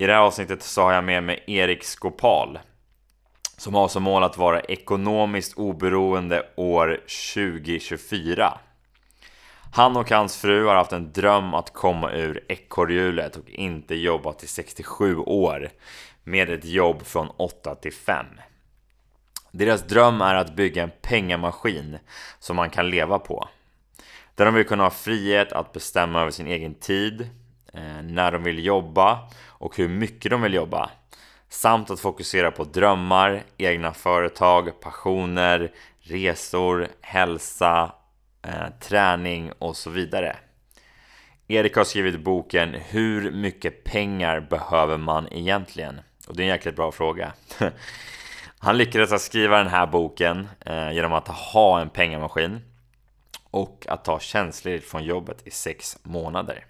I 0.00 0.06
det 0.06 0.12
här 0.12 0.20
avsnittet 0.20 0.62
så 0.62 0.82
har 0.82 0.92
jag 0.92 1.04
med 1.04 1.22
mig 1.22 1.44
Erik 1.46 1.84
Skopal 1.84 2.58
som 3.56 3.74
har 3.74 3.88
som 3.88 4.02
mål 4.02 4.22
att 4.22 4.38
vara 4.38 4.60
ekonomiskt 4.60 5.58
oberoende 5.58 6.46
år 6.56 7.00
2024. 7.34 8.58
Han 9.72 9.96
och 9.96 10.10
hans 10.10 10.36
fru 10.36 10.66
har 10.66 10.74
haft 10.74 10.92
en 10.92 11.12
dröm 11.12 11.54
att 11.54 11.72
komma 11.72 12.12
ur 12.12 12.44
ekorrhjulet 12.48 13.36
och 13.36 13.50
inte 13.50 13.94
jobba 13.94 14.32
till 14.32 14.48
67 14.48 15.16
år 15.16 15.70
med 16.24 16.50
ett 16.50 16.64
jobb 16.64 17.06
från 17.06 17.28
8 17.36 17.74
till 17.74 17.92
5. 17.92 18.26
Deras 19.50 19.82
dröm 19.82 20.20
är 20.20 20.34
att 20.34 20.56
bygga 20.56 20.82
en 20.82 20.92
pengamaskin 21.02 21.98
som 22.38 22.56
man 22.56 22.70
kan 22.70 22.90
leva 22.90 23.18
på. 23.18 23.48
Där 24.34 24.44
de 24.44 24.54
vill 24.54 24.66
kunna 24.66 24.82
ha 24.82 24.90
frihet 24.90 25.52
att 25.52 25.72
bestämma 25.72 26.20
över 26.20 26.30
sin 26.30 26.46
egen 26.46 26.74
tid, 26.74 27.20
eh, 27.74 28.02
när 28.02 28.32
de 28.32 28.42
vill 28.42 28.64
jobba 28.64 29.18
och 29.60 29.76
hur 29.76 29.88
mycket 29.88 30.30
de 30.30 30.42
vill 30.42 30.54
jobba. 30.54 30.90
Samt 31.48 31.90
att 31.90 32.00
fokusera 32.00 32.50
på 32.50 32.64
drömmar, 32.64 33.42
egna 33.58 33.92
företag, 33.92 34.80
passioner, 34.80 35.72
resor, 36.00 36.88
hälsa, 37.00 37.92
eh, 38.42 38.68
träning 38.80 39.52
och 39.58 39.76
så 39.76 39.90
vidare. 39.90 40.36
Erik 41.48 41.76
har 41.76 41.84
skrivit 41.84 42.20
boken 42.20 42.74
Hur 42.74 43.30
mycket 43.30 43.84
pengar 43.84 44.40
behöver 44.40 44.96
man 44.96 45.32
egentligen? 45.32 46.00
Och 46.28 46.36
det 46.36 46.42
är 46.42 46.44
en 46.44 46.50
jäkligt 46.50 46.76
bra 46.76 46.92
fråga. 46.92 47.32
Han 48.58 48.78
lyckades 48.78 49.12
att 49.12 49.20
skriva 49.20 49.58
den 49.58 49.66
här 49.66 49.86
boken 49.86 50.48
eh, 50.60 50.92
genom 50.92 51.12
att 51.12 51.28
ha 51.28 51.80
en 51.80 51.90
pengamaskin 51.90 52.60
och 53.50 53.86
att 53.88 54.04
ta 54.04 54.20
tjänstledigt 54.20 54.90
från 54.90 55.04
jobbet 55.04 55.46
i 55.46 55.50
sex 55.50 55.98
månader. 56.02 56.64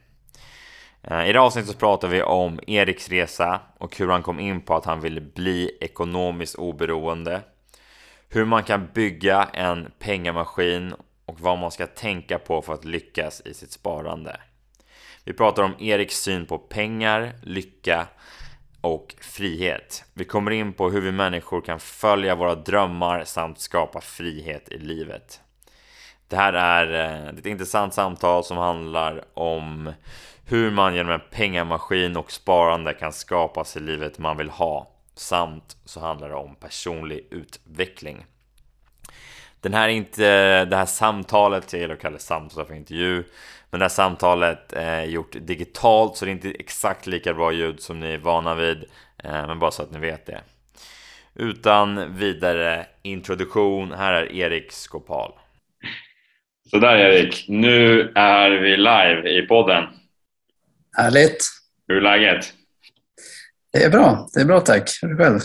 Eh, 1.02 1.28
I 1.28 1.32
det 1.32 1.40
avsnittet 1.40 1.70
så 1.70 1.78
pratar 1.78 2.08
vi 2.08 2.22
om 2.22 2.60
Eriks 2.66 3.08
resa 3.08 3.60
och 3.78 3.96
hur 3.96 4.08
han 4.08 4.22
kom 4.22 4.40
in 4.40 4.60
på 4.60 4.74
att 4.74 4.84
han 4.84 5.00
ville 5.00 5.20
bli 5.20 5.78
ekonomiskt 5.80 6.54
oberoende. 6.54 7.40
Hur 8.28 8.44
man 8.44 8.62
kan 8.62 8.88
bygga 8.94 9.48
en 9.52 9.90
pengamaskin 9.98 10.94
och 11.26 11.40
vad 11.40 11.58
man 11.58 11.70
ska 11.70 11.86
tänka 11.86 12.38
på 12.38 12.62
för 12.62 12.74
att 12.74 12.84
lyckas 12.84 13.42
i 13.44 13.54
sitt 13.54 13.72
sparande. 13.72 14.40
Vi 15.24 15.32
pratar 15.32 15.62
om 15.62 15.74
Eriks 15.78 16.16
syn 16.16 16.46
på 16.46 16.58
pengar, 16.58 17.32
lycka 17.42 18.06
och 18.80 19.14
frihet. 19.20 20.04
Vi 20.14 20.24
kommer 20.24 20.50
in 20.50 20.72
på 20.72 20.90
hur 20.90 21.00
vi 21.00 21.12
människor 21.12 21.60
kan 21.60 21.80
följa 21.80 22.34
våra 22.34 22.54
drömmar 22.54 23.24
samt 23.24 23.60
skapa 23.60 24.00
frihet 24.00 24.68
i 24.68 24.78
livet. 24.78 25.40
Det 26.28 26.36
här 26.36 26.52
är 26.52 27.10
eh, 27.26 27.38
ett 27.38 27.46
intressant 27.46 27.94
samtal 27.94 28.44
som 28.44 28.56
handlar 28.56 29.24
om 29.34 29.92
hur 30.50 30.70
man 30.70 30.94
genom 30.94 31.12
en 31.12 31.20
pengamaskin 31.30 32.16
och 32.16 32.32
sparande 32.32 32.94
kan 32.94 33.12
skapa 33.12 33.64
sig 33.64 33.82
livet 33.82 34.18
man 34.18 34.36
vill 34.36 34.50
ha. 34.50 34.90
Samt 35.14 35.76
så 35.84 36.00
handlar 36.00 36.28
det 36.28 36.34
om 36.34 36.54
personlig 36.54 37.28
utveckling. 37.30 38.24
Den 39.60 39.74
här 39.74 39.88
inte, 39.88 40.24
det 40.64 40.76
här 40.76 40.86
samtalet, 40.86 41.72
jag 41.72 41.80
gillar 41.80 41.94
att 41.94 42.00
kalla 42.00 42.16
det 42.16 42.22
samtal 42.22 42.66
för 42.66 42.74
intervju, 42.74 43.24
men 43.70 43.78
det 43.80 43.84
här 43.84 43.88
samtalet 43.88 44.72
är 44.72 45.04
gjort 45.04 45.36
digitalt 45.40 46.16
så 46.16 46.24
det 46.24 46.30
är 46.30 46.32
inte 46.32 46.50
exakt 46.50 47.06
lika 47.06 47.34
bra 47.34 47.52
ljud 47.52 47.80
som 47.80 48.00
ni 48.00 48.12
är 48.12 48.18
vana 48.18 48.54
vid, 48.54 48.84
eh, 49.24 49.46
men 49.46 49.58
bara 49.58 49.70
så 49.70 49.82
att 49.82 49.90
ni 49.90 49.98
vet 49.98 50.26
det. 50.26 50.40
Utan 51.34 52.16
vidare 52.16 52.86
introduktion, 53.02 53.92
här 53.92 54.12
är 54.12 54.32
Erik 54.32 54.72
Skopal. 54.72 55.32
Sådär 56.70 56.96
Erik, 56.96 57.44
nu 57.48 58.12
är 58.14 58.50
vi 58.50 58.76
live 58.76 59.38
i 59.38 59.46
podden. 59.46 59.99
Härligt. 60.96 61.44
Hur 61.88 61.96
är 61.96 62.00
läget? 62.00 62.52
Det 63.72 63.84
är 63.84 63.90
bra, 63.90 64.28
det 64.34 64.40
är 64.40 64.44
bra 64.44 64.60
tack. 64.60 64.90
Hur 65.02 65.10
är 65.10 65.14
det 65.14 65.24
själv? 65.24 65.40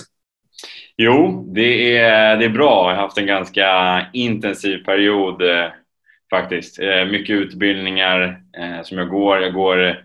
Jo, 0.98 1.46
det 1.56 1.98
är, 1.98 2.38
det 2.38 2.46
är 2.46 2.50
bra. 2.50 2.90
Jag 2.90 2.96
har 2.96 3.02
haft 3.02 3.18
en 3.18 3.26
ganska 3.26 4.02
intensiv 4.14 4.78
period 4.78 5.42
eh, 5.42 5.68
faktiskt. 6.30 6.80
Eh, 6.80 7.06
mycket 7.06 7.34
utbildningar 7.34 8.42
eh, 8.58 8.84
som 8.84 8.98
jag 8.98 9.10
går. 9.10 9.42
Jag 9.42 9.54
går 9.54 10.04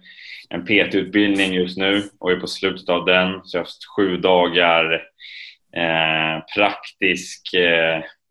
en 0.48 0.64
PT-utbildning 0.64 1.52
just 1.52 1.78
nu 1.78 2.02
och 2.18 2.32
är 2.32 2.36
på 2.36 2.46
slutet 2.46 2.88
av 2.88 3.04
den. 3.04 3.40
Så 3.44 3.56
jag 3.56 3.60
har 3.60 3.64
haft 3.64 3.86
sju 3.96 4.16
dagar 4.16 5.02
praktisk, 6.56 7.48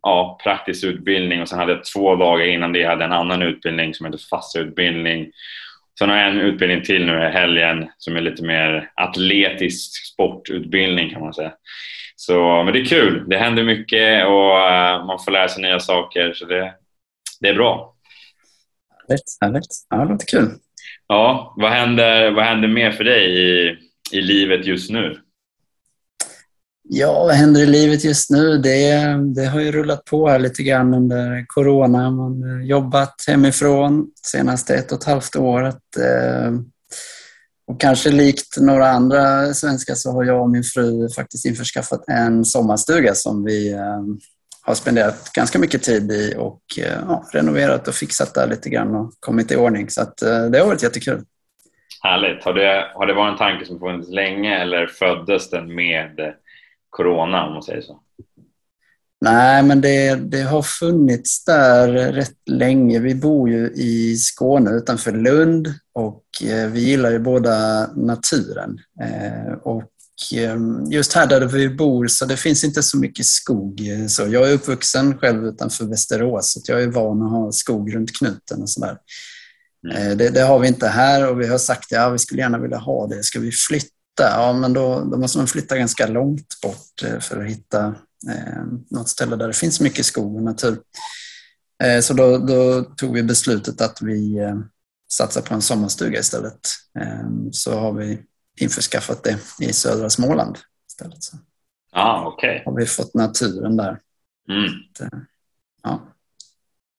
ja, 0.02 0.40
praktisk 0.44 0.84
utbildning 0.84 1.42
och 1.42 1.50
sen 1.50 1.60
hade 1.60 1.72
jag 1.72 1.86
två 1.86 2.16
dagar 2.16 2.46
innan 2.46 2.74
det 2.74 2.84
hade 2.84 3.06
en 3.06 3.12
annan 3.12 3.42
utbildning 3.42 3.94
som 3.94 4.06
heter 4.06 4.20
FASSA-utbildning 4.30 5.32
Sen 6.00 6.10
har 6.10 6.18
jag 6.18 6.28
en 6.30 6.40
utbildning 6.40 6.84
till 6.84 7.06
nu 7.06 7.28
i 7.28 7.32
helgen 7.32 7.90
som 7.98 8.16
är 8.16 8.22
lite 8.22 8.44
mer 8.44 8.92
atletisk 8.96 10.14
sportutbildning 10.14 11.10
kan 11.10 11.22
man 11.22 11.34
säga. 11.34 11.54
Så, 12.16 12.64
men 12.64 12.74
det 12.74 12.80
är 12.80 12.86
kul. 12.86 13.30
Det 13.30 13.38
händer 13.38 13.64
mycket 13.64 14.26
och 14.26 14.56
uh, 14.56 15.06
man 15.06 15.20
får 15.26 15.32
lära 15.32 15.48
sig 15.48 15.62
nya 15.62 15.80
saker 15.80 16.34
så 16.34 16.46
det, 16.46 16.74
det 17.40 17.50
är 17.50 17.54
bra. 17.54 17.96
Härligt, 19.08 19.38
härligt. 19.42 19.68
Ja, 19.90 19.98
det 19.98 20.12
låter 20.12 20.26
kul. 20.26 20.50
Ja, 21.08 21.54
vad 21.58 21.72
händer, 21.72 22.32
vad 22.32 22.46
händer 22.46 22.68
mer 22.68 22.92
för 22.92 23.04
dig 23.04 23.40
i, 23.40 23.78
i 24.12 24.22
livet 24.22 24.66
just 24.66 24.92
nu? 24.92 25.20
Ja, 26.92 27.24
vad 27.24 27.36
händer 27.36 27.62
i 27.62 27.66
livet 27.66 28.04
just 28.04 28.30
nu? 28.30 28.58
Det, 28.58 28.94
det 29.36 29.46
har 29.46 29.60
ju 29.60 29.72
rullat 29.72 30.06
på 30.06 30.30
här 30.30 30.40
lite 30.40 30.64
grann 30.64 30.94
under 30.94 31.46
corona. 31.48 32.12
Man 32.12 32.44
har 32.44 32.62
jobbat 32.62 33.16
hemifrån 33.28 34.08
senaste 34.24 34.76
ett 34.76 34.92
och 34.92 34.98
ett 34.98 35.04
halvt 35.04 35.36
året. 35.36 35.98
Eh, 35.98 36.52
och 37.68 37.82
kanske 37.82 38.10
likt 38.10 38.58
några 38.60 38.90
andra 38.90 39.54
svenskar 39.54 39.96
så 39.96 40.12
har 40.12 40.24
jag 40.24 40.42
och 40.42 40.50
min 40.50 40.64
fru 40.64 41.10
faktiskt 41.10 41.46
införskaffat 41.46 42.04
en 42.08 42.46
sommarstuga 42.46 43.16
som 43.16 43.46
vi 43.46 43.74
eh, 43.74 44.04
har 44.62 44.76
spenderat 44.76 45.34
ganska 45.34 45.60
mycket 45.60 45.84
tid 45.84 46.12
i 46.12 46.36
och 46.38 46.62
eh, 46.78 47.00
ja, 47.08 47.24
renoverat 47.34 47.88
och 47.88 47.96
fixat 47.96 48.34
där 48.34 48.48
lite 48.48 48.70
grann 48.70 48.96
och 48.96 49.14
kommit 49.20 49.52
i 49.52 49.56
ordning. 49.56 49.90
Så 49.90 50.02
att, 50.02 50.18
det 50.18 50.60
har 50.60 50.66
varit 50.66 50.84
jättekul. 50.84 51.22
Härligt. 52.02 52.44
Har 52.44 52.54
det, 52.54 52.92
har 52.96 53.08
det 53.08 53.14
varit 53.14 53.32
en 53.32 53.38
tanke 53.38 53.66
som 53.66 53.80
funnits 53.80 54.10
länge 54.10 54.58
eller 54.58 54.88
föddes 54.88 55.50
den 55.50 55.76
med 55.76 56.34
corona 56.90 57.48
om 57.48 57.54
man 57.54 57.64
säger 57.64 57.82
så? 57.82 58.00
Nej, 59.22 59.64
men 59.64 59.82
det, 59.82 60.16
det 60.16 60.42
har 60.42 60.62
funnits 60.62 61.46
där 61.46 61.88
rätt 61.88 62.38
länge. 62.46 63.00
Vi 63.00 63.16
bor 63.16 63.50
ju 63.50 63.72
i 63.76 64.18
Skåne 64.18 64.72
utanför 64.72 65.12
Lund 65.12 65.74
och 65.94 66.24
eh, 66.44 66.70
vi 66.70 66.80
gillar 66.80 67.12
ju 67.12 67.20
båda 67.20 67.88
naturen. 67.96 68.80
Eh, 69.02 69.54
och 69.54 69.92
ehm, 70.36 70.92
just 70.92 71.14
här 71.14 71.28
där 71.28 71.46
vi 71.46 71.70
bor 71.70 72.08
så 72.08 72.26
det 72.26 72.38
finns 72.38 72.64
inte 72.64 72.84
så 72.84 72.98
mycket 72.98 73.26
skog. 73.26 73.82
Så 74.08 74.28
jag 74.28 74.50
är 74.50 74.54
uppvuxen 74.54 75.18
själv 75.18 75.46
utanför 75.46 75.86
Västerås 75.86 76.54
så 76.54 76.72
jag 76.72 76.84
är 76.84 76.88
van 76.88 77.22
att 77.22 77.32
ha 77.32 77.52
skog 77.52 77.96
runt 77.96 78.18
knuten 78.18 78.62
och 78.62 78.70
sådär. 78.70 78.98
Mm. 79.90 80.12
Eh, 80.12 80.18
det, 80.18 80.30
det, 80.30 80.42
har 80.42 80.60
vi 80.60 80.68
inte 80.68 80.88
här 80.88 81.30
och 81.30 81.42
vi 81.42 81.48
har 81.48 81.58
sagt 81.58 81.84
att 81.84 81.92
ja, 81.92 82.10
vi 82.10 82.20
skulle 82.20 82.42
gärna 82.42 82.58
vilja 82.58 82.78
ha 82.78 83.08
det. 83.08 83.24
Ska 83.24 83.40
vi 83.40 83.52
flytta 83.52 83.88
ja 84.24 84.54
men 84.54 84.74
då, 84.74 85.04
då 85.12 85.18
måste 85.18 85.38
man 85.38 85.48
flytta 85.48 85.78
ganska 85.78 86.08
långt 86.08 86.62
bort 86.62 87.04
eh, 87.04 87.20
för 87.20 87.42
att 87.42 87.50
hitta 87.50 87.86
eh, 88.30 88.64
något 88.90 89.10
ställe 89.10 89.36
där 89.36 89.48
det 89.48 89.54
finns 89.54 89.82
mycket 89.82 90.06
skog 90.06 90.36
och 90.36 90.44
natur. 90.44 90.78
Eh, 91.84 92.02
så 92.02 92.14
då, 92.14 92.38
då, 92.38 92.84
tog 92.84 93.14
vi 93.14 93.24
beslutet 93.24 93.82
att 93.82 94.02
vi 94.02 94.38
eh, 94.38 94.60
satsar 95.12 95.42
på 95.42 95.54
en 95.54 95.62
sommarstuga 95.62 96.20
istället. 96.20 96.60
Eh, 97.00 97.30
så 97.52 97.80
har 97.80 97.94
vi 97.94 98.22
införskaffat 98.60 99.24
det 99.24 99.40
i 99.60 99.74
södra 99.74 100.10
Småland 100.10 100.58
istället. 100.90 101.24
Så 101.24 101.38
ah, 101.92 102.28
okay. 102.28 102.62
har 102.66 102.76
vi 102.76 102.86
fått 102.86 103.14
naturen 103.14 103.78
där. 103.78 104.00
Mm. 104.50 104.70
Så, 104.98 105.04
eh, 105.04 105.10
ja. 105.84 106.02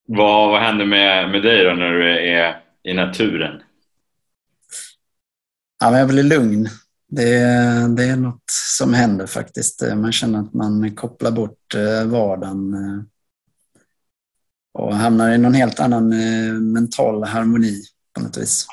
vad, 0.06 0.50
vad 0.50 0.61
händer 0.61 0.87
med, 0.87 1.31
med 1.31 1.43
dig 1.43 1.64
då 1.64 1.75
när 1.75 1.90
du 1.90 2.31
är 2.31 2.62
i 2.82 2.94
naturen? 2.94 3.62
Ja, 5.81 5.90
men 5.90 5.99
jag 5.99 6.08
blir 6.08 6.22
lugn. 6.22 6.69
Det, 7.11 7.39
det 7.97 8.05
är 8.05 8.17
något 8.17 8.51
som 8.79 8.95
händer 8.95 9.27
faktiskt. 9.27 9.83
Eh, 9.83 9.95
man 9.95 10.12
känner 10.12 10.39
att 10.39 10.55
man 10.55 10.95
kopplar 10.97 11.31
bort 11.31 11.75
eh, 11.75 12.05
vardagen 12.07 12.75
eh, 12.75 13.03
och 14.73 14.97
hamnar 14.97 15.33
i 15.33 15.39
någon 15.39 15.55
helt 15.55 15.81
annan 15.81 16.09
mental 16.73 17.25
harmoni 17.25 17.83
på 18.15 18.21
något 18.23 18.39
vis. 18.39 18.67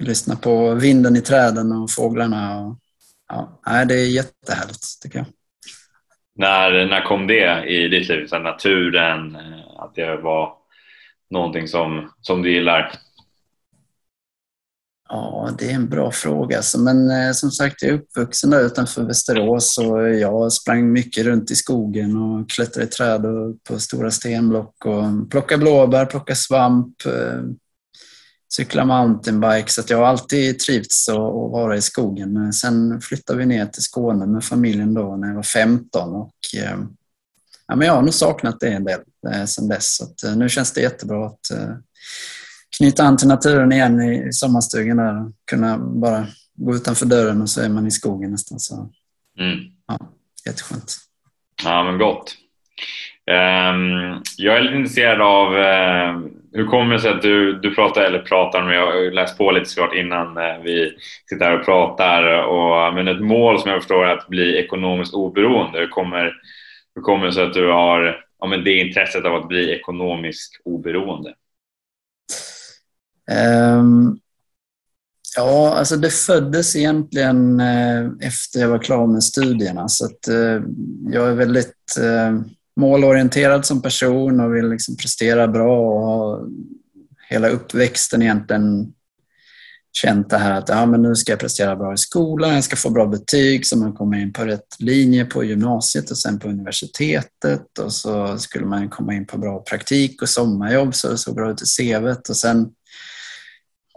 Lyssna 0.00 0.36
på 0.36 0.74
vinden 0.74 1.16
i 1.16 1.20
träden 1.20 1.72
och 1.72 1.90
fåglarna 1.90 2.60
och 2.60 2.78
Ja, 3.64 3.84
det 3.84 3.94
är 3.94 4.06
jättehärligt 4.06 5.02
tycker 5.02 5.18
jag. 5.18 5.26
När, 6.36 6.86
när 6.86 7.00
kom 7.00 7.26
det 7.26 7.64
i 7.64 7.88
ditt 7.88 8.08
liv? 8.08 8.26
Så 8.26 8.38
naturen, 8.38 9.36
att 9.78 9.94
det 9.94 10.16
var 10.16 10.52
någonting 11.30 11.68
som, 11.68 12.12
som 12.20 12.42
du 12.42 12.52
gillar? 12.52 12.92
Ja, 15.08 15.50
det 15.58 15.70
är 15.70 15.74
en 15.74 15.88
bra 15.88 16.12
fråga. 16.12 16.62
Men 16.78 17.10
eh, 17.10 17.32
som 17.32 17.50
sagt, 17.50 17.82
jag 17.82 17.90
är 17.90 17.94
uppvuxen 17.94 18.50
där 18.50 18.66
utanför 18.66 19.02
Västerås 19.02 19.78
och 19.78 20.08
jag 20.08 20.52
sprang 20.52 20.92
mycket 20.92 21.24
runt 21.24 21.50
i 21.50 21.54
skogen 21.54 22.16
och 22.16 22.50
klättrade 22.50 22.86
i 22.86 22.90
träd 22.90 23.26
och 23.26 23.64
på 23.64 23.78
stora 23.78 24.10
stenblock 24.10 24.86
och 24.86 25.30
plockade 25.30 25.62
blåbär, 25.62 26.06
plockade 26.06 26.36
svamp, 26.36 27.06
eh, 27.06 27.12
cyklade 27.12 27.54
cykla 28.52 28.84
mountainbike. 28.84 29.70
Så 29.70 29.82
jag 29.88 29.98
har 29.98 30.04
alltid 30.04 30.58
trivts 30.58 31.08
att 31.08 31.16
vara 31.16 31.76
i 31.76 31.82
skogen. 31.82 32.32
Men 32.32 32.52
sen 32.52 33.00
flyttade 33.00 33.38
vi 33.38 33.46
ner 33.46 33.66
till 33.66 33.82
Skåne 33.82 34.26
med 34.26 34.44
familjen 34.44 34.94
då 34.94 35.16
när 35.16 35.28
jag 35.28 35.34
var 35.34 35.42
15 35.42 36.14
och 36.14 36.34
eh, 36.56 36.78
ja, 37.66 37.76
men 37.76 37.86
jag 37.86 37.94
har 37.94 38.02
nog 38.02 38.14
saknat 38.14 38.60
det 38.60 38.68
en 38.68 38.84
del 38.84 39.00
sen 39.46 39.68
dess. 39.68 40.00
Så 40.16 40.34
nu 40.34 40.48
känns 40.48 40.72
det 40.72 40.80
jättebra 40.80 41.26
att 41.26 41.50
knyta 42.78 43.02
an 43.02 43.16
till 43.16 43.28
naturen 43.28 43.72
igen 43.72 44.00
i 44.00 44.32
sommarstugan 44.32 44.96
där. 44.96 45.32
Kunna 45.50 45.78
bara 45.78 46.26
gå 46.54 46.74
utanför 46.74 47.06
dörren 47.06 47.42
och 47.42 47.48
så 47.48 47.62
är 47.62 47.68
man 47.68 47.86
i 47.86 47.90
skogen 47.90 48.30
nästan. 48.30 48.58
Så, 48.58 48.90
mm. 49.38 49.58
ja, 49.86 49.98
jätteskönt. 50.46 50.96
Ja, 51.64 51.82
men 51.82 51.98
gott. 51.98 52.36
Um, 53.30 54.22
jag 54.36 54.56
är 54.56 54.62
lite 54.62 54.76
intresserad 54.76 55.20
av 55.20 55.54
uh, 55.54 56.28
hur 56.52 56.66
kommer 56.66 56.94
det 56.94 57.00
sig 57.00 57.10
att 57.10 57.22
du, 57.22 57.52
du 57.52 57.74
pratar, 57.74 58.02
eller 58.02 58.18
pratar, 58.18 58.62
men 58.62 58.74
jag 58.74 58.86
har 58.86 59.10
läst 59.10 59.38
på 59.38 59.50
lite 59.50 59.70
såklart 59.70 59.94
innan 59.94 60.38
uh, 60.38 60.62
vi 60.64 60.92
sitter 61.30 61.44
här 61.44 61.58
och 61.58 61.64
pratar. 61.64 62.42
Och, 62.42 62.94
men 62.94 63.08
ett 63.08 63.20
mål 63.20 63.60
som 63.60 63.70
jag 63.70 63.80
förstår 63.80 64.06
är 64.06 64.16
att 64.16 64.28
bli 64.28 64.58
ekonomiskt 64.58 65.14
oberoende. 65.14 65.78
Hur 65.78 65.88
kommer, 65.88 66.32
hur 66.94 67.02
kommer 67.02 67.26
det 67.26 67.32
sig 67.32 67.44
att 67.44 67.54
du 67.54 67.70
har 67.70 68.24
ja, 68.40 68.46
men 68.46 68.64
det 68.64 68.74
intresset 68.74 69.24
av 69.24 69.34
att 69.34 69.48
bli 69.48 69.70
ekonomiskt 69.72 70.60
oberoende? 70.64 71.34
Um, 73.30 74.18
ja, 75.36 75.74
alltså 75.74 75.96
det 75.96 76.10
föddes 76.10 76.76
egentligen 76.76 77.60
uh, 77.60 78.12
efter 78.20 78.60
jag 78.60 78.68
var 78.68 78.78
klar 78.78 79.06
med 79.06 79.24
studierna. 79.24 79.88
Så 79.88 80.04
att, 80.04 80.28
uh, 80.28 80.62
jag 81.12 81.28
är 81.28 81.34
väldigt 81.34 81.98
uh, 82.00 82.40
målorienterad 82.76 83.66
som 83.66 83.82
person 83.82 84.40
och 84.40 84.54
vill 84.54 84.68
liksom 84.68 84.96
prestera 84.96 85.48
bra 85.48 85.78
och 85.78 86.00
ha 86.00 86.40
hela 87.28 87.48
uppväxten 87.48 88.22
egentligen 88.22 88.92
känt 89.96 90.30
det 90.30 90.38
här 90.38 90.52
att 90.52 90.68
ja, 90.68 90.86
men 90.86 91.02
nu 91.02 91.14
ska 91.14 91.32
jag 91.32 91.38
prestera 91.38 91.76
bra 91.76 91.94
i 91.94 91.96
skolan, 91.96 92.54
jag 92.54 92.64
ska 92.64 92.76
få 92.76 92.90
bra 92.90 93.06
betyg 93.06 93.66
så 93.66 93.78
man 93.78 93.92
kommer 93.92 94.18
in 94.18 94.32
på 94.32 94.44
rätt 94.44 94.76
linje 94.78 95.24
på 95.24 95.44
gymnasiet 95.44 96.10
och 96.10 96.18
sen 96.18 96.38
på 96.38 96.48
universitetet 96.48 97.78
och 97.78 97.92
så 97.92 98.38
skulle 98.38 98.66
man 98.66 98.88
komma 98.88 99.14
in 99.14 99.26
på 99.26 99.38
bra 99.38 99.60
praktik 99.60 100.22
och 100.22 100.28
sommarjobb 100.28 100.94
så 100.94 101.08
det 101.08 101.18
såg 101.18 101.34
bra 101.34 101.50
ut 101.50 101.62
i 101.62 101.64
CVt 101.64 102.28
och 102.28 102.36
sen 102.36 102.70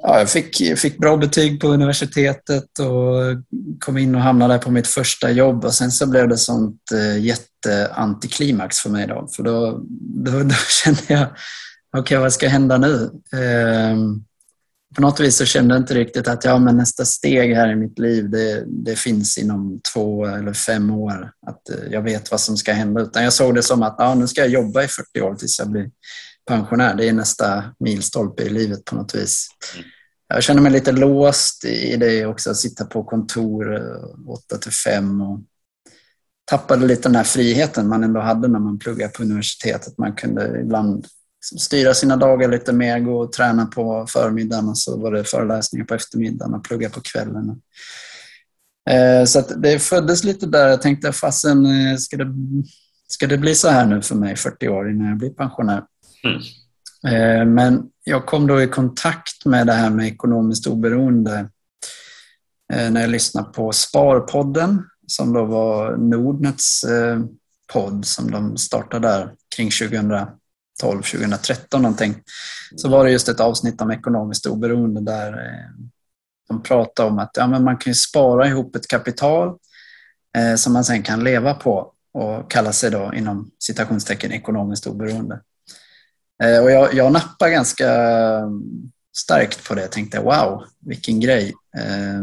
ja, 0.01 0.19
jag 0.19 0.29
fick, 0.29 0.79
fick 0.79 0.97
bra 0.97 1.17
betyg 1.17 1.61
på 1.61 1.67
universitetet 1.67 2.79
och 2.79 3.43
kom 3.79 3.97
in 3.97 4.15
och 4.15 4.21
hamnade 4.21 4.59
på 4.59 4.71
mitt 4.71 4.87
första 4.87 5.31
jobb 5.31 5.65
och 5.65 5.73
sen 5.73 5.91
så 5.91 6.07
blev 6.07 6.27
det 6.27 6.37
sånt 6.37 6.81
eh, 6.93 7.19
jätteantiklimax 7.25 8.79
för 8.79 8.89
mig 8.89 9.07
då. 9.07 9.27
För 9.35 9.43
då, 9.43 9.83
då, 10.25 10.43
då 10.43 10.55
kände 10.83 11.01
jag, 11.07 11.23
okej 11.23 12.01
okay, 12.01 12.17
vad 12.17 12.33
ska 12.33 12.47
hända 12.47 12.77
nu? 12.77 13.09
Ehm, 13.35 14.23
på 14.95 15.01
något 15.01 15.19
vis 15.19 15.37
så 15.37 15.45
kände 15.45 15.75
jag 15.75 15.81
inte 15.81 15.93
riktigt 15.93 16.27
att 16.27 16.45
ja, 16.45 16.59
men 16.59 16.77
nästa 16.77 17.05
steg 17.05 17.55
här 17.55 17.71
i 17.71 17.75
mitt 17.75 17.99
liv 17.99 18.29
det, 18.29 18.63
det 18.67 18.95
finns 18.95 19.37
inom 19.37 19.79
två 19.93 20.25
eller 20.25 20.53
fem 20.53 20.91
år. 20.91 21.31
Att 21.47 21.69
eh, 21.69 21.91
jag 21.91 22.01
vet 22.01 22.31
vad 22.31 22.39
som 22.39 22.57
ska 22.57 22.73
hända. 22.73 23.01
Utan 23.01 23.23
jag 23.23 23.33
såg 23.33 23.55
det 23.55 23.63
som 23.63 23.83
att 23.83 23.95
ja, 23.97 24.15
nu 24.15 24.27
ska 24.27 24.41
jag 24.41 24.49
jobba 24.49 24.83
i 24.83 24.87
40 24.87 25.21
år 25.21 25.35
tills 25.35 25.59
jag 25.59 25.69
blir 25.69 25.89
pensionär. 26.47 26.95
Det 26.95 27.09
är 27.09 27.13
nästa 27.13 27.63
milstolpe 27.79 28.43
i 28.43 28.49
livet 28.49 28.85
på 28.85 28.95
något 28.95 29.15
vis. 29.15 29.47
Mm. 29.75 29.87
Jag 30.27 30.43
känner 30.43 30.61
mig 30.61 30.71
lite 30.71 30.91
låst 30.91 31.65
i 31.65 31.95
det 31.95 32.25
också, 32.25 32.51
att 32.51 32.57
sitta 32.57 32.85
på 32.85 33.03
kontor 33.03 33.81
8 34.27 34.55
eh, 34.55 34.59
till 34.59 34.71
5 34.71 35.21
och 35.21 35.39
tappade 36.45 36.87
lite 36.87 37.01
den 37.01 37.15
här 37.15 37.23
friheten 37.23 37.87
man 37.87 38.03
ändå 38.03 38.19
hade 38.19 38.47
när 38.47 38.59
man 38.59 38.79
pluggade 38.79 39.13
på 39.13 39.23
universitetet. 39.23 39.97
Man 39.97 40.13
kunde 40.13 40.59
ibland 40.61 41.07
styra 41.59 41.93
sina 41.93 42.17
dagar 42.17 42.49
lite 42.49 42.73
mer, 42.73 42.99
gå 42.99 43.19
och 43.19 43.31
träna 43.31 43.65
på 43.65 44.05
förmiddagen 44.09 44.69
och 44.69 44.77
så 44.77 44.97
var 44.97 45.11
det 45.11 45.23
föreläsningar 45.23 45.85
på 45.85 45.95
eftermiddagen 45.95 46.53
och 46.53 46.63
plugga 46.63 46.89
på 46.89 47.01
kvällen. 47.01 47.61
Eh, 48.89 49.25
så 49.25 49.41
det 49.41 49.79
föddes 49.79 50.23
lite 50.23 50.45
där. 50.45 50.67
Jag 50.67 50.81
tänkte, 50.81 51.11
fasen, 51.11 51.65
eh, 51.65 51.97
ska 51.97 52.17
det, 52.17 52.33
ska 53.07 53.27
det 53.27 53.37
bli 53.37 53.55
så 53.55 53.69
här 53.69 53.85
nu 53.85 54.01
för 54.01 54.15
mig 54.15 54.35
40 54.35 54.69
år 54.69 54.91
innan 54.91 55.07
jag 55.07 55.17
blir 55.17 55.29
pensionär? 55.29 55.83
Mm. 56.23 56.41
Eh, 57.07 57.45
men 57.45 57.89
jag 58.03 58.25
kom 58.25 58.47
då 58.47 58.61
i 58.61 58.67
kontakt 58.67 59.45
med 59.45 59.67
det 59.67 59.73
här 59.73 59.89
med 59.89 60.07
ekonomiskt 60.07 60.67
oberoende 60.67 61.49
eh, 62.73 62.91
när 62.91 63.01
jag 63.01 63.09
lyssnade 63.09 63.49
på 63.53 63.71
Sparpodden 63.71 64.83
som 65.07 65.33
då 65.33 65.45
var 65.45 65.97
Nordnets 65.97 66.83
eh, 66.83 67.19
podd 67.73 68.05
som 68.05 68.31
de 68.31 68.57
startade 68.57 69.07
där 69.07 69.33
kring 69.55 69.69
2012, 69.71 70.27
2013 70.81 71.81
någonting, 71.81 72.15
så 72.75 72.89
var 72.89 73.05
det 73.05 73.11
just 73.11 73.29
ett 73.29 73.39
avsnitt 73.39 73.81
om 73.81 73.91
ekonomiskt 73.91 74.45
oberoende 74.45 75.01
där 75.01 75.35
de 76.47 76.63
pratade 76.63 77.09
om 77.09 77.19
att 77.19 77.31
ja, 77.33 77.47
men 77.47 77.63
man 77.63 77.77
kan 77.77 77.95
spara 77.95 78.47
ihop 78.47 78.75
ett 78.75 78.87
kapital 78.87 79.57
som 80.57 80.73
man 80.73 80.83
sen 80.83 81.03
kan 81.03 81.23
leva 81.23 81.53
på 81.53 81.93
och 82.13 82.51
kalla 82.51 82.73
sig 82.73 82.91
då 82.91 83.13
inom 83.13 83.51
citationstecken 83.59 84.31
ekonomiskt 84.31 84.87
oberoende. 84.87 85.41
Eh, 86.43 86.63
och 86.63 86.71
jag, 86.71 86.93
jag 86.93 87.11
nappade 87.11 87.51
ganska 87.51 87.93
eh, 87.93 88.49
starkt 89.17 89.67
på 89.67 89.75
det. 89.75 89.81
Jag 89.81 89.91
tänkte 89.91 90.19
wow, 90.19 90.63
vilken 90.79 91.19
grej. 91.19 91.53
Eh, 91.77 92.21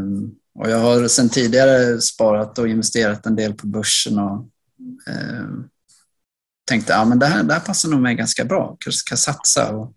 och 0.59 0.71
jag 0.71 0.79
har 0.79 1.09
sedan 1.09 1.29
tidigare 1.29 2.01
sparat 2.01 2.59
och 2.59 2.69
investerat 2.69 3.27
en 3.27 3.37
del 3.37 3.55
på 3.55 3.67
börsen 3.67 4.19
och 4.19 4.49
eh, 5.09 5.49
tänkte 6.69 6.97
att 6.97 7.09
ja, 7.09 7.15
det, 7.15 7.27
här, 7.27 7.43
det 7.43 7.55
här 7.55 7.61
passar 7.61 7.89
nog 7.89 8.01
mig 8.01 8.15
ganska 8.15 8.45
bra, 8.45 8.77
kanske 8.81 8.99
ska 8.99 9.17
satsa. 9.17 9.77
Och, 9.77 9.95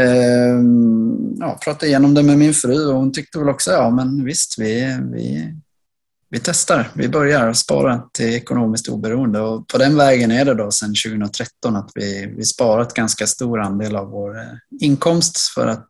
eh, 0.00 0.58
ja, 1.38 1.58
pratade 1.64 1.86
igenom 1.86 2.14
det 2.14 2.22
med 2.22 2.38
min 2.38 2.54
fru 2.54 2.86
och 2.86 2.94
hon 2.94 3.12
tyckte 3.12 3.38
väl 3.38 3.48
också 3.48 3.70
ja 3.70 3.90
men 3.90 4.24
visst 4.24 4.58
vi, 4.58 4.98
vi, 5.12 5.54
vi 6.30 6.38
testar, 6.38 6.88
vi 6.94 7.08
börjar 7.08 7.52
spara 7.52 8.02
till 8.12 8.34
ekonomiskt 8.34 8.88
oberoende 8.88 9.40
och 9.40 9.68
på 9.68 9.78
den 9.78 9.96
vägen 9.96 10.30
är 10.30 10.44
det 10.44 10.54
då 10.54 10.70
sedan 10.70 10.94
2013 11.06 11.76
att 11.76 11.90
vi, 11.94 12.34
vi 12.36 12.44
sparat 12.44 12.94
ganska 12.94 13.26
stor 13.26 13.60
andel 13.60 13.96
av 13.96 14.10
vår 14.10 14.36
eh, 14.36 14.44
inkomst 14.80 15.38
för 15.54 15.66
att 15.66 15.86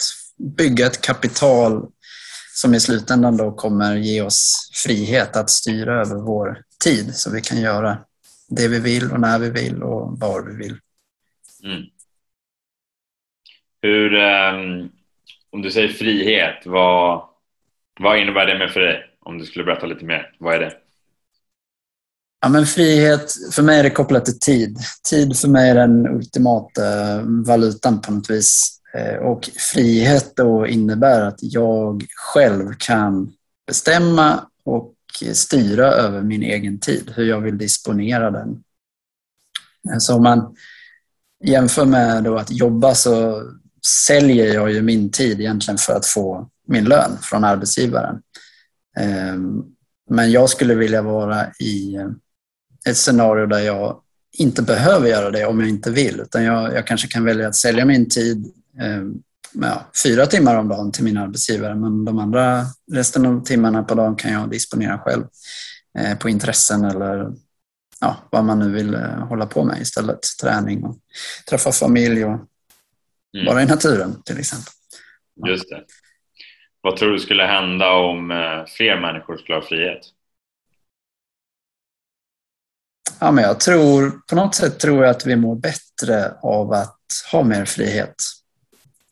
bygga 0.56 0.86
ett 0.86 1.00
kapital 1.00 1.86
som 2.54 2.74
i 2.74 2.80
slutändan 2.80 3.36
då 3.36 3.52
kommer 3.52 3.96
ge 3.96 4.22
oss 4.22 4.70
frihet 4.84 5.36
att 5.36 5.50
styra 5.50 6.00
över 6.00 6.16
vår 6.16 6.62
tid 6.84 7.14
så 7.14 7.30
vi 7.30 7.40
kan 7.40 7.60
göra 7.60 7.98
det 8.48 8.68
vi 8.68 8.80
vill 8.80 9.12
och 9.12 9.20
när 9.20 9.38
vi 9.38 9.50
vill 9.50 9.82
och 9.82 10.18
var 10.18 10.42
vi 10.42 10.56
vill. 10.56 10.76
Mm. 11.64 11.82
Hur, 13.82 14.14
um, 14.14 14.90
om 15.50 15.62
du 15.62 15.70
säger 15.70 15.88
frihet, 15.88 16.62
vad, 16.66 17.28
vad 18.00 18.18
innebär 18.18 18.46
det 18.46 18.58
med 18.58 18.70
för 18.70 18.80
dig? 18.80 19.07
Om 19.28 19.38
du 19.38 19.46
skulle 19.46 19.64
berätta 19.64 19.86
lite 19.86 20.04
mer, 20.04 20.34
vad 20.38 20.54
är 20.54 20.60
det? 20.60 20.72
Ja, 22.40 22.48
men 22.48 22.66
frihet, 22.66 23.32
för 23.52 23.62
mig 23.62 23.78
är 23.78 23.82
det 23.82 23.90
kopplat 23.90 24.24
till 24.24 24.38
tid. 24.38 24.78
Tid 25.10 25.36
för 25.36 25.48
mig 25.48 25.70
är 25.70 25.74
den 25.74 26.06
ultimata 26.06 27.12
eh, 27.12 27.22
valutan 27.46 28.00
på 28.00 28.12
något 28.12 28.30
vis. 28.30 28.80
Eh, 28.94 29.16
och 29.16 29.50
frihet 29.72 30.36
då 30.36 30.66
innebär 30.66 31.20
att 31.20 31.38
jag 31.40 32.06
själv 32.16 32.72
kan 32.78 33.32
bestämma 33.66 34.40
och 34.64 34.94
styra 35.32 35.86
över 35.86 36.22
min 36.22 36.42
egen 36.42 36.80
tid, 36.80 37.12
hur 37.16 37.24
jag 37.24 37.40
vill 37.40 37.58
disponera 37.58 38.30
den. 38.30 38.62
Eh, 39.90 39.98
så 39.98 40.14
om 40.14 40.22
man 40.22 40.56
jämför 41.44 41.84
med 41.84 42.24
då 42.24 42.36
att 42.36 42.50
jobba 42.50 42.94
så 42.94 43.42
säljer 44.06 44.54
jag 44.54 44.72
ju 44.72 44.82
min 44.82 45.10
tid 45.10 45.40
egentligen 45.40 45.78
för 45.78 45.92
att 45.92 46.06
få 46.06 46.48
min 46.66 46.84
lön 46.84 47.18
från 47.22 47.44
arbetsgivaren. 47.44 48.22
Ehm, 48.98 49.62
men 50.10 50.30
jag 50.30 50.50
skulle 50.50 50.74
vilja 50.74 51.02
vara 51.02 51.46
i 51.52 51.96
ett 52.88 52.96
scenario 52.96 53.46
där 53.46 53.58
jag 53.58 54.00
inte 54.32 54.62
behöver 54.62 55.08
göra 55.08 55.30
det 55.30 55.46
om 55.46 55.60
jag 55.60 55.68
inte 55.68 55.90
vill, 55.90 56.20
utan 56.20 56.44
jag, 56.44 56.74
jag 56.74 56.86
kanske 56.86 57.08
kan 57.08 57.24
välja 57.24 57.48
att 57.48 57.56
sälja 57.56 57.84
min 57.84 58.08
tid 58.08 58.52
ehm, 58.80 59.14
ja, 59.52 59.86
fyra 60.02 60.26
timmar 60.26 60.56
om 60.56 60.68
dagen 60.68 60.92
till 60.92 61.04
min 61.04 61.16
arbetsgivare 61.16 61.74
men 61.74 62.04
de 62.04 62.18
andra 62.18 62.64
resten 62.92 63.26
av 63.26 63.44
timmarna 63.44 63.82
på 63.82 63.94
dagen 63.94 64.16
kan 64.16 64.32
jag 64.32 64.50
disponera 64.50 64.98
själv 64.98 65.24
eh, 65.98 66.18
på 66.18 66.28
intressen 66.28 66.84
eller 66.84 67.32
ja, 68.00 68.16
vad 68.30 68.44
man 68.44 68.58
nu 68.58 68.72
vill 68.72 68.94
eh, 68.94 69.26
hålla 69.26 69.46
på 69.46 69.64
med 69.64 69.80
istället. 69.80 70.20
Träning 70.42 70.84
och 70.84 70.98
träffa 71.48 71.72
familj 71.72 72.24
och 72.24 72.38
mm. 73.34 73.46
vara 73.46 73.62
i 73.62 73.66
naturen 73.66 74.22
till 74.22 74.38
exempel. 74.38 74.72
Just 75.48 75.68
det. 75.68 75.84
Vad 76.80 76.96
tror 76.96 77.12
du 77.12 77.18
skulle 77.18 77.44
hända 77.44 77.90
om 77.90 78.30
eh, 78.30 78.64
fler 78.66 79.00
människor 79.00 79.36
skulle 79.36 79.58
ha 79.58 79.62
frihet? 79.62 80.00
Ja, 83.20 83.30
men 83.30 83.44
jag 83.44 83.60
tror, 83.60 84.20
på 84.28 84.34
något 84.34 84.54
sätt 84.54 84.80
tror 84.80 85.04
jag 85.04 85.10
att 85.10 85.26
vi 85.26 85.36
mår 85.36 85.56
bättre 85.56 86.32
av 86.42 86.72
att 86.72 86.98
ha 87.32 87.42
mer 87.42 87.64
frihet. 87.64 88.14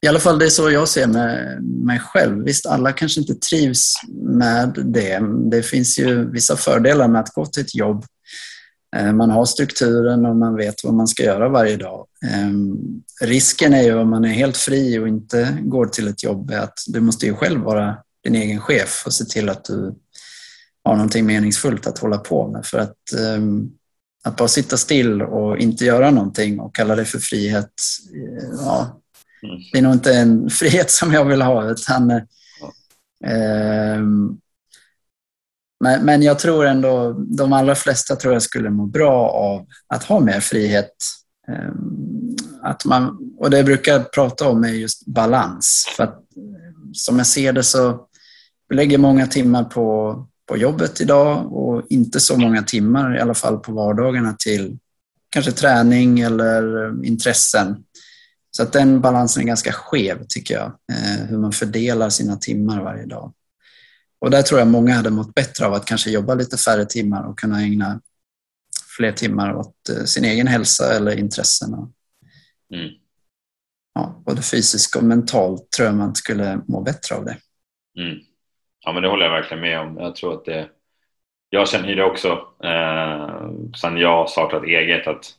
I 0.01 0.09
alla 0.09 0.21
fall 0.21 0.39
det 0.39 0.45
är 0.45 0.51
så 0.51 0.71
jag 0.71 0.89
ser 0.89 1.07
med 1.07 1.63
mig 1.63 1.99
själv. 1.99 2.45
Visst, 2.45 2.67
alla 2.67 2.93
kanske 2.93 3.21
inte 3.21 3.35
trivs 3.35 3.95
med 4.23 4.73
det. 4.85 5.21
Det 5.51 5.63
finns 5.63 5.99
ju 5.99 6.31
vissa 6.31 6.57
fördelar 6.57 7.09
med 7.09 7.21
att 7.21 7.35
gå 7.35 7.47
till 7.47 7.63
ett 7.63 7.75
jobb. 7.75 8.05
Eh, 8.97 9.13
man 9.13 9.31
har 9.31 9.45
strukturen 9.45 10.27
och 10.27 10.37
man 10.37 10.57
vet 10.57 10.85
vad 10.85 10.95
man 10.95 11.09
ska 11.09 11.23
göra 11.23 11.49
varje 11.49 11.77
dag. 11.77 12.07
Ehm, 12.27 12.77
risken 13.21 13.75
är 13.75 13.83
ju 13.83 13.95
om 13.95 14.11
man 14.11 14.25
är 14.25 14.29
helt 14.29 14.57
fri 14.57 14.99
och 14.99 15.09
inte 15.09 15.59
går 15.61 15.87
till 15.87 16.09
ett 16.09 16.23
jobb 16.23 16.51
är 16.51 16.61
att 16.61 16.79
du 16.87 17.01
måste 17.01 17.27
ju 17.27 17.35
själv 17.35 17.61
vara 17.61 17.97
din 18.25 18.35
egen 18.35 18.61
chef 18.61 19.03
och 19.07 19.13
se 19.13 19.25
till 19.25 19.49
att 19.49 19.65
du 19.65 19.95
har 20.85 20.95
någonting 20.95 21.27
meningsfullt 21.27 21.87
att 21.87 21.99
hålla 21.99 22.19
på 22.19 22.49
med. 22.49 22.67
För 22.67 22.79
att, 22.79 23.13
ehm, 23.19 23.71
att 24.25 24.37
bara 24.37 24.49
sitta 24.49 24.77
still 24.77 25.23
och 25.23 25.59
inte 25.59 25.85
göra 25.85 26.11
någonting 26.11 26.61
och 26.61 26.75
kalla 26.75 26.97
det 26.97 27.05
för 27.05 27.19
frihet, 27.19 27.73
eh, 28.15 28.49
ja, 28.61 29.01
Mm. 29.43 29.63
Det 29.73 29.79
är 29.79 29.83
nog 29.83 29.93
inte 29.93 30.15
en 30.15 30.51
frihet 30.61 30.91
som 30.91 31.13
jag 31.13 31.25
vill 31.25 31.43
ha 31.43 31.71
utan 31.71 32.11
eh, 32.11 34.01
men, 35.81 36.05
men 36.05 36.23
jag 36.23 36.39
tror 36.39 36.67
ändå, 36.67 37.13
de 37.13 37.53
allra 37.53 37.75
flesta 37.75 38.17
tror 38.17 38.33
jag 38.33 38.43
skulle 38.43 38.71
må 38.71 38.87
bra 38.87 39.29
av 39.29 39.67
att 39.89 40.05
ha 40.05 40.21
mer 40.21 40.41
frihet. 40.41 40.93
Ehm, 41.49 42.37
att 42.63 42.85
man, 42.85 43.19
och 43.39 43.51
det 43.51 43.57
jag 43.57 43.67
brukar 43.67 44.01
prata 44.01 44.49
om 44.49 44.65
är 44.65 44.69
just 44.69 45.07
balans. 45.07 45.87
För 45.97 46.05
att, 46.05 46.23
som 46.93 47.19
jag 47.19 47.27
ser 47.27 47.53
det 47.53 47.63
så 47.63 48.07
vi 48.69 48.77
lägger 48.77 48.99
många 48.99 49.27
timmar 49.27 49.65
på, 49.65 50.27
på 50.49 50.57
jobbet 50.57 51.01
idag 51.01 51.53
och 51.53 51.83
inte 51.89 52.21
så 52.21 52.37
många 52.37 52.63
timmar, 52.63 53.17
i 53.17 53.21
alla 53.21 53.35
fall 53.35 53.59
på 53.59 53.73
vardagarna, 53.73 54.37
till 54.39 54.79
kanske 55.31 55.53
träning 55.53 56.21
eller 56.21 56.91
intressen. 57.05 57.77
Så 58.51 58.63
att 58.63 58.73
den 58.73 59.01
balansen 59.01 59.43
är 59.43 59.47
ganska 59.47 59.73
skev 59.73 60.25
tycker 60.29 60.55
jag, 60.55 60.67
eh, 60.67 61.27
hur 61.27 61.39
man 61.39 61.53
fördelar 61.53 62.11
sina 62.11 62.37
timmar 62.37 62.83
varje 62.83 63.07
dag. 63.07 63.33
Och 64.19 64.31
där 64.31 64.43
tror 64.43 64.61
jag 64.61 64.69
många 64.69 64.95
hade 64.95 65.11
mått 65.11 65.35
bättre 65.35 65.67
av 65.67 65.75
att 65.75 65.87
kanske 65.87 66.11
jobba 66.11 66.35
lite 66.35 66.57
färre 66.57 66.85
timmar 66.85 67.29
och 67.29 67.39
kunna 67.39 67.61
ägna 67.61 68.01
fler 68.97 69.13
timmar 69.13 69.55
åt 69.55 69.89
eh, 69.89 70.05
sin 70.05 70.25
egen 70.25 70.47
hälsa 70.47 70.97
eller 70.97 71.19
intressen. 71.19 71.75
Mm. 72.75 72.91
Ja, 73.95 74.23
både 74.27 74.43
fysiskt 74.43 74.97
och 74.97 75.05
mentalt 75.05 75.71
tror 75.71 75.87
jag 75.87 75.97
man 75.97 76.15
skulle 76.15 76.61
må 76.69 76.81
bättre 76.81 77.17
av 77.17 77.25
det. 77.25 77.37
Mm. 77.99 78.19
Ja, 78.85 78.93
men 78.93 79.03
det 79.03 79.09
håller 79.09 79.25
jag 79.25 79.33
verkligen 79.33 79.61
med 79.61 79.81
om. 79.81 79.97
Jag 79.97 80.17
tror 80.17 80.35
att 80.35 80.45
det... 80.45 80.69
Jag 81.51 81.69
känner 81.69 81.89
ju 81.89 81.95
det 81.95 82.05
också 82.05 82.29
eh, 82.65 83.51
sen 83.81 83.97
jag 83.97 84.31
startat 84.31 84.65
eget 84.65 85.07
att 85.07 85.37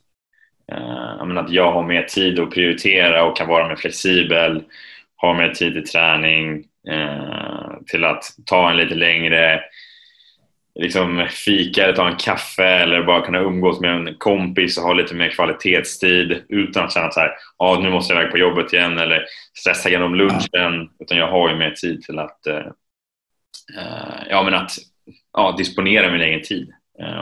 Eh, 0.72 1.38
att 1.38 1.52
jag 1.52 1.72
har 1.72 1.84
mer 1.84 2.04
tid 2.04 2.40
att 2.40 2.52
prioritera 2.52 3.26
och 3.26 3.38
kan 3.38 3.48
vara 3.48 3.68
mer 3.68 3.76
flexibel, 3.76 4.64
har 5.18 5.34
mer 5.34 5.50
tid 5.50 5.74
till 5.74 5.92
träning, 5.92 6.66
eh, 6.90 7.72
till 7.88 8.04
att 8.06 8.24
ta 8.46 8.70
en 8.70 8.78
lite 8.78 8.96
längre 8.96 9.62
liksom 10.80 11.28
fika 11.30 11.84
eller 11.84 11.94
ta 11.94 12.08
en 12.08 12.16
kaffe 12.16 12.68
eller 12.68 13.04
bara 13.04 13.26
kunna 13.26 13.40
umgås 13.40 13.80
med 13.80 13.92
en 13.92 14.16
kompis 14.18 14.78
och 14.78 14.84
ha 14.84 14.94
lite 14.94 15.16
mer 15.16 15.30
kvalitetstid 15.30 16.44
utan 16.50 16.86
att 16.86 16.94
känna 16.94 17.12
så 17.12 17.20
här, 17.20 17.32
ah, 17.58 17.80
nu 17.80 17.90
måste 17.90 18.14
jag 18.14 18.22
iväg 18.22 18.32
på 18.32 18.38
jobbet 18.38 18.74
igen 18.74 18.98
eller 18.98 19.26
stressa 19.60 19.90
igenom 19.90 20.16
lunchen. 20.16 20.90
Utan 21.00 21.18
jag 21.18 21.28
har 21.28 21.50
ju 21.50 21.56
mer 21.56 21.72
tid 21.72 22.02
till 22.02 22.20
att, 22.20 22.48
eh, 22.48 22.66
ja, 24.30 24.44
men 24.44 24.54
att 24.54 24.72
ja, 25.34 25.56
disponera 25.58 26.12
min 26.12 26.22
egen 26.22 26.42
tid 26.42 26.74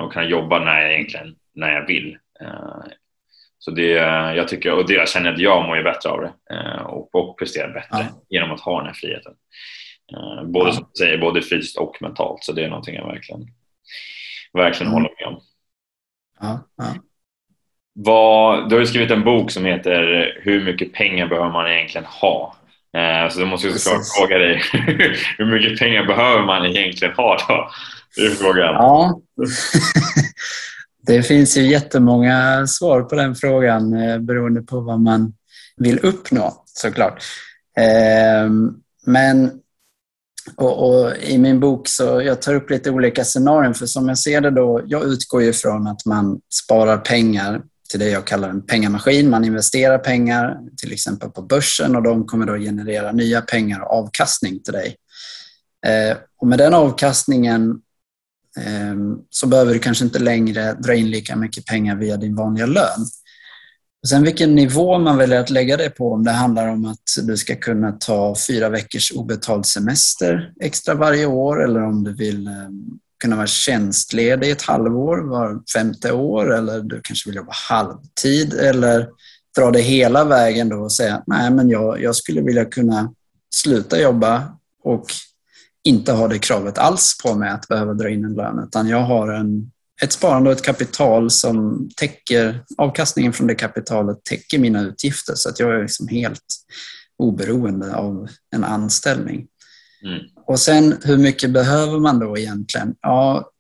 och 0.02 0.14
kunna 0.14 0.26
jobba 0.26 0.60
när 0.60 0.82
jag 0.82 0.94
egentligen 0.94 1.36
när 1.56 1.72
jag 1.72 1.88
vill. 1.88 2.18
Så 3.58 3.72
det, 3.72 3.90
jag 4.36 4.48
tycker, 4.48 4.72
och 4.72 4.88
det, 4.88 4.94
jag 4.94 5.10
känner 5.10 5.34
att 5.34 5.40
jag 5.40 5.66
mår 5.66 5.78
ju 5.78 5.84
bättre 5.84 6.10
av 6.10 6.22
det 6.22 6.56
eh, 6.56 6.82
och, 6.82 7.16
och 7.16 7.40
presterar 7.40 7.74
bättre 7.74 8.08
ja. 8.10 8.24
genom 8.30 8.52
att 8.52 8.60
ha 8.60 8.78
den 8.78 8.88
här 8.88 8.94
friheten. 8.94 9.34
Eh, 10.14 10.44
både, 10.44 10.70
ja. 10.70 10.74
som 10.74 10.84
du 10.94 10.98
säger, 11.00 11.18
både 11.18 11.42
fysiskt 11.42 11.78
och 11.78 11.98
mentalt, 12.02 12.44
så 12.44 12.52
det 12.52 12.64
är 12.64 12.70
någonting 12.70 12.96
jag 12.96 13.08
verkligen, 13.08 13.42
verkligen 14.54 14.92
mm. 14.92 14.94
håller 14.94 15.16
med 15.20 15.28
om. 15.28 15.42
Ja, 16.40 16.68
ja. 16.78 16.94
Vad, 17.98 18.70
du 18.70 18.76
har 18.76 18.80
ju 18.80 18.88
skrivit 18.88 19.12
en 19.12 19.24
bok 19.24 19.52
som 19.52 19.66
heter 19.66 20.34
Hur 20.42 20.64
mycket 20.66 20.94
pengar 20.94 21.28
behöver 21.28 21.52
man 21.52 21.72
egentligen 21.72 22.06
ha? 22.06 22.56
Eh, 22.98 23.30
så 23.30 23.40
då 23.40 23.46
måste 23.46 23.68
jag 23.68 23.80
såklart 23.80 24.02
fråga 24.18 24.38
dig, 24.38 24.62
hur 25.38 25.46
mycket 25.46 25.80
pengar 25.80 26.06
behöver 26.06 26.46
man 26.46 26.66
egentligen 26.66 27.16
ha 27.16 27.38
då? 27.48 27.70
Det 28.16 28.22
är 28.22 28.30
frågan. 28.30 28.74
Ja. 28.74 29.20
Det 31.06 31.24
finns 31.24 31.58
ju 31.58 31.68
jättemånga 31.68 32.68
svar 32.68 33.02
på 33.02 33.16
den 33.16 33.36
frågan 33.36 33.94
eh, 33.94 34.20
beroende 34.20 34.62
på 34.62 34.80
vad 34.80 35.00
man 35.00 35.34
vill 35.78 36.00
uppnå 36.00 36.64
såklart. 36.66 37.24
Ehm, 37.80 38.74
men 39.06 39.52
och, 40.56 40.90
och, 40.90 41.18
I 41.18 41.38
min 41.38 41.60
bok 41.60 41.88
så 41.88 42.22
jag 42.22 42.42
tar 42.42 42.54
upp 42.54 42.70
lite 42.70 42.92
olika 42.92 43.24
scenarion 43.24 43.74
för 43.74 43.86
som 43.86 44.08
jag 44.08 44.18
ser 44.18 44.42
det 44.42 44.52
då, 44.52 44.82
jag 44.86 45.04
utgår 45.04 45.42
ju 45.42 45.54
från 45.54 45.88
att 45.88 46.06
man 46.06 46.40
sparar 46.54 46.98
pengar 46.98 47.62
till 47.90 48.00
det 48.00 48.10
jag 48.10 48.28
kallar 48.28 48.50
en 48.50 48.66
pengamaskin. 48.66 49.30
Man 49.30 49.46
investerar 49.46 49.98
pengar 49.98 50.58
till 50.78 50.94
exempel 50.94 51.30
på 51.30 51.42
börsen 51.42 51.96
och 51.96 52.04
de 52.04 52.26
kommer 52.26 52.46
då 52.46 52.58
generera 52.58 53.12
nya 53.12 53.42
pengar 53.42 53.80
och 53.80 53.92
avkastning 53.92 54.60
till 54.60 54.74
dig. 54.74 54.96
Eh, 55.86 56.18
och 56.38 56.48
med 56.48 56.60
den 56.60 56.74
avkastningen 56.74 57.82
Ehm, 58.58 59.18
så 59.30 59.48
behöver 59.48 59.74
du 59.74 59.80
kanske 59.80 60.06
inte 60.06 60.20
längre 60.20 60.74
dra 60.74 60.94
in 60.96 61.10
lika 61.10 61.36
mycket 61.36 61.66
pengar 61.66 61.96
via 61.96 62.18
din 62.18 62.36
vanliga 62.36 62.66
lön. 62.66 63.06
Sen 64.08 64.24
vilken 64.24 64.56
nivå 64.56 65.00
man 65.00 65.18
väljer 65.18 65.40
att 65.40 65.50
lägga 65.50 65.78
det 65.78 65.90
på, 65.90 66.14
om 66.14 66.24
det 66.24 66.32
handlar 66.32 66.68
om 66.68 66.86
att 66.86 67.28
du 67.28 67.38
ska 67.38 67.56
kunna 67.56 67.92
ta 67.92 68.36
fyra 68.48 68.70
veckors 68.70 69.12
obetald 69.12 69.66
semester 69.66 70.54
extra 70.62 70.94
varje 70.94 71.26
år 71.26 71.64
eller 71.64 71.84
om 71.84 72.04
du 72.04 72.14
vill 72.14 72.48
ehm, 72.48 73.00
kunna 73.24 73.36
vara 73.36 73.48
tjänstledig 73.48 74.52
ett 74.52 74.62
halvår 74.62 75.18
var 75.18 75.62
femte 75.74 76.12
år 76.12 76.54
eller 76.54 76.80
du 76.80 77.02
kanske 77.04 77.30
vill 77.30 77.36
jobba 77.36 77.54
halvtid 77.70 78.54
eller 78.54 79.10
dra 79.58 79.72
det 79.72 79.82
hela 79.82 80.24
vägen 80.24 80.70
då 80.70 80.78
och 80.78 80.92
säga 80.92 81.24
nej 81.28 81.52
men 81.52 81.70
jag, 81.70 82.02
jag 82.02 82.16
skulle 82.16 82.42
vilja 82.42 82.66
kunna 82.66 83.14
sluta 83.56 84.02
jobba 84.02 84.58
och 84.84 85.06
inte 85.86 86.12
har 86.12 86.30
det 86.30 86.40
kravet 86.40 86.78
alls 86.78 87.18
på 87.24 87.36
mig 87.36 87.50
att 87.50 87.68
behöva 87.68 87.94
dra 87.94 88.10
in 88.10 88.26
en 88.26 88.34
lön, 88.34 88.64
utan 88.68 88.88
jag 88.88 89.02
har 89.02 89.32
en, 89.32 89.72
ett 90.02 90.12
sparande 90.12 90.50
och 90.50 90.56
ett 90.56 90.66
kapital 90.66 91.32
som 91.32 91.90
täcker, 91.96 92.64
avkastningen 92.78 93.34
från 93.34 93.48
det 93.48 93.56
kapitalet 93.56 94.24
täcker 94.24 94.60
mina 94.60 94.82
utgifter 94.82 95.34
så 95.36 95.50
att 95.50 95.60
jag 95.60 95.76
är 95.76 95.82
liksom 95.82 96.08
helt 96.08 96.42
oberoende 97.18 97.96
av 97.96 98.28
en 98.56 98.64
anställning. 98.64 99.48
Mm. 100.04 100.20
Och 100.48 100.60
sen 100.60 100.98
hur 101.04 101.18
mycket 101.18 101.52
behöver 101.52 102.00
man 102.00 102.20
då 102.20 102.38
egentligen? 102.38 102.96
Ja, 103.02 103.52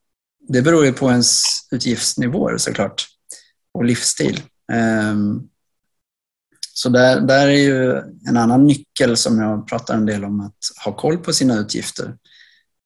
det 0.48 0.62
beror 0.62 0.86
ju 0.86 0.94
på 0.94 1.10
ens 1.10 1.42
utgiftsnivåer 1.72 2.58
såklart 2.58 3.06
och 3.74 3.86
livsstil. 3.86 4.42
Um, 5.12 5.50
så 6.78 6.90
där, 6.90 7.22
där 7.22 7.48
är 7.48 7.52
ju 7.52 7.98
en 8.28 8.38
annan 8.38 8.66
nyckel 8.66 9.18
som 9.18 9.40
jag 9.40 9.68
pratar 9.68 9.94
en 9.94 10.06
del 10.06 10.26
om, 10.26 10.42
att 10.42 10.86
ha 10.86 10.92
koll 10.92 11.18
på 11.18 11.34
sina 11.34 11.56
utgifter. 11.60 12.16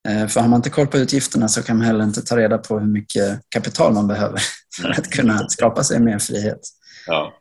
Eh, 0.08 0.27
för 0.27 0.41
har 0.41 0.48
man 0.48 0.58
inte 0.58 0.69
koll 0.69 0.88
på 0.88 0.98
utgifterna 0.98 1.48
så 1.48 1.63
kan 1.63 1.77
man 1.77 1.86
heller 1.86 2.03
inte 2.03 2.22
ta 2.22 2.38
reda 2.38 2.58
på 2.58 2.79
hur 2.79 2.88
mycket 2.88 3.41
kapital 3.50 3.93
man 3.93 4.08
behöver 4.08 4.41
för 4.75 4.89
att 5.00 5.10
kunna 5.10 5.50
skapa 5.50 5.84
sig 5.84 6.00
mer 6.00 6.19
frihet. 6.19 6.60
Ja. 7.08 7.34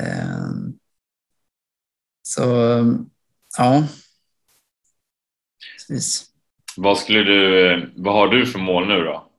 Ehm, 0.00 0.72
så, 2.22 2.42
ja. 3.58 3.84
Precis. 5.88 6.26
Vad, 6.76 6.98
skulle 6.98 7.22
du, 7.22 7.92
vad 7.96 8.14
har 8.14 8.28
du 8.28 8.46
för 8.46 8.58
mål 8.58 8.88
nu 8.88 9.04
då? 9.04 9.30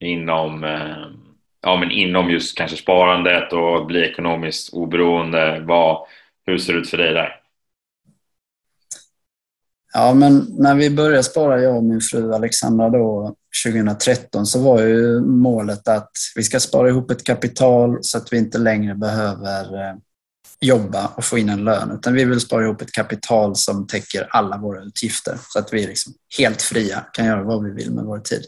Inom 0.00 0.64
eh, 0.64 1.06
ja, 1.62 1.76
men 1.76 1.90
inom 1.90 2.30
just 2.30 2.58
kanske 2.58 2.76
sparandet 2.76 3.52
och 3.52 3.86
bli 3.86 4.10
ekonomiskt 4.10 4.72
oberoende? 4.72 5.64
Vad, 5.66 6.06
hur 6.46 6.58
ser 6.58 6.72
det 6.72 6.78
ut 6.78 6.90
för 6.90 6.96
dig 6.96 7.14
där? 7.14 7.40
Ja, 9.94 10.14
men 10.14 10.46
när 10.58 10.74
vi 10.74 10.90
började 10.90 11.22
spara, 11.22 11.62
jag 11.62 11.76
och 11.76 11.84
min 11.84 12.00
fru 12.00 12.32
Alexandra 12.32 12.88
då, 12.88 13.34
2013, 13.66 14.46
så 14.46 14.62
var 14.62 14.80
ju 14.82 15.20
målet 15.20 15.88
att 15.88 16.10
vi 16.36 16.42
ska 16.42 16.60
spara 16.60 16.88
ihop 16.88 17.10
ett 17.10 17.24
kapital 17.24 17.98
så 18.00 18.18
att 18.18 18.32
vi 18.32 18.38
inte 18.38 18.58
längre 18.58 18.94
behöver 18.94 19.74
eh, 19.74 19.94
jobba 20.60 21.06
och 21.16 21.24
få 21.24 21.38
in 21.38 21.48
en 21.48 21.64
lön, 21.64 21.90
utan 21.90 22.14
vi 22.14 22.24
vill 22.24 22.40
spara 22.40 22.64
ihop 22.64 22.82
ett 22.82 22.92
kapital 22.92 23.56
som 23.56 23.86
täcker 23.86 24.26
alla 24.30 24.56
våra 24.56 24.82
utgifter 24.82 25.38
så 25.42 25.58
att 25.58 25.72
vi 25.72 25.84
är 25.84 25.88
liksom 25.88 26.12
helt 26.38 26.62
fria, 26.62 27.04
kan 27.12 27.26
göra 27.26 27.42
vad 27.42 27.64
vi 27.64 27.70
vill 27.70 27.90
med 27.90 28.04
vår 28.04 28.18
tid. 28.18 28.44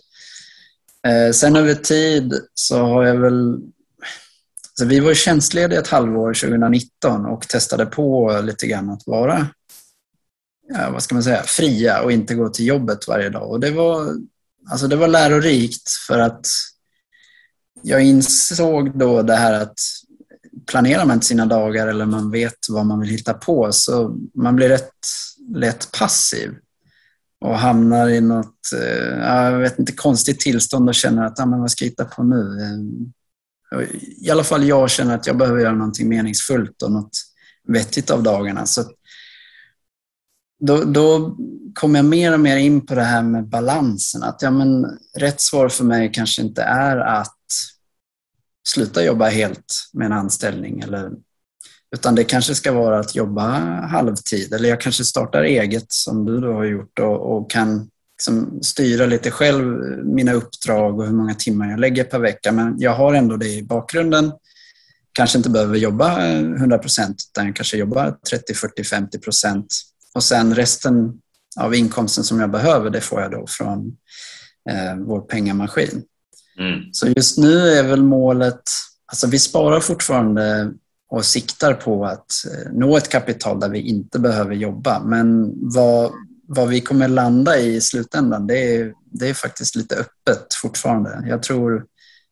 Eh, 1.07 1.33
sen 1.33 1.57
över 1.57 1.75
tid 1.75 2.35
så 2.55 2.79
har 2.79 3.05
jag 3.05 3.17
väl... 3.17 3.59
Alltså 4.71 4.85
vi 4.85 5.01
var 5.01 5.15
tjänstlediga 5.15 5.81
ett 5.81 5.89
halvår 5.89 6.35
2019 6.35 7.27
och 7.27 7.49
testade 7.49 7.87
på 7.87 8.41
lite 8.45 8.67
grann 8.67 8.91
att 8.91 9.07
vara 9.07 9.49
ja, 10.73 10.91
vad 10.91 11.03
ska 11.03 11.15
man 11.15 11.23
säga, 11.23 11.43
fria 11.43 12.03
och 12.03 12.13
inte 12.13 12.35
gå 12.35 12.49
till 12.49 12.67
jobbet 12.67 13.09
varje 13.09 13.31
dag. 13.31 13.51
Och 13.51 13.61
det 13.61 13.71
var, 13.71 14.15
alltså 14.71 14.89
det 14.89 14.97
var 14.97 15.09
lärorikt 15.09 15.91
för 15.91 16.19
att 16.19 16.47
jag 17.83 18.03
insåg 18.03 18.99
då 18.99 19.23
det 19.23 19.37
här 19.37 19.63
att 19.63 19.79
planerar 20.67 21.05
man 21.05 21.15
inte 21.15 21.27
sina 21.27 21.47
dagar 21.47 21.87
eller 21.87 22.07
man 22.07 22.31
vet 22.31 22.69
vad 22.69 22.87
man 22.87 23.01
vill 23.01 23.11
hitta 23.11 23.35
på 23.35 23.73
så 23.73 24.17
man 24.35 24.57
blir 24.57 24.69
rätt 24.69 25.07
lätt 25.55 25.93
passiv 25.93 26.55
och 27.41 27.59
hamnar 27.59 28.09
i 28.09 28.21
något, 28.21 28.73
eh, 28.75 29.19
jag 29.19 29.59
vet 29.59 29.79
inte, 29.79 29.93
konstigt 29.93 30.41
tillstånd 30.41 30.89
och 30.89 30.95
känner 30.95 31.25
att, 31.25 31.41
ah, 31.41 31.47
men 31.47 31.61
vad 31.61 31.71
ska 31.71 31.85
jag 31.85 31.91
hitta 31.91 32.05
på 32.05 32.23
nu? 32.23 32.59
Eh, 32.61 33.81
I 34.27 34.31
alla 34.31 34.45
fall 34.45 34.65
jag 34.65 34.91
känner 34.91 35.15
att 35.15 35.27
jag 35.27 35.37
behöver 35.37 35.61
göra 35.61 35.75
någonting 35.75 36.09
meningsfullt 36.09 36.83
och 36.83 36.93
något 36.93 37.19
vettigt 37.69 38.11
av 38.11 38.23
dagarna. 38.23 38.67
Så 38.67 38.85
då, 40.61 40.85
då 40.85 41.37
kom 41.75 41.95
jag 41.95 42.05
mer 42.05 42.33
och 42.33 42.41
mer 42.41 42.57
in 42.57 42.87
på 42.87 42.95
det 42.95 43.03
här 43.03 43.23
med 43.23 43.49
balansen. 43.49 44.23
Att 44.23 44.43
ja, 44.43 44.51
men, 44.51 44.99
rätt 45.19 45.41
svar 45.41 45.69
för 45.69 45.85
mig 45.85 46.11
kanske 46.13 46.43
inte 46.43 46.63
är 46.63 46.97
att 46.97 47.37
sluta 48.69 49.05
jobba 49.05 49.29
helt 49.29 49.75
med 49.93 50.07
en 50.07 50.13
anställning. 50.13 50.81
Eller, 50.81 51.11
utan 51.97 52.15
det 52.15 52.25
kanske 52.25 52.55
ska 52.55 52.73
vara 52.73 52.99
att 52.99 53.15
jobba 53.15 53.47
halvtid. 53.87 54.53
Eller 54.53 54.69
jag 54.69 54.81
kanske 54.81 55.05
startar 55.05 55.43
eget 55.43 55.93
som 55.93 56.25
du 56.25 56.41
då 56.41 56.53
har 56.53 56.65
gjort 56.65 56.99
och, 56.99 57.37
och 57.37 57.51
kan 57.51 57.91
liksom 58.21 58.63
styra 58.63 59.07
lite 59.07 59.31
själv 59.31 59.79
mina 60.05 60.33
uppdrag 60.33 60.99
och 60.99 61.07
hur 61.07 61.13
många 61.13 61.35
timmar 61.35 61.71
jag 61.71 61.81
lägger 61.81 62.05
per 62.05 62.19
vecka. 62.19 62.53
Men 62.53 62.75
jag 62.79 62.95
har 62.95 63.15
ändå 63.15 63.37
det 63.37 63.49
i 63.49 63.63
bakgrunden. 63.63 64.33
Kanske 65.13 65.39
inte 65.39 65.51
behöver 65.51 65.79
jobba 65.79 66.27
100 66.29 66.79
procent 66.79 67.17
utan 67.31 67.47
jag 67.47 67.57
kanske 67.57 67.77
jobbar 67.77 68.17
30, 68.31 68.55
40, 68.55 68.85
50 68.85 69.19
procent. 69.19 69.67
Och 70.15 70.23
sen 70.23 70.55
resten 70.55 71.21
av 71.61 71.75
inkomsten 71.75 72.25
som 72.25 72.41
jag 72.41 72.51
behöver, 72.51 72.91
det 72.91 73.01
får 73.01 73.21
jag 73.21 73.31
då 73.31 73.47
från 73.49 73.97
eh, 74.71 74.97
vår 74.97 75.21
pengamaskin. 75.21 76.03
Mm. 76.59 76.81
Så 76.93 77.09
just 77.09 77.39
nu 77.39 77.69
är 77.69 77.83
väl 77.83 78.03
målet, 78.03 78.63
alltså 79.07 79.27
vi 79.27 79.39
sparar 79.39 79.81
fortfarande 79.81 80.73
och 81.11 81.25
siktar 81.25 81.75
på 81.75 82.05
att 82.05 82.33
eh, 82.47 82.73
nå 82.73 82.97
ett 82.97 83.09
kapital 83.09 83.61
där 83.61 83.69
vi 83.69 83.81
inte 83.81 84.19
behöver 84.19 84.55
jobba. 84.55 85.01
Men 85.05 85.53
vad, 85.71 86.13
vad 86.47 86.69
vi 86.69 86.81
kommer 86.81 87.09
landa 87.09 87.59
i 87.59 87.75
i 87.75 87.81
slutändan, 87.81 88.47
det 88.47 88.75
är, 88.75 88.95
det 89.05 89.29
är 89.29 89.35
faktiskt 89.35 89.77
lite 89.77 89.95
öppet 89.95 90.55
fortfarande. 90.55 91.25
Jag 91.29 91.43
tror 91.43 91.87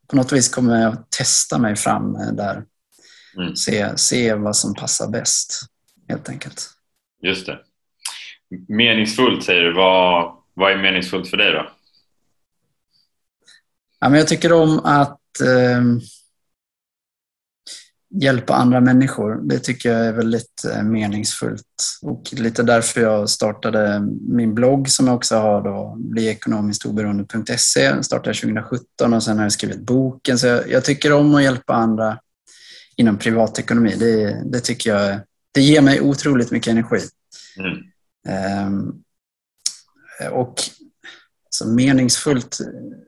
på 0.08 0.16
något 0.16 0.32
vis 0.32 0.49
kommer 0.49 0.82
jag 0.82 1.11
testa 1.11 1.58
mig 1.58 1.76
fram 1.76 2.12
där. 2.12 2.64
Mm. 3.37 3.56
Se, 3.56 3.99
se 3.99 4.35
vad 4.35 4.56
som 4.56 4.75
passar 4.75 5.08
bäst, 5.08 5.61
helt 6.08 6.28
enkelt. 6.28 6.70
Just 7.23 7.47
det. 7.47 7.58
Meningsfullt 8.68 9.44
säger 9.44 9.62
du. 9.62 9.75
Vad, 9.75 10.32
vad 10.54 10.73
är 10.73 10.76
meningsfullt 10.76 11.30
för 11.30 11.37
dig 11.37 11.52
då? 11.52 11.70
Ja, 14.00 14.08
men 14.08 14.18
jag 14.18 14.28
tycker 14.28 14.52
om 14.52 14.78
att 14.78 15.40
eh, 15.40 15.82
hjälpa 18.10 18.54
andra 18.54 18.80
människor. 18.80 19.40
Det 19.42 19.58
tycker 19.58 19.92
jag 19.92 20.06
är 20.06 20.12
väldigt 20.12 20.64
eh, 20.74 20.82
meningsfullt 20.82 21.64
och 22.02 22.22
lite 22.32 22.62
därför 22.62 23.00
jag 23.00 23.30
startade 23.30 24.00
min 24.28 24.54
blogg 24.54 24.88
som 24.88 25.06
jag 25.06 25.16
också 25.16 25.36
har 25.36 25.62
då, 25.62 25.96
bliekonomistoberoende.se. 25.98 28.02
startade 28.02 28.34
2017 28.34 29.14
och 29.14 29.22
sen 29.22 29.36
har 29.36 29.44
jag 29.44 29.52
skrivit 29.52 29.80
boken. 29.80 30.38
Så 30.38 30.46
jag, 30.46 30.70
jag, 30.70 30.84
tycker 30.84 31.12
om 31.12 31.34
att 31.34 31.42
hjälpa 31.42 31.74
andra 31.74 32.18
inom 32.96 33.18
privatekonomi. 33.18 33.94
Det, 33.98 34.42
det 34.44 34.60
tycker 34.60 34.90
jag 34.90 35.20
det 35.52 35.60
ger 35.60 35.80
mig 35.80 36.00
otroligt 36.00 36.50
mycket 36.50 36.70
energi. 36.70 37.00
Mm. 37.58 38.66
Um, 38.66 39.02
och 40.32 40.54
så 41.50 41.68
meningsfullt, 41.68 42.58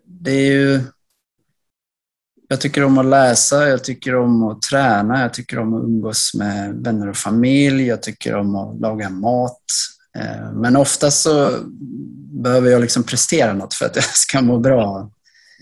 det 0.05 0.31
är 0.31 0.53
ju 0.53 0.81
jag 2.51 2.61
tycker 2.61 2.85
om 2.85 2.99
att 2.99 3.07
läsa, 3.07 3.69
jag 3.69 3.85
tycker 3.85 4.17
om 4.17 4.43
att 4.43 4.63
träna, 4.63 5.23
jag 5.23 5.35
tycker 5.35 5.59
om 5.59 5.75
att 5.75 5.85
umgås 5.85 6.33
med 6.35 6.75
vänner 6.75 7.09
och 7.09 7.17
familj, 7.17 7.87
jag 7.87 8.03
tycker 8.03 8.37
om 8.37 8.55
att 8.55 8.81
laga 8.81 9.11
mat. 9.11 9.63
Eh, 10.19 10.53
men 10.53 10.77
oftast 10.77 11.23
så 11.23 11.51
behöver 12.43 12.71
jag 12.71 12.81
liksom 12.81 13.03
prestera 13.03 13.53
något 13.53 13.75
för 13.75 13.87
att 13.87 13.97
jag 13.97 14.05
ska 14.05 14.43
må 14.43 14.59
bra 14.59 15.11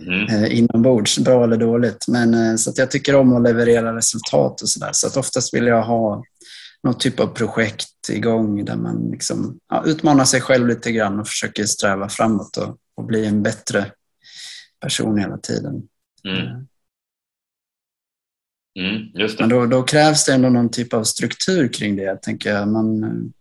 mm. 0.06 0.26
Eh, 0.44 0.58
inombords, 0.58 1.18
bra 1.18 1.44
eller 1.44 1.56
dåligt. 1.56 2.08
Men, 2.08 2.34
eh, 2.34 2.56
så 2.56 2.70
att 2.70 2.78
jag 2.78 2.90
tycker 2.90 3.14
om 3.14 3.36
att 3.36 3.42
leverera 3.42 3.96
resultat 3.96 4.62
och 4.62 4.68
sådär. 4.68 4.90
Så 4.92 5.06
att 5.06 5.16
oftast 5.16 5.54
vill 5.54 5.66
jag 5.66 5.82
ha 5.82 6.24
någon 6.82 6.98
typ 6.98 7.20
av 7.20 7.26
projekt 7.26 8.08
igång 8.10 8.64
där 8.64 8.76
man 8.76 9.10
liksom, 9.10 9.58
ja, 9.68 9.82
utmanar 9.86 10.24
sig 10.24 10.40
själv 10.40 10.66
lite 10.66 10.92
grann 10.92 11.20
och 11.20 11.28
försöker 11.28 11.64
sträva 11.64 12.08
framåt 12.08 12.56
och, 12.56 12.76
och 12.96 13.04
bli 13.04 13.26
en 13.26 13.42
bättre 13.42 13.92
person 14.80 15.18
hela 15.18 15.38
tiden. 15.38 15.82
Mm. 16.24 16.66
Mm. 18.78 19.08
Men 19.38 19.48
då, 19.48 19.66
då, 19.66 19.82
krävs 19.82 20.24
det 20.24 20.34
ändå 20.34 20.48
någon 20.48 20.70
typ 20.70 20.94
av 20.94 21.04
struktur 21.04 21.68
kring 21.72 21.96
det, 21.96 22.22
tänker 22.22 22.50
jag. 22.50 22.68
Man 22.68 23.32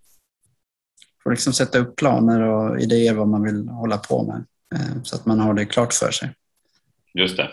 får 1.23 1.32
liksom 1.32 1.54
sätta 1.54 1.78
upp 1.78 1.95
planer 1.95 2.41
och 2.41 2.80
idéer 2.80 3.13
vad 3.13 3.28
man 3.28 3.43
vill 3.43 3.67
hålla 3.67 3.97
på 3.97 4.23
med 4.23 4.45
eh, 4.76 5.02
så 5.04 5.15
att 5.15 5.26
man 5.26 5.39
har 5.39 5.54
det 5.54 5.65
klart 5.65 5.93
för 5.93 6.12
sig. 6.12 6.30
Just 7.13 7.38
det. 7.38 7.50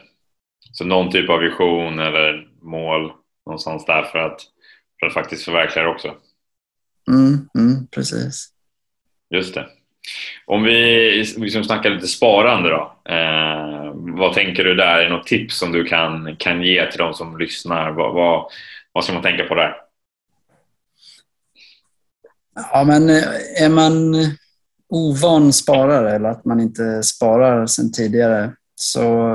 Så 0.73 0.85
någon 0.85 1.13
typ 1.13 1.31
av 1.31 1.41
vision 1.41 1.99
eller 1.99 2.49
mål 2.63 3.13
någonstans 3.47 3.85
där 3.87 4.03
för 4.03 4.19
att, 4.19 4.41
för 5.01 5.07
att 5.07 5.15
faktiskt 5.15 5.45
förverkliga 5.45 5.85
det 5.85 5.91
också. 5.91 6.15
Mm, 7.11 7.49
mm, 7.59 7.87
precis. 7.87 8.49
Just 9.31 9.55
det. 9.55 9.69
Om 10.47 10.63
vi 10.63 11.35
liksom 11.37 11.65
snackar 11.65 11.91
lite 11.91 12.07
sparande 12.07 12.69
då. 12.69 12.97
Eh, 13.05 13.74
vad 14.19 14.35
tänker 14.35 14.65
du 14.65 14.75
där? 14.75 14.99
Är 14.99 15.05
det 15.05 15.17
något 15.17 15.27
tips 15.27 15.59
som 15.59 15.73
du 15.73 15.85
kan, 15.85 16.37
kan 16.37 16.63
ge 16.63 16.91
till 16.91 16.99
de 16.99 17.15
som 17.15 17.39
lyssnar? 17.39 17.91
Vad, 17.91 18.15
vad, 18.15 18.51
vad 18.93 19.05
ska 19.05 19.13
man 19.13 19.23
tänka 19.23 19.45
på 19.45 19.55
där? 19.55 19.75
Ja, 22.73 22.85
men 22.85 23.11
eh, 23.11 23.63
är 23.63 23.69
man 23.69 24.15
ovan 24.89 25.53
sparare 25.53 26.15
eller 26.15 26.29
att 26.29 26.45
man 26.45 26.61
inte 26.61 27.03
sparar 27.03 27.67
sedan 27.67 27.93
tidigare 27.93 28.53
så 28.75 29.33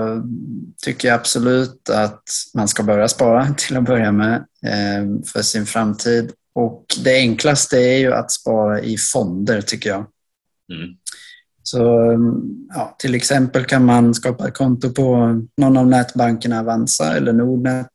tycker 0.84 1.08
jag 1.08 1.16
absolut 1.16 1.90
att 1.90 2.24
man 2.54 2.68
ska 2.68 2.84
börja 2.84 3.08
spara 3.08 3.54
till 3.58 3.78
att 3.78 3.84
börja 3.84 4.12
med 4.12 4.36
eh, 4.66 5.24
för 5.34 5.42
sin 5.42 5.66
framtid. 5.66 6.32
Och 6.54 6.86
det 7.04 7.16
enklaste 7.16 7.78
är 7.78 7.98
ju 7.98 8.14
att 8.14 8.32
spara 8.32 8.82
i 8.82 8.98
fonder 8.98 9.62
tycker 9.62 9.90
jag. 9.90 10.06
Mm. 10.74 10.96
Så 11.72 12.12
um, 12.12 12.68
ja, 12.74 12.96
till 13.00 13.16
exempel 13.16 13.66
kan 13.66 13.86
man 13.86 14.14
skapa 14.14 14.48
ett 14.48 14.54
konto 14.54 14.90
på 14.90 15.36
någon 15.58 15.78
av 15.78 15.88
nätbankerna, 15.88 16.60
Avanza 16.60 17.18
eller 17.18 17.34
Nordnet 17.34 17.92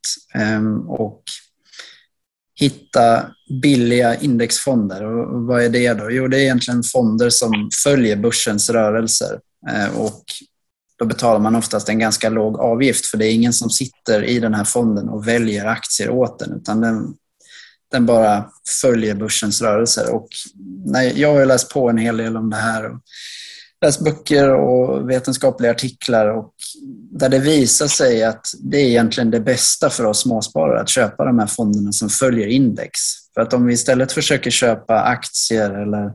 um, 0.58 0.88
och 0.88 1.22
hitta 2.60 3.26
billiga 3.62 4.16
indexfonder. 4.16 5.04
Och 5.04 5.42
vad 5.42 5.62
är 5.62 5.68
det 5.68 5.94
då? 5.94 6.10
Jo, 6.10 6.28
det 6.28 6.36
är 6.36 6.40
egentligen 6.40 6.82
fonder 6.82 7.30
som 7.30 7.70
följer 7.84 8.16
börsens 8.16 8.70
rörelser 8.70 9.40
eh, 9.70 9.98
och 9.98 10.24
då 10.98 11.04
betalar 11.04 11.40
man 11.40 11.56
oftast 11.56 11.88
en 11.88 11.98
ganska 11.98 12.28
låg 12.28 12.60
avgift 12.60 13.06
för 13.06 13.18
det 13.18 13.26
är 13.26 13.34
ingen 13.34 13.52
som 13.52 13.70
sitter 13.70 14.24
i 14.24 14.38
den 14.38 14.54
här 14.54 14.64
fonden 14.64 15.08
och 15.08 15.28
väljer 15.28 15.66
aktier 15.66 16.10
åt 16.10 16.38
den 16.38 16.52
utan 16.52 16.80
den 16.80 17.14
den 17.90 18.06
bara 18.06 18.50
följer 18.82 19.14
börsens 19.14 19.62
rörelser. 19.62 20.14
Och 20.14 20.28
nej, 20.84 21.20
jag 21.20 21.34
har 21.34 21.46
läst 21.46 21.70
på 21.70 21.90
en 21.90 21.98
hel 21.98 22.16
del 22.16 22.36
om 22.36 22.50
det 22.50 22.56
här. 22.56 22.90
Läst 23.84 24.00
böcker 24.00 24.54
och 24.54 25.10
vetenskapliga 25.10 25.70
artiklar 25.70 26.28
och 26.28 26.54
där 27.10 27.28
det 27.28 27.38
visar 27.38 27.86
sig 27.86 28.24
att 28.24 28.46
det 28.58 28.76
är 28.76 28.86
egentligen 28.86 29.30
det 29.30 29.40
bästa 29.40 29.90
för 29.90 30.04
oss 30.04 30.20
småsparare 30.20 30.80
att 30.80 30.88
köpa 30.88 31.24
de 31.24 31.38
här 31.38 31.46
fonderna 31.46 31.92
som 31.92 32.08
följer 32.08 32.46
index. 32.46 33.00
För 33.34 33.40
att 33.40 33.52
om 33.52 33.66
vi 33.66 33.74
istället 33.74 34.12
försöker 34.12 34.50
köpa 34.50 35.00
aktier 35.00 35.70
eller 35.70 36.12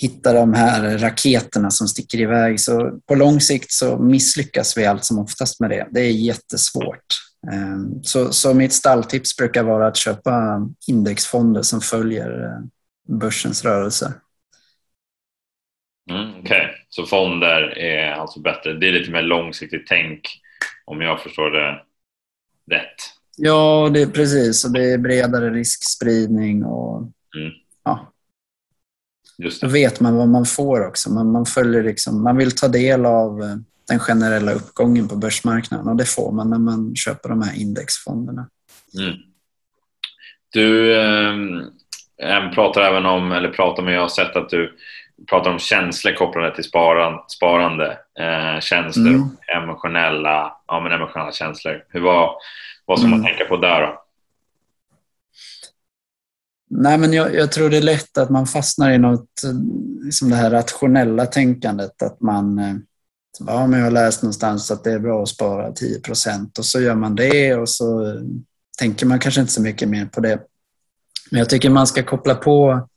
hitta 0.00 0.32
de 0.32 0.54
här 0.54 0.98
raketerna 0.98 1.70
som 1.70 1.88
sticker 1.88 2.20
iväg 2.20 2.60
så 2.60 2.98
på 3.06 3.14
lång 3.14 3.40
sikt 3.40 3.72
så 3.72 3.98
misslyckas 3.98 4.78
vi 4.78 4.86
allt 4.86 5.04
som 5.04 5.18
oftast 5.18 5.60
med 5.60 5.70
det. 5.70 5.86
Det 5.90 6.00
är 6.00 6.10
jättesvårt. 6.10 7.06
Ehm, 7.52 8.02
så, 8.02 8.32
så 8.32 8.54
mitt 8.54 8.72
stalltips 8.72 9.36
brukar 9.36 9.62
vara 9.62 9.86
att 9.86 9.96
köpa 9.96 10.60
indexfonder 10.86 11.62
som 11.62 11.80
följer 11.80 12.44
eh, 12.44 12.64
börsens 13.18 13.64
rörelser. 13.64 14.12
Mm, 16.10 16.30
Okej, 16.30 16.42
okay. 16.42 16.66
så 16.88 17.06
fonder 17.06 17.78
är 17.78 18.12
alltså 18.12 18.40
bättre. 18.40 18.72
Det 18.72 18.88
är 18.88 18.92
lite 18.92 19.10
mer 19.10 19.22
långsiktigt 19.22 19.86
tänk 19.86 20.20
om 20.84 21.00
jag 21.00 21.20
förstår 21.20 21.50
det 21.50 21.82
rätt. 22.76 22.96
Ja, 23.36 23.90
det 23.94 24.02
är 24.02 24.06
precis. 24.06 24.64
Och 24.64 24.72
det 24.72 24.92
är 24.92 24.98
bredare 24.98 25.50
riskspridning 25.50 26.64
och 26.64 26.98
mm. 27.36 27.52
ja. 27.84 28.12
Just 29.38 29.60
det. 29.60 29.66
Då 29.66 29.72
vet 29.72 30.00
man 30.00 30.16
vad 30.16 30.28
man 30.28 30.44
får 30.44 30.86
också. 30.86 31.10
Man, 31.10 31.32
man, 31.32 31.46
följer 31.46 31.82
liksom, 31.82 32.22
man 32.22 32.36
vill 32.36 32.56
ta 32.56 32.68
del 32.68 33.06
av 33.06 33.42
eh, 33.42 33.56
den 33.88 33.98
generella 33.98 34.52
uppgången 34.52 35.08
på 35.08 35.16
börsmarknaden 35.16 35.88
och 35.88 35.96
det 35.96 36.08
får 36.08 36.32
man 36.32 36.50
när 36.50 36.58
man 36.58 36.96
köper 36.96 37.28
de 37.28 37.42
här 37.42 37.60
indexfonderna. 37.60 38.48
Mm. 38.98 39.16
Du, 40.52 40.92
Jag 42.16 42.54
pratar 42.54 42.82
även 42.82 43.06
om, 43.06 43.32
eller 43.32 43.48
pratar 43.48 43.82
med, 43.82 43.94
jag 43.94 44.00
har 44.00 44.08
sett 44.08 44.36
att 44.36 44.50
du 44.50 44.76
pratar 45.26 45.50
om 45.50 45.58
känslor 45.58 46.12
kopplade 46.12 46.54
till 46.54 46.64
sparan, 46.64 47.20
sparande. 47.28 47.98
Eh, 48.18 48.60
känslor 48.60 49.14
mm. 49.14 49.28
emotionella, 49.56 50.56
ja, 50.66 50.80
men 50.80 50.92
emotionella 50.92 51.32
känslor. 51.32 51.84
Hur, 51.88 52.00
vad, 52.00 52.30
vad 52.84 52.98
ska 52.98 53.06
mm. 53.06 53.20
man 53.20 53.28
tänka 53.28 53.44
på 53.44 53.56
där 53.56 53.80
då? 53.80 54.04
Nej, 56.70 56.98
men 56.98 57.12
jag, 57.12 57.34
jag, 57.34 57.52
tror 57.52 57.70
det 57.70 57.76
är 57.76 57.82
lätt 57.82 58.18
att 58.18 58.30
man 58.30 58.46
fastnar 58.46 58.90
i 58.90 58.98
något, 58.98 59.30
liksom 60.04 60.30
det 60.30 60.36
här 60.36 60.50
rationella 60.50 61.26
tänkandet. 61.26 62.02
Att 62.02 62.20
man, 62.20 62.58
eh, 62.58 62.74
ja, 63.46 63.66
men 63.66 63.78
jag 63.78 63.86
har 63.86 63.90
läst 63.90 64.22
någonstans 64.22 64.70
att 64.70 64.84
det 64.84 64.92
är 64.92 64.98
bra 64.98 65.22
att 65.22 65.28
spara 65.28 65.72
10 65.72 66.00
procent 66.00 66.58
och 66.58 66.64
så 66.64 66.80
gör 66.80 66.94
man 66.94 67.14
det 67.14 67.54
och 67.54 67.68
så 67.68 68.16
tänker 68.78 69.06
man 69.06 69.18
kanske 69.18 69.40
inte 69.40 69.52
så 69.52 69.62
mycket 69.62 69.88
mer 69.88 70.06
på 70.06 70.20
det. 70.20 70.40
Men 71.30 71.38
jag 71.38 71.48
tycker 71.48 71.70
man 71.70 71.86
ska 71.86 72.02
koppla 72.02 72.34
på 72.34 72.88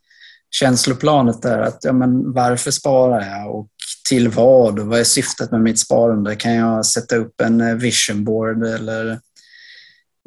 känsloplanet 0.52 1.42
där. 1.42 1.58
Att, 1.58 1.78
ja, 1.82 1.92
men 1.92 2.32
varför 2.32 2.70
sparar 2.70 3.20
jag 3.20 3.54
och 3.54 3.68
till 4.08 4.28
vad? 4.28 4.78
Och 4.78 4.86
vad 4.86 5.00
är 5.00 5.04
syftet 5.04 5.50
med 5.50 5.60
mitt 5.60 5.78
sparande? 5.78 6.36
Kan 6.36 6.54
jag 6.54 6.86
sätta 6.86 7.16
upp 7.16 7.40
en 7.40 7.60
eh, 7.60 7.74
vision 7.74 8.24
board 8.24 8.64
eller 8.64 9.20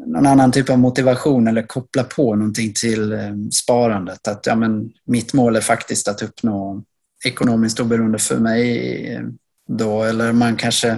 någon 0.06 0.28
annan 0.28 0.52
typ 0.52 0.70
av 0.70 0.80
motivation 0.80 1.48
eller 1.48 1.62
koppla 1.62 2.04
på 2.04 2.36
någonting 2.36 2.74
till 2.74 3.12
eh, 3.12 3.34
sparandet? 3.52 4.28
Att 4.28 4.46
ja, 4.46 4.56
men 4.56 4.92
mitt 5.06 5.34
mål 5.34 5.56
är 5.56 5.62
faktiskt 5.62 6.08
att 6.08 6.22
uppnå 6.22 6.84
ekonomiskt 7.26 7.80
oberoende 7.80 8.18
för 8.18 8.38
mig 8.38 9.08
eh, 9.14 9.22
då. 9.68 10.04
Eller 10.04 10.32
man 10.32 10.56
kanske 10.56 10.98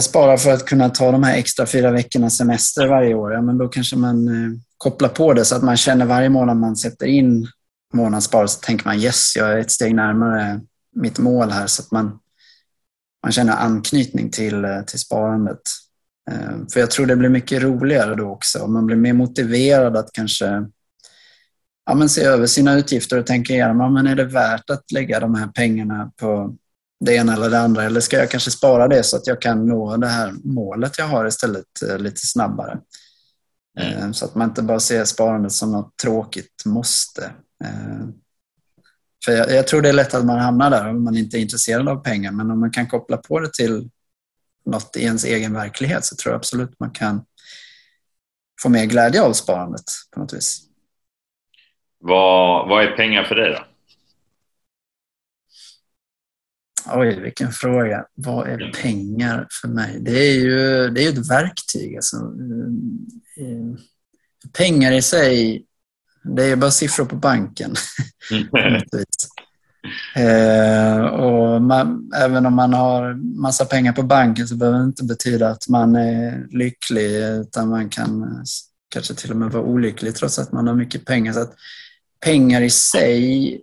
sparar 0.00 0.36
för 0.36 0.50
att 0.50 0.64
kunna 0.64 0.88
ta 0.88 1.12
de 1.12 1.22
här 1.22 1.36
extra 1.36 1.66
fyra 1.66 1.90
veckorna 1.90 2.30
semester 2.30 2.86
varje 2.86 3.14
år. 3.14 3.32
Ja, 3.32 3.42
men 3.42 3.58
då 3.58 3.68
kanske 3.68 3.96
man 3.96 4.28
koppla 4.82 5.08
på 5.08 5.32
det 5.32 5.44
så 5.44 5.56
att 5.56 5.62
man 5.62 5.76
känner 5.76 6.06
varje 6.06 6.28
månad 6.28 6.56
man 6.56 6.76
sätter 6.76 7.06
in 7.06 7.48
månadsspar 7.94 8.46
så 8.46 8.60
tänker 8.60 8.86
man 8.86 9.00
yes, 9.00 9.36
jag 9.36 9.52
är 9.52 9.58
ett 9.58 9.70
steg 9.70 9.94
närmare 9.94 10.60
mitt 10.96 11.18
mål 11.18 11.50
här 11.50 11.66
så 11.66 11.82
att 11.82 11.90
man, 11.90 12.18
man 13.22 13.32
känner 13.32 13.52
anknytning 13.52 14.30
till, 14.30 14.64
eh, 14.64 14.82
till 14.82 14.98
sparandet. 14.98 15.60
Eh, 16.30 16.66
för 16.72 16.80
jag 16.80 16.90
tror 16.90 17.06
det 17.06 17.16
blir 17.16 17.28
mycket 17.28 17.62
roligare 17.62 18.14
då 18.14 18.30
också. 18.30 18.66
Man 18.66 18.86
blir 18.86 18.96
mer 18.96 19.12
motiverad 19.12 19.96
att 19.96 20.12
kanske 20.12 20.66
ja, 21.86 21.94
men 21.94 22.08
se 22.08 22.24
över 22.24 22.46
sina 22.46 22.78
utgifter 22.78 23.18
och 23.18 23.26
tänka 23.26 23.52
igenom, 23.52 23.80
ja, 23.80 23.90
men 23.90 24.06
är 24.06 24.16
det 24.16 24.24
värt 24.24 24.70
att 24.70 24.92
lägga 24.92 25.20
de 25.20 25.34
här 25.34 25.46
pengarna 25.46 26.10
på 26.16 26.56
det 27.04 27.14
ena 27.14 27.34
eller 27.34 27.50
det 27.50 27.60
andra? 27.60 27.84
Eller 27.84 28.00
ska 28.00 28.16
jag 28.16 28.30
kanske 28.30 28.50
spara 28.50 28.88
det 28.88 29.02
så 29.02 29.16
att 29.16 29.26
jag 29.26 29.42
kan 29.42 29.66
nå 29.66 29.96
det 29.96 30.08
här 30.08 30.32
målet 30.44 30.98
jag 30.98 31.08
har 31.08 31.26
istället 31.26 31.82
eh, 31.88 31.98
lite 31.98 32.26
snabbare? 32.26 32.78
Mm. 33.80 34.14
Så 34.14 34.24
att 34.24 34.34
man 34.34 34.48
inte 34.48 34.62
bara 34.62 34.80
ser 34.80 35.04
sparandet 35.04 35.52
som 35.52 35.72
något 35.72 35.96
tråkigt 35.96 36.62
måste. 36.64 37.24
Eh, 37.64 38.06
för 39.24 39.32
jag, 39.32 39.50
jag, 39.50 39.66
tror 39.66 39.82
det 39.82 39.88
är 39.88 39.92
lätt 39.92 40.14
att 40.14 40.24
man 40.24 40.38
hamnar 40.38 40.70
där 40.70 40.88
om 40.88 41.04
man 41.04 41.16
inte 41.16 41.38
är 41.38 41.40
intresserad 41.40 41.88
av 41.88 41.96
pengar, 41.96 42.32
men 42.32 42.50
om 42.50 42.60
man 42.60 42.70
kan 42.70 42.86
koppla 42.86 43.16
på 43.16 43.40
det 43.40 43.52
till 43.52 43.90
något 44.64 44.96
i 44.96 45.04
ens 45.04 45.24
egen 45.24 45.54
verklighet 45.54 46.04
så 46.04 46.16
tror 46.16 46.32
jag 46.32 46.38
absolut 46.38 46.80
man 46.80 46.90
kan 46.90 47.24
få 48.62 48.68
mer 48.68 48.86
glädje 48.86 49.22
av 49.22 49.32
sparandet 49.32 49.84
på 50.14 50.20
något 50.20 50.32
vis. 50.32 50.62
Vad, 51.98 52.68
vad 52.68 52.84
är 52.84 52.96
pengar 52.96 53.24
för 53.24 53.34
dig 53.34 53.50
då? 53.50 53.64
Oj, 56.94 57.20
vilken 57.20 57.52
fråga. 57.52 58.06
Vad 58.14 58.48
är 58.48 58.72
pengar 58.82 59.46
för 59.50 59.68
mig? 59.68 59.98
Det 60.00 60.18
är 60.18 60.34
ju 60.34 60.88
det 60.90 61.04
är 61.04 61.08
ett 61.08 61.30
verktyg. 61.30 61.96
Alltså. 61.96 62.16
Eh, 63.36 63.78
pengar 64.52 64.92
i 64.92 65.02
sig, 65.02 65.64
det 66.22 66.44
är 66.44 66.56
bara 66.56 66.70
siffror 66.70 67.04
på 67.04 67.16
banken. 67.16 67.74
eh, 70.16 71.00
och 71.00 71.62
man, 71.62 72.10
även 72.16 72.46
om 72.46 72.54
man 72.54 72.72
har 72.72 73.14
massa 73.40 73.64
pengar 73.64 73.92
på 73.92 74.02
banken 74.02 74.48
så 74.48 74.56
behöver 74.56 74.78
det 74.78 74.84
inte 74.84 75.04
betyda 75.04 75.48
att 75.48 75.68
man 75.68 75.96
är 75.96 76.46
lycklig 76.50 77.16
utan 77.16 77.68
man 77.68 77.88
kan 77.88 78.44
kanske 78.88 79.14
till 79.14 79.30
och 79.30 79.36
med 79.36 79.50
vara 79.50 79.64
olycklig 79.64 80.14
trots 80.14 80.38
att 80.38 80.52
man 80.52 80.66
har 80.66 80.74
mycket 80.74 81.04
pengar. 81.04 81.32
Så 81.32 81.40
att 81.40 81.54
pengar 82.24 82.60
i 82.60 82.70
sig 82.70 83.54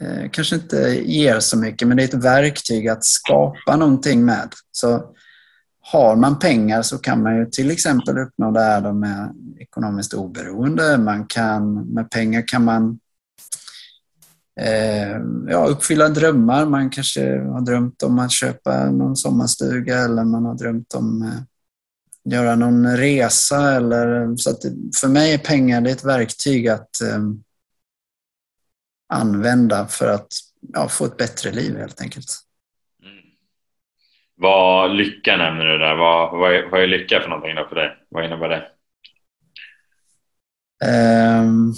eh, 0.00 0.30
kanske 0.30 0.56
inte 0.56 1.02
ger 1.04 1.40
så 1.40 1.58
mycket 1.58 1.88
men 1.88 1.96
det 1.96 2.02
är 2.02 2.08
ett 2.08 2.24
verktyg 2.24 2.88
att 2.88 3.04
skapa 3.04 3.76
någonting 3.76 4.24
med. 4.24 4.48
Så 4.72 5.14
har 5.92 6.16
man 6.16 6.38
pengar 6.38 6.82
så 6.82 6.98
kan 6.98 7.22
man 7.22 7.36
ju 7.36 7.46
till 7.46 7.70
exempel 7.70 8.18
uppnå 8.18 8.50
det 8.50 8.60
här 8.60 8.92
med 8.92 9.34
ekonomiskt 9.58 10.14
oberoende. 10.14 10.98
Man 10.98 11.26
kan, 11.26 11.74
med 11.74 12.10
pengar 12.10 12.48
kan 12.48 12.64
man 12.64 12.98
eh, 14.60 15.20
ja, 15.48 15.66
uppfylla 15.66 16.08
drömmar. 16.08 16.66
Man 16.66 16.90
kanske 16.90 17.38
har 17.38 17.60
drömt 17.60 18.02
om 18.02 18.18
att 18.18 18.32
köpa 18.32 18.90
någon 18.90 19.16
sommarstuga 19.16 19.98
eller 19.98 20.24
man 20.24 20.44
har 20.44 20.54
drömt 20.54 20.94
om 20.94 21.22
att 21.22 21.28
eh, 21.28 22.32
göra 22.32 22.56
någon 22.56 22.96
resa. 22.96 23.72
Eller, 23.72 24.36
så 24.36 24.50
att 24.50 24.62
för 25.00 25.08
mig 25.08 25.34
är 25.34 25.38
pengar 25.38 25.80
det 25.80 25.90
är 25.90 25.94
ett 25.94 26.04
verktyg 26.04 26.68
att 26.68 27.00
eh, 27.00 27.22
använda 29.12 29.86
för 29.86 30.08
att 30.08 30.28
ja, 30.72 30.88
få 30.88 31.04
ett 31.04 31.16
bättre 31.16 31.52
liv 31.52 31.76
helt 31.76 32.00
enkelt. 32.00 32.45
Vad 34.36 34.96
lycka 34.96 35.36
nämner 35.36 35.64
du 35.64 35.78
där. 35.78 35.94
Vad, 35.94 36.38
vad, 36.38 36.54
är, 36.54 36.70
vad 36.70 36.82
är 36.82 36.86
lycka 36.86 37.20
för 37.20 37.28
någonting 37.28 37.54
då 37.54 37.66
för 37.68 37.76
dig? 37.76 37.96
Vad 38.08 38.24
innebär 38.24 38.48
det? 38.48 38.68
Um, 40.84 41.74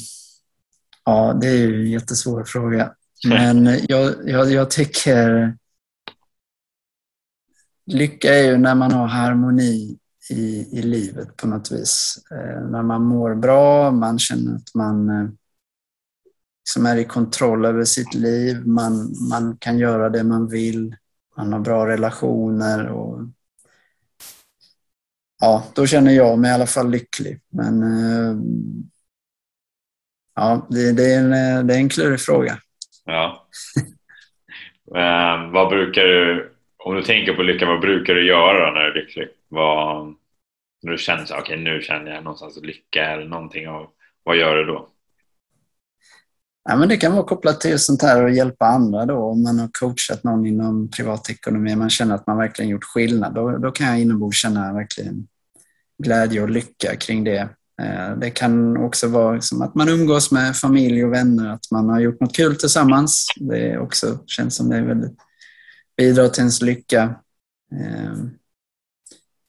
ja, 1.04 1.38
det 1.40 1.46
är 1.46 1.56
ju 1.56 1.80
en 1.80 1.90
jättesvår 1.90 2.44
fråga. 2.44 2.92
Men 3.28 3.66
jag, 3.88 4.14
jag, 4.24 4.52
jag 4.52 4.70
tycker 4.70 5.56
lycka 7.86 8.34
är 8.34 8.42
ju 8.42 8.56
när 8.56 8.74
man 8.74 8.92
har 8.92 9.06
harmoni 9.06 9.98
i, 10.30 10.78
i 10.78 10.82
livet 10.82 11.36
på 11.36 11.46
något 11.46 11.72
vis. 11.72 12.18
Eh, 12.30 12.70
när 12.70 12.82
man 12.82 13.02
mår 13.02 13.34
bra, 13.34 13.90
man 13.90 14.18
känner 14.18 14.56
att 14.56 14.74
man 14.74 15.08
eh, 15.08 15.28
liksom 16.60 16.86
är 16.86 16.96
i 16.96 17.04
kontroll 17.04 17.64
över 17.64 17.84
sitt 17.84 18.14
liv, 18.14 18.66
man, 18.66 19.14
man 19.30 19.56
kan 19.56 19.78
göra 19.78 20.08
det 20.08 20.24
man 20.24 20.48
vill 20.48 20.96
man 21.38 21.52
har 21.52 21.60
bra 21.60 21.86
relationer 21.86 22.88
och 22.88 23.20
ja, 25.40 25.64
då 25.74 25.86
känner 25.86 26.12
jag 26.12 26.38
mig 26.38 26.50
i 26.50 26.54
alla 26.54 26.66
fall 26.66 26.90
lycklig. 26.90 27.40
Men 27.48 27.82
eh, 27.82 28.36
ja, 30.34 30.66
det, 30.70 30.92
det, 30.92 31.14
är, 31.14 31.18
en, 31.18 31.66
det 31.66 31.74
är 31.74 31.78
en 31.78 31.88
klurig 31.88 32.20
fråga. 32.20 32.58
Ja. 33.04 33.48
Eh, 34.96 35.50
vad 35.50 35.68
brukar 35.68 36.02
du, 36.02 36.52
om 36.76 36.94
du 36.94 37.02
tänker 37.02 37.32
på 37.32 37.42
lycka, 37.42 37.66
vad 37.66 37.80
brukar 37.80 38.14
du 38.14 38.26
göra 38.26 38.72
när 38.72 38.80
du 38.80 38.90
är 38.90 38.94
lycklig? 38.94 39.28
Vad, 39.48 40.14
när 40.82 40.92
du 40.92 40.98
känner 40.98 41.22
okej 41.24 41.40
okay, 41.40 41.56
nu 41.56 41.80
känner 41.82 42.14
jag 42.14 42.24
någonstans 42.24 42.58
lycka 42.62 43.04
eller 43.04 43.24
någonting, 43.24 43.68
av, 43.68 43.90
vad 44.22 44.36
gör 44.36 44.56
du 44.56 44.64
då? 44.64 44.88
Ja, 46.70 46.76
men 46.76 46.88
det 46.88 46.96
kan 46.96 47.12
vara 47.12 47.24
kopplat 47.24 47.60
till 47.60 47.78
sånt 47.78 48.02
här 48.02 48.24
att 48.24 48.36
hjälpa 48.36 48.66
andra 48.66 49.06
då. 49.06 49.16
Om 49.16 49.42
man 49.42 49.58
har 49.58 49.68
coachat 49.72 50.24
någon 50.24 50.46
inom 50.46 50.90
privatekonomi, 50.90 51.76
man 51.76 51.90
känner 51.90 52.14
att 52.14 52.26
man 52.26 52.38
verkligen 52.38 52.70
gjort 52.70 52.84
skillnad, 52.84 53.34
då, 53.34 53.58
då 53.58 53.70
kan 53.70 53.86
jag 53.86 54.00
inombords 54.00 54.42
känna 54.42 54.72
verkligen 54.72 55.26
glädje 56.02 56.42
och 56.42 56.50
lycka 56.50 56.96
kring 56.96 57.24
det. 57.24 57.48
Eh, 57.82 58.16
det 58.20 58.30
kan 58.30 58.76
också 58.76 59.08
vara 59.08 59.34
liksom 59.34 59.62
att 59.62 59.74
man 59.74 59.88
umgås 59.88 60.30
med 60.30 60.56
familj 60.56 61.04
och 61.04 61.12
vänner, 61.12 61.52
att 61.52 61.70
man 61.70 61.88
har 61.88 62.00
gjort 62.00 62.20
något 62.20 62.36
kul 62.36 62.56
tillsammans. 62.56 63.26
Det 63.36 63.78
också 63.78 64.18
känns 64.26 64.56
som 64.56 64.68
det 64.68 64.76
är 64.76 64.82
väldigt 64.82 65.16
bidrar 65.96 66.28
till 66.28 66.40
ens 66.40 66.62
lycka. 66.62 67.14
Eh, 67.72 68.14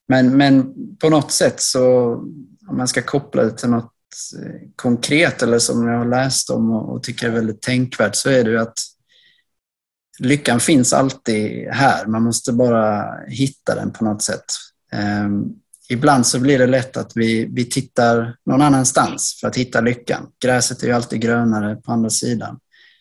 men, 0.07 0.37
men 0.37 0.73
på 0.97 1.09
något 1.09 1.31
sätt 1.31 1.61
så, 1.61 2.13
om 2.67 2.77
man 2.77 2.87
ska 2.87 3.01
koppla 3.01 3.43
det 3.43 3.57
till 3.57 3.69
något 3.69 3.93
konkret 4.75 5.43
eller 5.43 5.59
som 5.59 5.87
jag 5.87 5.97
har 5.97 6.05
läst 6.05 6.49
om 6.49 6.71
och 6.71 7.03
tycker 7.03 7.27
är 7.27 7.31
väldigt 7.31 7.61
tänkvärt 7.61 8.15
så 8.15 8.29
är 8.29 8.43
det 8.43 8.49
ju 8.49 8.59
att 8.59 8.79
lyckan 10.19 10.59
finns 10.59 10.93
alltid 10.93 11.67
här. 11.67 12.05
Man 12.05 12.23
måste 12.23 12.53
bara 12.53 13.05
hitta 13.27 13.75
den 13.75 13.91
på 13.91 14.03
något 14.03 14.23
sätt. 14.23 14.45
Um, 15.25 15.55
ibland 15.89 16.25
så 16.25 16.39
blir 16.39 16.59
det 16.59 16.67
lätt 16.67 16.97
att 16.97 17.11
vi, 17.15 17.45
vi 17.45 17.65
tittar 17.65 18.35
någon 18.45 18.61
annanstans 18.61 19.37
för 19.41 19.47
att 19.47 19.55
hitta 19.55 19.81
lyckan. 19.81 20.27
Gräset 20.43 20.83
är 20.83 20.87
ju 20.87 20.93
alltid 20.93 21.21
grönare 21.21 21.75
på 21.75 21.91
andra 21.91 22.09
sidan. 22.09 22.59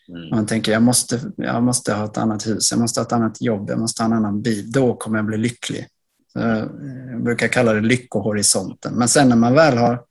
Mm. 0.09 0.29
Man 0.29 0.45
tänker 0.45 0.71
jag 0.71 0.81
måste, 0.81 1.19
jag 1.37 1.63
måste 1.63 1.93
ha 1.93 2.05
ett 2.05 2.17
annat 2.17 2.47
hus, 2.47 2.71
jag 2.71 2.79
måste 2.79 2.99
ha 2.99 3.05
ett 3.05 3.11
annat 3.11 3.41
jobb, 3.41 3.69
jag 3.69 3.79
måste 3.79 4.03
ha 4.03 4.07
en 4.07 4.13
annan 4.17 4.41
bil. 4.41 4.71
Då 4.71 4.95
kommer 4.95 5.17
jag 5.17 5.25
bli 5.25 5.37
lycklig. 5.37 5.87
Jag 6.33 7.23
brukar 7.23 7.47
kalla 7.47 7.73
det 7.73 7.81
lyckohorisonten. 7.81 8.93
Men 8.93 9.07
sen 9.07 9.29
när 9.29 9.35
man 9.35 9.53
väl 9.53 9.77
har 9.77 10.01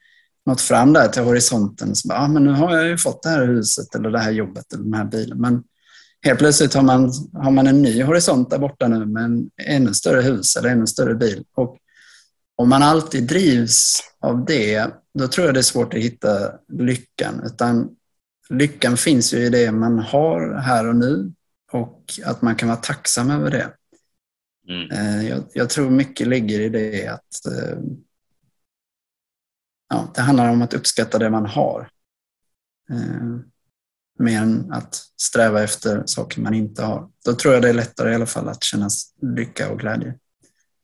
nått 0.49 0.61
fram 0.61 0.93
där 0.93 1.09
till 1.09 1.23
horisonten. 1.23 1.97
Så 1.97 2.09
bara, 2.09 2.19
ah, 2.19 2.29
men 2.29 2.45
nu 2.45 2.51
har 2.51 2.77
jag 2.77 2.87
ju 2.87 2.99
fått 2.99 3.23
det 3.23 3.29
här 3.29 3.47
huset 3.47 3.95
eller 3.95 4.11
det 4.11 4.19
här 4.19 4.31
jobbet 4.31 4.73
eller 4.73 4.85
den 4.85 4.95
här 4.95 5.05
bilen. 5.05 5.41
Men 5.41 5.63
helt 6.23 6.39
plötsligt 6.39 6.75
har 6.75 6.83
man, 6.83 7.13
har 7.33 7.51
man 7.51 7.67
en 7.67 7.83
ny 7.83 8.03
horisont 8.03 8.51
där 8.51 8.59
borta 8.59 8.89
nu 8.89 9.07
med 9.07 9.25
en 9.25 9.51
ännu 9.67 9.95
större 9.95 10.21
hus 10.21 10.57
eller 10.57 10.69
ännu 10.69 10.87
större 10.87 11.15
bil. 11.15 11.45
Och 11.55 11.77
om 12.57 12.69
man 12.69 12.83
alltid 12.83 13.23
drivs 13.23 14.01
av 14.21 14.45
det, 14.45 14.87
då 15.19 15.29
tror 15.29 15.47
jag 15.47 15.55
det 15.55 15.61
är 15.61 15.63
svårt 15.63 15.95
att 15.95 16.01
hitta 16.01 16.53
lyckan. 16.73 17.43
Utan 17.47 17.89
lyckan 18.51 18.97
finns 18.97 19.35
ju 19.35 19.39
i 19.39 19.51
det 19.51 19.73
man 19.73 19.99
har 19.99 20.55
här 20.55 20.89
och 20.89 20.97
nu 20.97 21.33
och 21.73 22.05
att 22.25 22.43
man 22.43 22.57
kan 22.57 22.69
vara 22.69 22.79
tacksam 22.79 23.31
över 23.31 23.51
det. 23.51 23.71
Mm. 24.69 24.91
Eh, 24.91 25.29
jag, 25.29 25.45
jag, 25.53 25.71
tror 25.71 25.91
mycket 25.91 26.27
ligger 26.27 26.61
i 26.61 26.69
det 26.69 27.07
att 27.07 27.47
eh, 27.47 27.79
ja, 29.89 30.13
det 30.15 30.21
handlar 30.21 30.51
om 30.51 30.63
att 30.63 30.75
uppskatta 30.75 31.19
det 31.19 31.31
man 31.31 31.47
har. 31.47 31.89
Eh, 32.91 33.39
mer 34.19 34.39
än 34.39 34.73
att 34.73 34.95
sträva 35.21 35.63
efter 35.63 36.03
saker 36.07 36.41
man 36.41 36.55
inte 36.55 36.83
har. 36.83 37.09
Då 37.25 37.33
tror 37.33 37.55
jag 37.55 37.63
det 37.63 37.69
är 37.69 37.75
lättare 37.75 38.13
i 38.13 38.15
alla 38.15 38.27
fall 38.27 38.49
att 38.49 38.65
känna 38.65 38.89
lycka 39.37 39.71
och 39.71 39.79
glädje. 39.79 40.15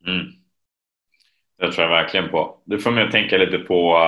Mm. 0.07 0.27
Det 1.59 1.73
tror 1.73 1.85
jag 1.85 2.03
verkligen 2.03 2.31
på. 2.31 2.63
Du 2.65 2.79
får 2.79 2.91
mig 2.91 3.05
att 3.05 3.13
tänka 3.13 3.37
lite 3.37 3.59
på, 3.59 3.99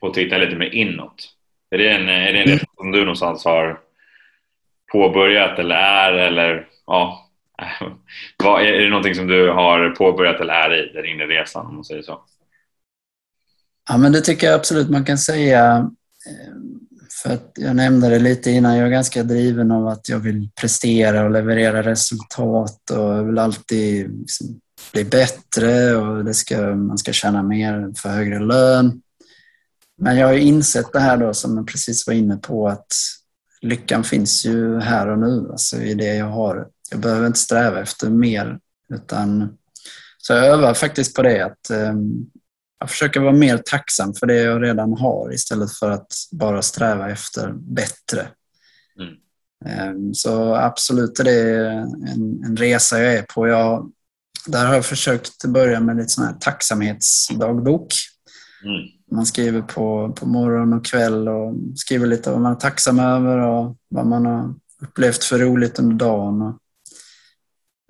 på 0.00 0.06
att 0.06 0.14
titta 0.14 0.38
lite 0.38 0.56
mer 0.56 0.74
inåt. 0.74 1.32
Är 1.70 1.78
det 1.78 1.90
en, 1.90 2.08
är 2.08 2.32
det 2.32 2.38
en 2.38 2.48
mm. 2.48 2.58
som 2.76 2.90
du 2.90 3.00
någonstans 3.00 3.44
har 3.44 3.80
påbörjat 4.92 5.58
eller 5.58 5.74
är 5.74 6.12
eller 6.12 6.68
ja, 6.86 7.30
vad, 8.44 8.62
är 8.62 8.72
det 8.72 8.88
någonting 8.88 9.14
som 9.14 9.26
du 9.26 9.50
har 9.50 9.90
påbörjat 9.90 10.40
eller 10.40 10.54
är 10.54 10.74
i, 10.74 10.92
där 10.92 11.06
inne 11.06 11.24
i 11.24 11.26
resan 11.26 11.66
om 11.66 11.74
man 11.74 11.84
säger 11.84 12.02
så? 12.02 12.24
Ja, 13.88 13.96
men 13.96 14.12
det 14.12 14.20
tycker 14.20 14.46
jag 14.46 14.54
absolut 14.54 14.90
man 14.90 15.04
kan 15.04 15.18
säga. 15.18 15.90
Eh, 16.26 16.54
för 17.22 17.34
att 17.34 17.52
jag 17.54 17.76
nämnde 17.76 18.08
det 18.08 18.18
lite 18.18 18.50
innan, 18.50 18.76
jag 18.76 18.86
är 18.86 18.90
ganska 18.90 19.22
driven 19.22 19.70
av 19.70 19.88
att 19.88 20.08
jag 20.08 20.18
vill 20.18 20.48
prestera 20.60 21.24
och 21.24 21.30
leverera 21.30 21.82
resultat 21.82 22.90
och 22.90 22.98
jag 22.98 23.24
vill 23.24 23.38
alltid 23.38 24.18
liksom 24.18 24.60
bli 24.92 25.04
bättre 25.04 25.96
och 25.96 26.24
det 26.24 26.34
ska, 26.34 26.74
man 26.74 26.98
ska 26.98 27.12
tjäna 27.12 27.42
mer 27.42 27.92
för 27.96 28.08
högre 28.08 28.38
lön. 28.38 29.02
Men 29.98 30.16
jag 30.16 30.26
har 30.26 30.34
insett 30.34 30.92
det 30.92 31.00
här 31.00 31.16
då 31.16 31.34
som 31.34 31.56
jag 31.56 31.66
precis 31.66 32.06
var 32.06 32.14
inne 32.14 32.36
på 32.36 32.68
att 32.68 32.92
lyckan 33.60 34.04
finns 34.04 34.46
ju 34.46 34.80
här 34.80 35.08
och 35.08 35.18
nu, 35.18 35.48
alltså 35.50 35.76
i 35.76 35.94
det 35.94 36.14
jag 36.14 36.26
har. 36.26 36.68
Jag 36.90 37.00
behöver 37.00 37.26
inte 37.26 37.38
sträva 37.38 37.80
efter 37.80 38.10
mer 38.10 38.58
utan 38.94 39.56
så 40.18 40.32
jag 40.32 40.46
övar 40.46 40.74
faktiskt 40.74 41.16
på 41.16 41.22
det 41.22 41.44
att 41.44 41.70
ehm, 41.70 42.26
jag 42.78 42.90
försöker 42.90 43.20
vara 43.20 43.32
mer 43.32 43.58
tacksam 43.58 44.14
för 44.14 44.26
det 44.26 44.36
jag 44.36 44.62
redan 44.62 44.92
har 44.92 45.34
istället 45.34 45.72
för 45.72 45.90
att 45.90 46.12
bara 46.32 46.62
sträva 46.62 47.10
efter 47.10 47.52
bättre. 47.52 48.28
Mm. 49.00 49.96
Um, 49.96 50.14
så 50.14 50.54
absolut 50.54 51.20
är 51.20 51.24
det 51.24 51.68
en, 52.12 52.44
en 52.44 52.56
resa 52.56 53.02
jag 53.02 53.14
är 53.14 53.22
på. 53.22 53.48
Jag, 53.48 53.92
där 54.46 54.66
har 54.66 54.74
jag 54.74 54.86
försökt 54.86 55.44
börja 55.44 55.80
med 55.80 55.96
lite 55.96 56.08
sån 56.08 56.24
här 56.24 56.34
tacksamhetsdagbok. 56.40 57.94
Mm. 58.64 58.88
Man 59.10 59.26
skriver 59.26 59.62
på, 59.62 60.12
på 60.16 60.26
morgon 60.26 60.72
och 60.72 60.86
kväll 60.86 61.28
och 61.28 61.54
skriver 61.76 62.06
lite 62.06 62.30
vad 62.30 62.40
man 62.40 62.52
är 62.52 62.56
tacksam 62.56 62.98
över 62.98 63.38
och 63.38 63.76
vad 63.88 64.06
man 64.06 64.26
har 64.26 64.54
upplevt 64.82 65.24
för 65.24 65.38
roligt 65.38 65.78
under 65.78 65.96
dagen. 65.96 66.42
Och, 66.42 66.58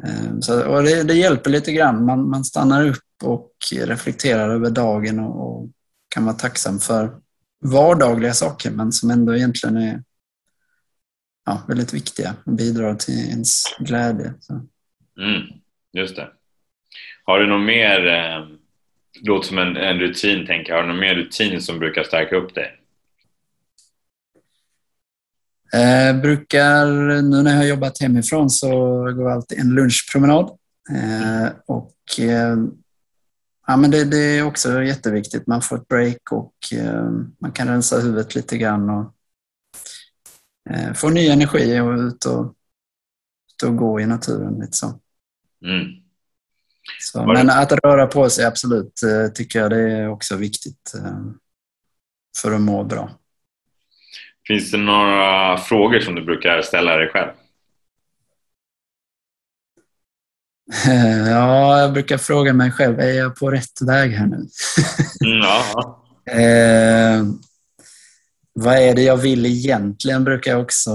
eh, 0.08 0.38
så, 0.40 0.66
och 0.66 0.82
det, 0.82 1.02
det, 1.02 1.14
hjälper 1.14 1.50
lite 1.50 1.72
grann. 1.72 2.04
Man, 2.04 2.30
man 2.30 2.44
stannar 2.44 2.86
upp 2.88 3.05
och 3.24 3.52
reflekterar 3.72 4.48
över 4.48 4.70
dagen 4.70 5.18
och, 5.18 5.60
och, 5.60 5.70
kan 6.08 6.24
vara 6.24 6.36
tacksam 6.36 6.78
för 6.78 7.20
vardagliga 7.64 8.32
saker 8.32 8.70
men 8.70 8.92
som 8.92 9.10
ändå 9.10 9.36
egentligen 9.36 9.76
är 9.76 10.02
ja, 11.46 11.62
väldigt 11.68 11.94
viktiga 11.94 12.34
och 12.46 12.52
bidrar 12.52 12.94
till 12.94 13.28
ens 13.28 13.62
glädje. 13.78 14.34
Så. 14.40 14.52
Mm, 15.20 15.42
just 15.92 16.16
det. 16.16 16.28
Har 17.24 17.40
du 17.40 17.46
något 17.46 17.66
mer 17.66 18.06
eh 18.06 18.56
låter 19.22 19.48
som 19.48 19.58
en, 19.58 19.76
en 19.76 19.98
rutin, 19.98 20.46
tänker 20.46 20.72
jag. 20.72 20.76
Har 20.76 20.82
du 20.82 20.88
någon 20.88 21.00
mer 21.00 21.14
rutin 21.14 21.62
som 21.62 21.78
brukar 21.78 22.02
stärka 22.02 22.36
upp 22.36 22.54
dig? 22.54 22.80
Eh, 25.74 26.20
brukar, 26.20 26.86
nu 27.22 27.42
när 27.42 27.50
jag 27.50 27.58
har 27.58 27.64
jobbat 27.64 28.00
hemifrån 28.00 28.50
så 28.50 28.68
går 29.02 29.22
jag 29.22 29.32
alltid 29.32 29.58
en 29.58 29.74
lunchpromenad. 29.74 30.50
Eh, 30.90 31.48
och, 31.66 32.20
eh, 32.20 32.56
ja, 33.66 33.76
men 33.76 33.90
det, 33.90 34.04
det, 34.04 34.16
är 34.16 34.42
också 34.42 34.82
jätteviktigt. 34.82 35.46
Man 35.46 35.62
får 35.62 35.76
ett 35.76 35.88
break 35.88 36.32
och 36.32 36.54
eh, 36.72 37.10
man 37.38 37.52
kan 37.52 37.68
rensa 37.68 38.00
huvudet 38.00 38.34
lite 38.34 38.58
grann 38.58 38.90
och 38.90 39.14
eh, 40.70 40.92
få 40.92 41.08
ny 41.08 41.28
energi 41.28 41.80
och 41.80 41.92
ut 41.92 42.24
och, 42.24 42.54
ut 43.52 43.62
och 43.64 43.76
gå 43.76 44.00
i 44.00 44.06
naturen. 44.06 44.60
Lite 44.60 44.76
så. 44.76 45.00
Mm. 45.64 45.86
Så, 47.00 47.26
men 47.26 47.50
att 47.50 47.72
röra 47.72 48.06
på 48.06 48.30
sig, 48.30 48.44
absolut, 48.44 49.02
eh, 49.02 49.32
tycker 49.32 49.58
jag 49.58 49.70
det 49.70 49.80
är 49.80 50.08
också 50.08 50.36
viktigt 50.36 50.94
eh, 50.94 51.18
för 52.42 52.52
att 52.52 52.60
må 52.60 52.84
bra. 52.84 53.10
Finns 54.46 54.70
det 54.70 54.78
några 54.78 55.56
frågor 55.58 56.00
som 56.00 56.14
du 56.14 56.24
brukar 56.24 56.62
ställa 56.62 56.96
dig 56.96 57.08
själv? 57.08 57.32
Ja, 61.26 61.80
jag 61.80 61.92
brukar 61.92 62.18
fråga 62.18 62.52
mig 62.52 62.70
själv, 62.70 63.00
är 63.00 63.12
jag 63.12 63.36
på 63.36 63.50
rätt 63.50 63.82
väg 63.82 64.10
här 64.12 64.26
nu? 64.26 64.46
Mm, 65.24 65.38
ja. 65.38 66.02
eh, 66.30 67.24
vad 68.52 68.74
är 68.74 68.94
det 68.94 69.02
jag 69.02 69.16
vill 69.16 69.46
egentligen, 69.46 70.24
brukar 70.24 70.50
jag 70.50 70.60
också 70.60 70.92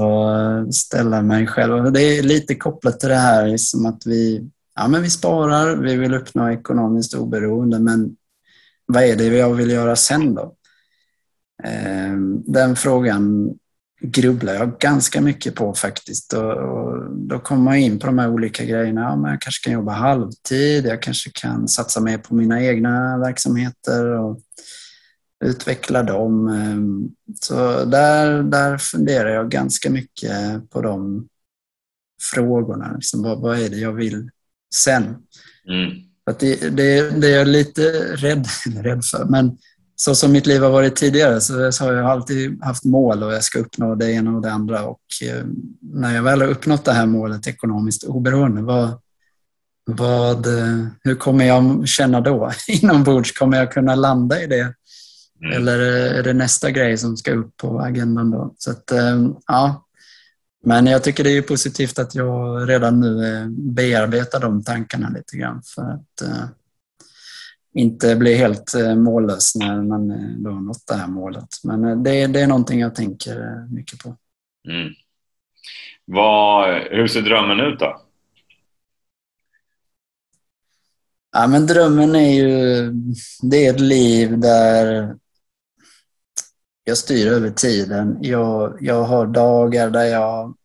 ställa 0.71 1.21
mig 1.21 1.47
själv. 1.47 1.91
Det 1.91 2.01
är 2.01 2.23
lite 2.23 2.55
kopplat 2.55 2.99
till 2.99 3.09
det 3.09 3.15
här 3.15 3.57
som 3.57 3.85
att 3.85 4.01
vi 4.05 4.49
ja, 4.75 4.87
men 4.87 5.01
vi 5.01 5.09
sparar, 5.09 5.75
vi 5.75 5.95
vill 5.95 6.13
uppnå 6.13 6.49
ekonomiskt 6.49 7.13
oberoende, 7.13 7.79
men 7.79 8.15
vad 8.85 9.03
är 9.03 9.15
det 9.15 9.25
jag 9.25 9.53
vill 9.53 9.71
göra 9.71 9.95
sen 9.95 10.35
då? 10.35 10.55
Ehm, 11.63 12.43
den 12.45 12.75
frågan 12.75 13.53
grubblar 14.01 14.53
jag 14.53 14.79
ganska 14.79 15.21
mycket 15.21 15.55
på 15.55 15.73
faktiskt. 15.73 16.33
Och, 16.33 17.09
då 17.11 17.39
kommer 17.39 17.63
man 17.63 17.75
in 17.75 17.99
på 17.99 18.07
de 18.07 18.19
här 18.19 18.29
olika 18.29 18.65
grejerna. 18.65 19.01
Ja, 19.01 19.15
men 19.15 19.31
jag 19.31 19.41
kanske 19.41 19.63
kan 19.63 19.73
jobba 19.73 19.91
halvtid, 19.91 20.85
jag 20.85 21.01
kanske 21.01 21.31
kan 21.33 21.67
satsa 21.67 22.01
mer 22.01 22.17
på 22.17 22.35
mina 22.35 22.63
egna 22.63 23.17
verksamheter 23.17 24.05
och 24.05 24.39
utveckla 25.45 26.03
dem. 26.03 26.47
Ehm, 26.47 27.09
så 27.41 27.85
där, 27.85 28.43
där 28.43 28.77
funderar 28.77 29.29
jag 29.29 29.49
ganska 29.49 29.89
mycket 29.89 30.69
på 30.69 30.81
de 30.81 31.27
frågorna. 32.33 32.93
Liksom, 32.95 33.23
vad, 33.23 33.41
vad 33.41 33.59
är 33.59 33.69
det 33.69 33.77
jag 33.77 33.93
vill 33.93 34.29
sen. 34.75 35.03
Mm. 35.67 35.91
Att 36.25 36.39
det, 36.39 36.55
det, 36.55 37.09
det 37.21 37.27
är 37.27 37.37
jag 37.37 37.47
lite 37.47 37.81
rädd, 38.15 38.47
rädd 38.83 39.05
för. 39.05 39.25
Men 39.25 39.57
så 40.01 40.15
som 40.15 40.31
mitt 40.31 40.45
liv 40.45 40.61
har 40.63 40.69
varit 40.69 40.95
tidigare 40.95 41.41
så, 41.41 41.71
så 41.71 41.85
har 41.85 41.93
jag 41.93 42.05
alltid 42.05 42.63
haft 42.63 42.83
mål 42.83 43.23
och 43.23 43.33
jag 43.33 43.43
ska 43.43 43.59
uppnå 43.59 43.95
det 43.95 44.11
ena 44.11 44.35
och 44.35 44.41
det 44.41 44.51
andra. 44.51 44.83
Och 44.83 45.01
eh, 45.23 45.45
när 45.81 46.15
jag 46.15 46.23
väl 46.23 46.41
har 46.41 46.47
uppnått 46.47 46.85
det 46.85 46.91
här 46.91 47.05
målet, 47.05 47.47
ekonomiskt 47.47 48.03
oberoende, 48.03 48.61
vad, 48.61 48.89
vad, 49.85 50.47
eh, 50.47 50.85
hur 51.03 51.15
kommer 51.15 51.45
jag 51.45 51.87
känna 51.87 52.21
då? 52.21 52.51
Inombords, 52.67 53.31
kommer 53.31 53.57
jag 53.57 53.71
kunna 53.71 53.95
landa 53.95 54.43
i 54.43 54.47
det? 54.47 54.73
Mm. 55.43 55.53
Eller 55.57 55.79
är 55.79 56.23
det 56.23 56.33
nästa 56.33 56.71
grej 56.71 56.97
som 56.97 57.17
ska 57.17 57.33
upp 57.33 57.57
på 57.57 57.79
agendan 57.79 58.31
då? 58.31 58.53
Så 58.57 58.71
att, 58.71 58.91
eh, 58.91 59.27
ja, 59.47 59.87
men 60.65 60.85
jag 60.87 61.03
tycker 61.03 61.23
det 61.23 61.37
är 61.37 61.41
positivt 61.41 61.99
att 61.99 62.15
jag 62.15 62.69
redan 62.69 62.99
nu 62.99 63.33
eh, 63.33 63.47
bearbetar 63.49 64.39
de 64.39 64.63
tankarna 64.63 65.09
lite 65.09 65.37
grann 65.37 65.61
för 65.75 65.81
att 65.81 66.27
uh, 66.27 66.45
inte 67.73 68.15
bli 68.15 68.35
helt 68.35 68.75
uh, 68.75 68.95
mållös 68.95 69.55
när 69.55 69.81
man 69.81 70.11
uh, 70.11 70.37
då 70.37 70.49
nått 70.49 70.87
det 70.87 70.93
här 70.93 71.07
målet. 71.07 71.47
Men 71.63 72.03
det, 72.03 72.27
det 72.27 72.41
är 72.41 72.47
någonting 72.47 72.79
jag 72.79 72.95
tänker 72.95 73.67
mycket 73.73 73.99
på. 73.99 74.17
Mm. 74.69 74.93
Vad, 76.05 76.81
hur 76.81 77.07
ser 77.07 77.21
drömmen 77.21 77.59
ut 77.59 77.79
då? 77.79 78.01
Ja, 81.31 81.47
men 81.47 81.67
drömmen 81.67 82.15
är 82.15 82.33
ju 82.33 82.91
det 83.41 83.65
är 83.65 83.73
ett 83.73 83.79
liv 83.79 84.39
där 84.39 85.15
jag 86.83 86.97
styr 86.97 87.27
över 87.27 87.49
tiden. 87.49 88.17
Jag, 88.21 88.77
jag 88.81 89.03
har 89.03 89.27
dagar 89.27 89.89
där 89.89 90.05
jag 90.05 90.55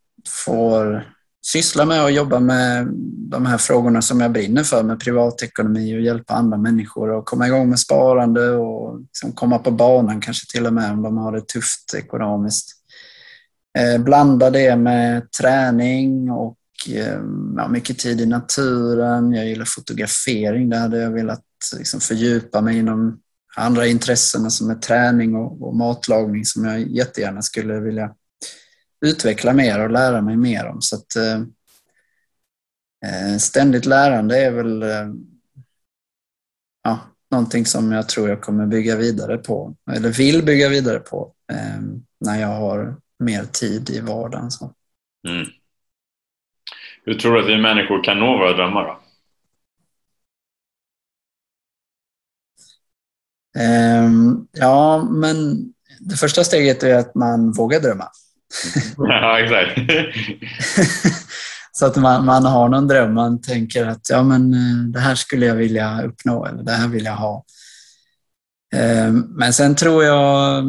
får 0.47 1.16
syssla 1.53 1.85
med 1.85 2.03
och 2.03 2.11
jobba 2.11 2.41
med 2.41 2.89
de 3.31 3.47
här 3.47 3.59
frågorna 3.59 4.03
som 4.03 4.21
jag 4.21 4.33
brinner 4.33 4.63
för 4.63 4.83
med 4.83 5.01
privatekonomi 5.01 5.97
och 5.97 6.01
hjälpa 6.01 6.35
andra 6.35 6.59
människor 6.59 7.11
och 7.11 7.25
komma 7.25 7.47
igång 7.47 7.69
med 7.69 7.79
sparande 7.79 8.51
och 8.51 9.01
liksom 9.01 9.33
komma 9.33 9.59
på 9.59 9.71
banan 9.71 10.21
kanske 10.21 10.53
till 10.53 10.67
och 10.67 10.73
med 10.73 10.93
om 10.93 11.03
de 11.03 11.17
har 11.17 11.33
det 11.33 11.49
tufft 11.49 11.95
ekonomiskt. 11.97 12.69
Eh, 13.79 14.03
blanda 14.03 14.51
det 14.51 14.77
med 14.77 15.31
träning 15.31 16.31
och 16.31 16.57
eh, 16.89 17.21
ja, 17.57 17.69
mycket 17.69 17.99
tid 17.99 18.21
i 18.21 18.27
naturen. 18.27 19.33
Jag 19.33 19.47
gillar 19.47 19.65
fotografering. 19.65 20.69
Där 20.69 20.79
hade 20.79 20.99
jag 20.99 21.11
velat 21.11 21.43
liksom 21.79 22.01
fördjupa 22.01 22.61
mig 22.61 22.79
inom 22.79 23.21
andra 23.57 23.87
intressen 23.87 24.51
som 24.51 24.71
är 24.71 24.75
träning 24.75 25.35
och, 25.35 25.69
och 25.69 25.77
matlagning 25.77 26.45
som 26.45 26.65
jag 26.65 26.81
jättegärna 26.81 27.43
skulle 27.43 27.81
vilja 27.81 28.11
utveckla 29.01 29.53
mer 29.53 29.85
och 29.85 29.91
lära 29.91 30.21
mig 30.21 30.37
mer 30.37 30.67
om. 30.67 30.83
Så 30.83 30.97
att, 30.97 31.17
eh, 31.17 31.41
eh, 33.07 33.37
ständigt 33.39 33.87
lärande 33.87 34.45
är 34.45 34.51
väl 34.51 34.83
eh, 34.83 35.09
ja, 36.83 36.99
någonting 37.31 37.67
som 37.67 37.93
jag 37.93 38.09
tror 38.09 38.29
jag 38.29 38.43
kommer 38.43 38.67
bygga 38.67 38.97
vidare 38.97 39.39
på, 39.39 39.77
eller 39.93 40.09
vill 40.09 40.45
bygga 40.45 40.69
vidare 40.69 40.99
på, 40.99 41.33
eh, 41.53 41.81
när 42.21 42.41
jag 42.41 42.49
har 42.49 42.97
mer 43.19 43.45
tid 43.45 43.91
i 43.91 44.01
vardagen. 44.01 44.51
Så. 44.51 44.73
Mm. 45.29 45.47
Hur 47.05 47.15
tror 47.15 47.35
du 47.35 47.41
att 47.41 47.49
vi 47.49 47.59
människor 47.59 48.05
kan 48.05 48.19
nå 48.19 48.39
våra 48.39 48.53
drömmar 48.53 48.85
då? 48.85 49.01
Um, 53.59 54.49
ja, 54.53 55.09
men 55.11 55.37
det 56.01 56.17
första 56.17 56.45
steget 56.45 56.83
är 56.83 56.95
att 56.95 57.15
man 57.15 57.53
vågar 57.53 57.81
drömma. 57.81 58.09
Mm. 58.99 59.11
ja, 59.11 59.41
exakt. 59.41 59.79
Så 61.73 61.87
att 61.87 61.97
man, 61.97 62.25
man 62.25 62.45
har 62.45 62.69
någon 62.69 62.89
dröm, 62.89 63.15
man 63.15 63.41
tänker 63.41 63.87
att 63.87 64.11
ja, 64.11 64.23
men, 64.23 64.55
eh, 64.55 64.85
det 64.93 65.01
här 65.01 65.15
skulle 65.15 65.47
jag 65.47 65.55
vilja 65.55 66.03
uppnå 66.03 66.47
eller 66.47 66.63
det 66.63 66.73
här 66.73 66.89
vill 66.89 67.05
jag 67.05 67.17
ha. 67.17 67.45
Eh, 68.75 69.13
men 69.13 69.53
sen 69.53 69.75
tror 69.75 70.05
jag 70.05 70.65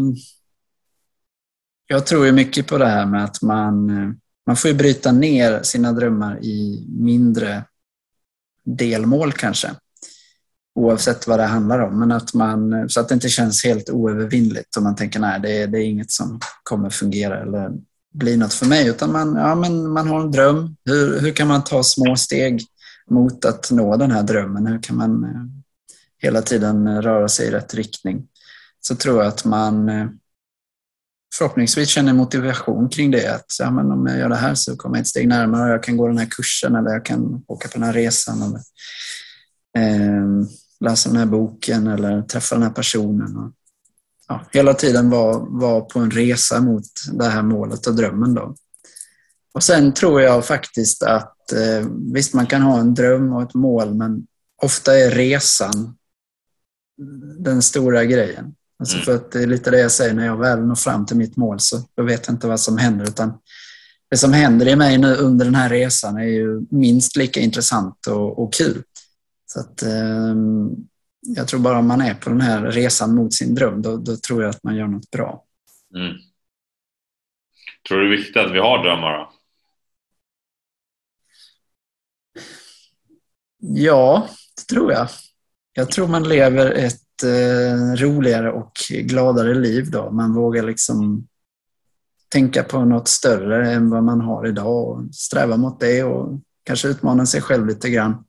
jag 1.88 2.06
tror 2.06 2.26
ju 2.26 2.32
mycket 2.32 2.68
på 2.68 2.78
det 2.78 2.88
här 2.88 3.06
med 3.06 3.24
att 3.24 3.42
man, 3.42 3.90
eh, 3.90 4.10
man 4.48 4.56
får 4.56 4.74
bryta 4.74 5.12
ner 5.12 5.63
sina 5.63 5.92
drömmar 5.92 6.44
i 6.44 6.88
mindre 6.90 7.63
delmål 8.63 9.34
kanske. 9.34 9.70
Oavsett 10.78 11.28
vad 11.28 11.40
det 11.40 11.46
handlar 11.46 11.80
om, 11.80 12.00
men 12.00 12.12
att 12.12 12.34
man, 12.34 12.90
så 12.90 13.00
att 13.00 13.10
det 13.10 13.13
inte 13.13 13.30
känns 13.30 13.63
helt 13.63 13.90
oövervinnligt 13.90 14.78
och 14.78 14.84
man 14.84 14.96
tänker 14.96 15.20
nej, 15.20 15.40
det 15.40 15.62
är, 15.62 15.68
det 15.68 15.78
är 15.78 15.84
inget 15.84 16.12
som 16.12 16.40
kommer 16.63 16.90
fungera 16.90 17.42
eller 17.42 17.72
bli 18.13 18.38
något 18.38 18.54
för 18.54 18.66
mig. 18.66 18.88
Utan 18.88 19.12
man, 19.12 19.36
ja, 19.36 19.56
men 19.56 19.90
man 19.90 20.08
har 20.08 20.22
en 20.22 20.32
dröm. 20.32 20.76
Hur, 20.86 21.20
hur 21.20 21.32
kan 21.32 21.48
man 21.48 21.63
ta 21.63 21.84
små 21.84 22.16
steg 22.16 22.62
mot 23.10 23.46
att 23.46 23.72
nå 23.72 23.98
den 23.98 24.12
här 24.12 24.24
drömmen? 24.24 24.68
Hur 24.68 24.84
kan 24.84 24.98
man 24.98 25.24
eh, 25.24 25.30
hela 26.18 26.42
tiden 26.42 27.02
röra 27.02 27.28
sig 27.28 27.48
i 27.48 27.52
rätt 27.52 27.74
riktning? 27.74 28.28
Så 28.80 28.96
tror 28.96 29.18
jag 29.18 29.28
att 29.28 29.46
man 29.46 29.90
eh, 29.90 30.08
förhoppningsvis 31.36 31.90
känner 31.90 32.13
motivation 32.13 32.90
kring 32.90 33.12
det. 33.12 33.36
Att 33.36 33.46
ja, 33.60 33.72
men 33.72 33.92
om 33.92 34.08
jag 34.08 34.20
gör 34.20 34.30
det 34.30 34.36
här 34.36 34.56
så 34.56 34.76
kommer 34.76 34.98
jag 34.98 35.02
ett 35.02 35.08
steg 35.08 35.28
närmare 35.28 35.63
och 35.63 35.70
jag 35.70 35.84
kan 35.84 35.98
gå 35.98 36.08
den 36.08 36.18
här 36.18 36.30
kursen 36.32 36.76
eller 36.76 36.92
jag 36.92 37.06
kan 37.06 37.44
åka 37.48 37.68
på 37.68 37.74
den 37.74 37.84
här 37.84 37.94
resan. 37.94 38.42
Eller, 38.42 38.62
eh, 39.78 40.48
läsa 40.80 41.10
den 41.10 41.18
här 41.18 41.26
boken 41.26 41.88
eller 41.88 42.22
träffa 42.22 42.56
den 42.56 42.63
här 42.63 42.70
personen. 42.70 43.38
Och, 43.38 43.52
ja, 44.28 44.46
hela 44.52 44.74
tiden 44.74 45.10
vara 45.10 45.38
var 45.40 45.82
på 45.82 46.00
en 46.00 46.12
resa 46.12 46.62
mot 46.62 46.84
det 47.13 47.26
här 47.26 47.44
målet 47.44 47.88
och 47.88 47.96
drömmen. 47.96 48.34
Då. 48.34 48.56
Och 49.54 49.63
sen 49.63 49.94
tror 49.94 50.22
jag 50.22 50.46
faktiskt 50.46 51.04
att 51.04 51.52
eh, 51.54 51.88
visst, 52.13 52.34
man 52.34 52.48
kan 52.48 52.62
ha 52.62 52.80
en 52.80 52.94
dröm 52.94 53.34
och 53.34 53.42
ett 53.42 53.54
mål, 53.54 53.94
men 53.94 54.28
ofta 54.62 55.00
är 55.00 55.12
resan 55.12 55.98
den 57.40 57.62
stora 57.62 58.06
grejen. 58.06 58.54
Alltså 58.80 58.96
mm. 58.96 59.06
för 59.06 59.16
att 59.16 59.32
det 59.32 59.44
är 59.44 59.48
lite 59.48 59.72
det 59.72 59.80
jag 59.80 59.92
säger, 59.92 60.13
när 60.13 60.26
jag 60.26 60.38
väl 60.38 60.66
når 60.66 60.76
fram 60.76 61.06
till 61.06 61.18
mitt 61.18 61.38
mål 61.38 61.60
så 61.60 61.84
jag 61.96 62.04
vet 62.04 62.28
jag 62.28 62.36
inte 62.36 62.48
vad 62.48 62.60
som 62.60 62.78
händer. 62.78 63.06
Utan 63.06 63.34
det 64.10 64.18
som 64.18 64.34
händer 64.34 64.68
i 64.68 64.76
mig 64.76 64.98
nu 64.98 65.16
under 65.16 65.46
den 65.46 65.56
här 65.56 65.70
resan 65.70 66.18
är 66.18 66.24
ju 66.24 66.62
minst 66.70 67.16
lika 67.16 67.40
intressant 67.40 68.08
och, 68.08 68.44
och 68.44 68.54
kul. 68.54 68.84
Så 69.49 69.60
att, 69.60 69.83
eh, 69.83 70.36
jag 71.21 71.47
tror 71.47 71.60
bara 71.60 71.79
om 71.79 71.88
man 71.88 72.01
är 72.01 72.13
på 72.13 72.29
den 72.29 72.41
här 72.41 72.62
resan 72.71 73.15
mot 73.15 73.33
sin 73.33 73.55
dröm, 73.55 73.81
då, 73.81 73.97
då 73.97 74.15
tror 74.15 74.43
jag 74.43 74.49
att 74.49 74.63
man 74.63 74.75
gör 74.75 74.88
något 74.88 75.12
bra. 75.12 75.43
Mm. 75.95 76.17
Tror 77.88 77.97
du 77.97 78.10
det 78.10 78.15
är 78.15 78.17
viktigt 78.17 78.38
att 78.38 78.51
vi 78.51 78.60
har 78.60 78.83
drömmar 78.83 79.17
då? 79.17 79.31
Ja, 83.60 84.27
det 84.55 84.73
tror 84.73 84.91
jag. 84.91 85.07
Jag 85.73 85.91
tror 85.91 86.07
man 86.07 86.29
lever 86.29 86.71
ett 86.71 87.23
eh, 87.23 87.95
roligare 87.95 88.51
och 88.51 88.71
gladare 88.89 89.53
liv 89.53 89.91
då. 89.91 90.12
Man 90.12 90.33
vågar 90.33 90.63
liksom 90.63 91.27
tänka 92.29 92.63
på 92.63 92.86
något 92.86 93.07
större 93.07 93.71
än 93.71 93.89
vad 93.89 94.03
man 94.03 94.21
har 94.21 94.47
idag 94.47 94.88
och 94.88 95.15
sträva 95.15 95.57
mot 95.57 95.79
det 95.79 96.03
och 96.03 96.41
kanske 96.63 96.88
utmana 96.88 97.25
sig 97.25 97.41
själv 97.41 97.65
lite 97.65 97.89
grann. 97.89 98.25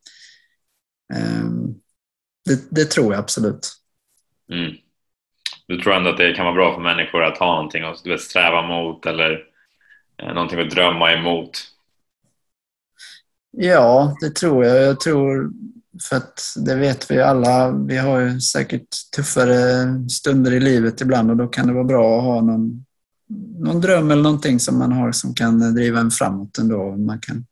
Eh, 1.14 1.48
det, 2.44 2.70
det, 2.70 2.84
tror 2.84 3.12
jag 3.12 3.20
absolut. 3.20 3.72
Mm. 4.52 4.76
Du 5.66 5.80
tror 5.80 5.94
ändå 5.94 6.10
att 6.10 6.16
det 6.16 6.34
kan 6.34 6.44
vara 6.44 6.54
bra 6.54 6.74
för 6.74 6.80
människor 6.80 7.24
att 7.24 7.38
ha 7.38 7.54
någonting 7.54 7.82
att 7.84 8.20
sträva 8.20 8.62
mot 8.62 9.06
eller 9.06 9.44
eh, 10.22 10.34
någonting 10.34 10.60
att 10.60 10.70
drömma 10.70 11.12
emot? 11.12 11.50
Ja, 13.50 14.16
det 14.20 14.30
tror 14.30 14.64
jag. 14.64 14.82
Jag 14.82 15.00
tror 15.00 15.50
för 16.02 16.16
att 16.16 16.40
det 16.56 16.74
vet 16.74 17.10
vi 17.10 17.20
alla, 17.20 17.70
vi 17.70 17.96
har 17.96 18.20
ju 18.20 18.40
säkert 18.40 18.88
tuffare 19.16 19.54
stunder 20.08 20.52
i 20.52 20.60
livet 20.60 21.00
ibland 21.00 21.30
och 21.30 21.36
då 21.36 21.46
kan 21.46 21.66
det 21.66 21.72
vara 21.72 21.84
bra 21.84 22.18
att 22.18 22.24
ha 22.24 22.40
någon, 22.40 22.84
någon 23.58 23.80
dröm 23.80 24.10
eller 24.10 24.22
någonting 24.22 24.60
som 24.60 24.78
man 24.78 24.92
har 24.92 25.12
som 25.12 25.34
kan 25.34 25.74
driva 25.74 26.00
en 26.00 26.10
framåt 26.10 26.58
ändå. 26.58 26.96
Man 26.96 27.20
kan 27.20 27.46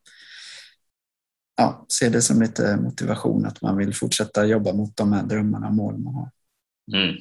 ja, 1.57 1.87
se 1.89 2.09
det 2.09 2.23
som 2.23 2.43
lite 2.43 2.77
motivation 2.77 3.47
att 3.47 3.63
man 3.63 3.77
vill 3.77 3.95
fortsätta 3.95 4.47
jobba 4.47 4.73
mot 4.73 4.97
de 4.97 5.13
här 5.13 5.23
drömmarna 5.23 5.67
och 5.67 5.75
målen 5.75 6.03
man 6.03 6.15
har. 6.15 6.31
Mm. 6.93 7.17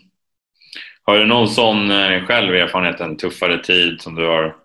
Har 1.04 1.18
du 1.18 1.26
någon 1.26 1.50
sån 1.50 1.92
eh, 1.92 2.26
själv 2.26 2.56
erfarenhet, 2.56 3.02
en 3.02 3.18
tuffare 3.18 3.64
tid 3.64 4.02
som 4.02 4.16
du 4.16 4.26
har 4.26 4.56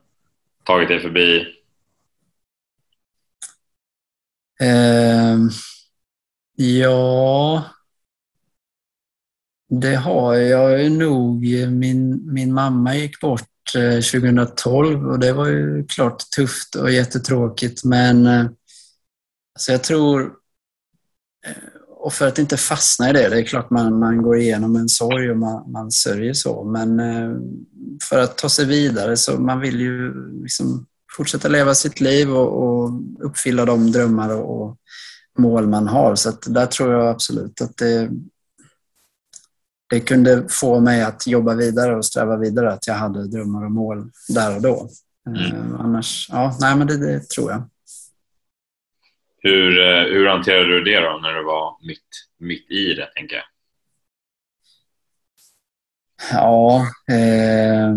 tagit 0.64 0.88
dig 0.88 1.00
förbi? 1.00 1.46
Eh, 4.60 5.36
Ja, 6.62 7.64
det 9.68 9.94
har 9.94 10.34
jag 10.34 10.92
nog. 10.92 11.42
Min, 11.70 12.32
min 12.32 12.54
mamma 12.54 12.96
gick 12.96 13.20
bort 13.20 13.48
2012 14.12 15.02
eh, 15.02 15.08
och 15.08 15.18
det 15.18 15.32
var 15.32 15.46
ju 15.46 15.86
klart 15.86 16.30
tufft 16.36 16.74
och 16.74 16.90
jättetråkigt 16.90 17.84
men 17.84 18.26
eh, 19.50 19.54
alltså 19.54 19.72
jag 19.72 19.82
tror, 19.82 20.20
eh, 21.46 21.52
och 21.88 22.12
för 22.12 22.28
att 22.28 22.38
inte 22.38 22.56
fastna 22.56 23.10
i 23.10 23.12
det, 23.12 23.28
det 23.28 23.38
är 23.38 23.44
klart 23.44 23.70
man, 23.70 23.98
man 23.98 24.22
går 24.22 24.38
igenom 24.38 24.76
en 24.76 24.88
sorg 24.88 25.30
och 25.30 25.36
man, 25.36 25.72
man 25.72 25.90
sörjer 25.90 26.34
så, 26.34 26.64
men 26.64 27.00
för 28.02 28.18
att 28.18 28.38
ta 28.38 28.48
sig 28.48 28.64
vidare 28.64 29.16
så 29.16 29.40
man 29.40 29.60
vill 29.60 29.80
ju 29.80 30.14
liksom 30.42 30.86
fortsätta 31.16 31.48
leva 31.48 31.74
sitt 31.74 32.00
liv 32.00 32.30
och, 32.30 32.62
och 32.62 33.00
uppfylla 33.20 33.64
de 33.64 33.92
drömmar 33.92 34.30
och, 34.30 34.62
och 34.62 34.76
mål 35.38 35.66
man 35.66 35.88
har. 35.88 36.14
Så 36.14 36.32
där 36.46 36.66
tror 36.66 36.92
jag 36.92 37.08
absolut 37.08 37.60
att 37.60 37.76
det, 37.76 38.10
det 39.90 40.00
kunde 40.00 40.44
få 40.48 40.80
mig 40.80 41.02
att 41.02 41.26
jobba 41.26 41.54
vidare 41.54 41.96
och 41.96 42.04
sträva 42.04 42.36
vidare, 42.36 42.72
att 42.72 42.86
jag 42.86 42.94
hade 42.94 43.28
drömmar 43.28 43.64
och 43.64 43.72
mål 43.72 44.10
där 44.28 44.56
och 44.56 44.62
då. 44.62 44.88
Mm. 45.28 45.42
Eh, 45.42 45.80
annars, 45.80 46.28
ja, 46.32 46.56
nej 46.60 46.76
men 46.76 46.86
det, 46.86 46.96
det, 46.96 47.28
tror 47.28 47.50
jag. 47.50 47.62
Hur, 49.42 49.80
eh, 49.80 50.02
hur 50.02 50.26
hanterade 50.26 50.68
du 50.68 50.84
det 50.84 51.00
då 51.00 51.18
när 51.22 51.34
du 51.34 51.44
var 51.44 51.86
mitt, 51.86 52.08
mitt 52.38 52.70
i 52.70 52.94
det, 52.94 53.06
tänker 53.16 53.36
jag? 53.36 53.44
Ja, 56.32 56.86
eh, 57.14 57.90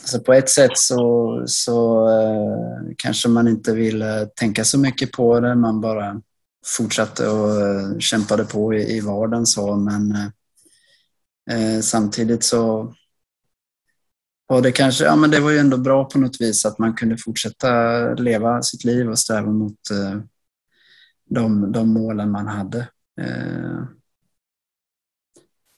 alltså 0.00 0.20
på 0.20 0.32
ett 0.32 0.50
sätt 0.50 0.78
så, 0.78 1.42
så 1.46 2.08
eh, 2.08 2.94
kanske 2.98 3.28
man 3.28 3.48
inte 3.48 3.74
ville 3.74 4.26
tänka 4.26 4.64
så 4.64 4.78
mycket 4.78 5.12
på 5.12 5.40
det. 5.40 5.54
Man 5.54 5.80
bara 5.80 6.22
fortsatte 6.76 7.28
och 7.28 7.60
eh, 7.60 7.98
kämpade 7.98 8.44
på 8.44 8.74
i, 8.74 8.96
i 8.96 9.00
vardagen. 9.00 9.46
Så, 9.46 9.76
men 9.76 10.12
eh, 10.12 10.26
eh, 11.76 11.80
samtidigt 11.80 12.44
så 12.44 12.94
och 14.50 14.62
det 14.62 14.72
kanske, 14.72 15.04
ja 15.04 15.16
men 15.16 15.30
det 15.30 15.40
var 15.40 15.50
ju 15.50 15.58
ändå 15.58 15.76
bra 15.76 16.04
på 16.04 16.18
något 16.18 16.40
vis 16.40 16.66
att 16.66 16.78
man 16.78 16.94
kunde 16.94 17.16
fortsätta 17.18 18.14
leva 18.14 18.62
sitt 18.62 18.84
liv 18.84 19.10
och 19.10 19.18
sträva 19.18 19.50
mot 19.50 19.90
eh, 19.90 20.20
de, 21.24 21.72
de 21.72 21.92
målen 21.92 22.30
man 22.30 22.46
hade. 22.46 22.78
Eh, 23.20 23.82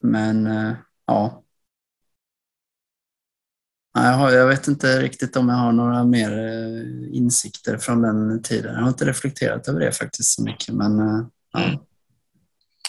men 0.02 0.46
eh, 0.46 0.72
ja, 1.06 1.42
jag 4.32 4.46
vet 4.46 4.68
inte 4.68 5.00
riktigt 5.00 5.36
om 5.36 5.48
jag 5.48 5.56
har 5.56 5.72
några 5.72 6.04
mer 6.04 6.32
eh, 6.32 7.16
insikter 7.16 7.78
från 7.78 8.02
den 8.02 8.42
tiden. 8.42 8.74
Jag 8.74 8.82
har 8.82 8.88
inte 8.88 9.06
reflekterat 9.06 9.68
över 9.68 9.80
det 9.80 9.92
faktiskt 9.92 10.34
så 10.34 10.42
mycket. 10.44 10.74
Men, 10.74 10.98
eh, 10.98 11.26
ja. 11.52 11.64
Mm. 11.64 11.78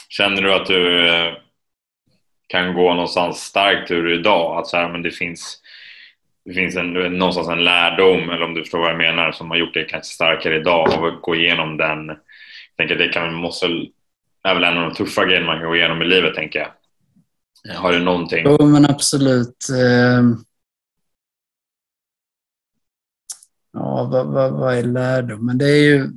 Känner 0.09 0.41
du 0.41 0.53
att 0.53 0.65
du 0.65 1.09
eh, 1.09 1.33
kan 2.47 2.73
gå 2.73 2.93
någonstans 2.93 3.37
starkt 3.37 3.91
ur 3.91 4.19
idag? 4.19 4.59
Att 4.59 4.67
så 4.67 4.77
här, 4.77 4.91
men 4.91 5.01
det 5.01 5.11
finns, 5.11 5.62
det 6.45 6.53
finns 6.53 6.75
en, 6.75 6.93
någonstans 6.93 7.47
en 7.47 7.63
lärdom, 7.63 8.29
eller 8.29 8.43
om 8.43 8.53
du 8.53 8.61
förstår 8.61 8.79
vad 8.79 8.89
jag 8.89 8.97
menar, 8.97 9.31
som 9.31 9.49
har 9.49 9.57
gjort 9.57 9.73
dig 9.73 9.87
kanske 9.89 10.13
starkare 10.13 10.55
idag 10.55 10.93
av 10.93 11.05
att 11.05 11.21
gå 11.21 11.35
igenom 11.35 11.77
den. 11.77 12.07
Jag 12.07 12.17
tänker 12.77 12.95
att 12.95 12.99
det 12.99 13.13
kan, 13.13 13.33
måste, 13.33 13.65
är 14.43 14.53
väl 14.53 14.63
en 14.63 14.77
av 14.77 14.89
de 14.89 14.95
tuffa 14.95 15.25
grejerna 15.25 15.45
man 15.45 15.59
kan 15.59 15.67
gå 15.69 15.75
igenom 15.75 16.01
i 16.01 16.05
livet, 16.05 16.35
tänker 16.35 16.59
jag. 16.59 16.69
Har 17.75 17.91
du 17.91 17.99
någonting? 17.99 18.45
Jo, 18.45 18.65
men 18.65 18.85
absolut. 18.85 19.57
Ehm. 19.69 20.35
Ja, 23.73 24.09
vad, 24.11 24.27
vad, 24.27 24.51
vad 24.51 24.77
är 24.77 24.83
lärdomen? 24.83 25.57
Det 25.57 25.65
är 25.65 25.83
ju 25.83 26.09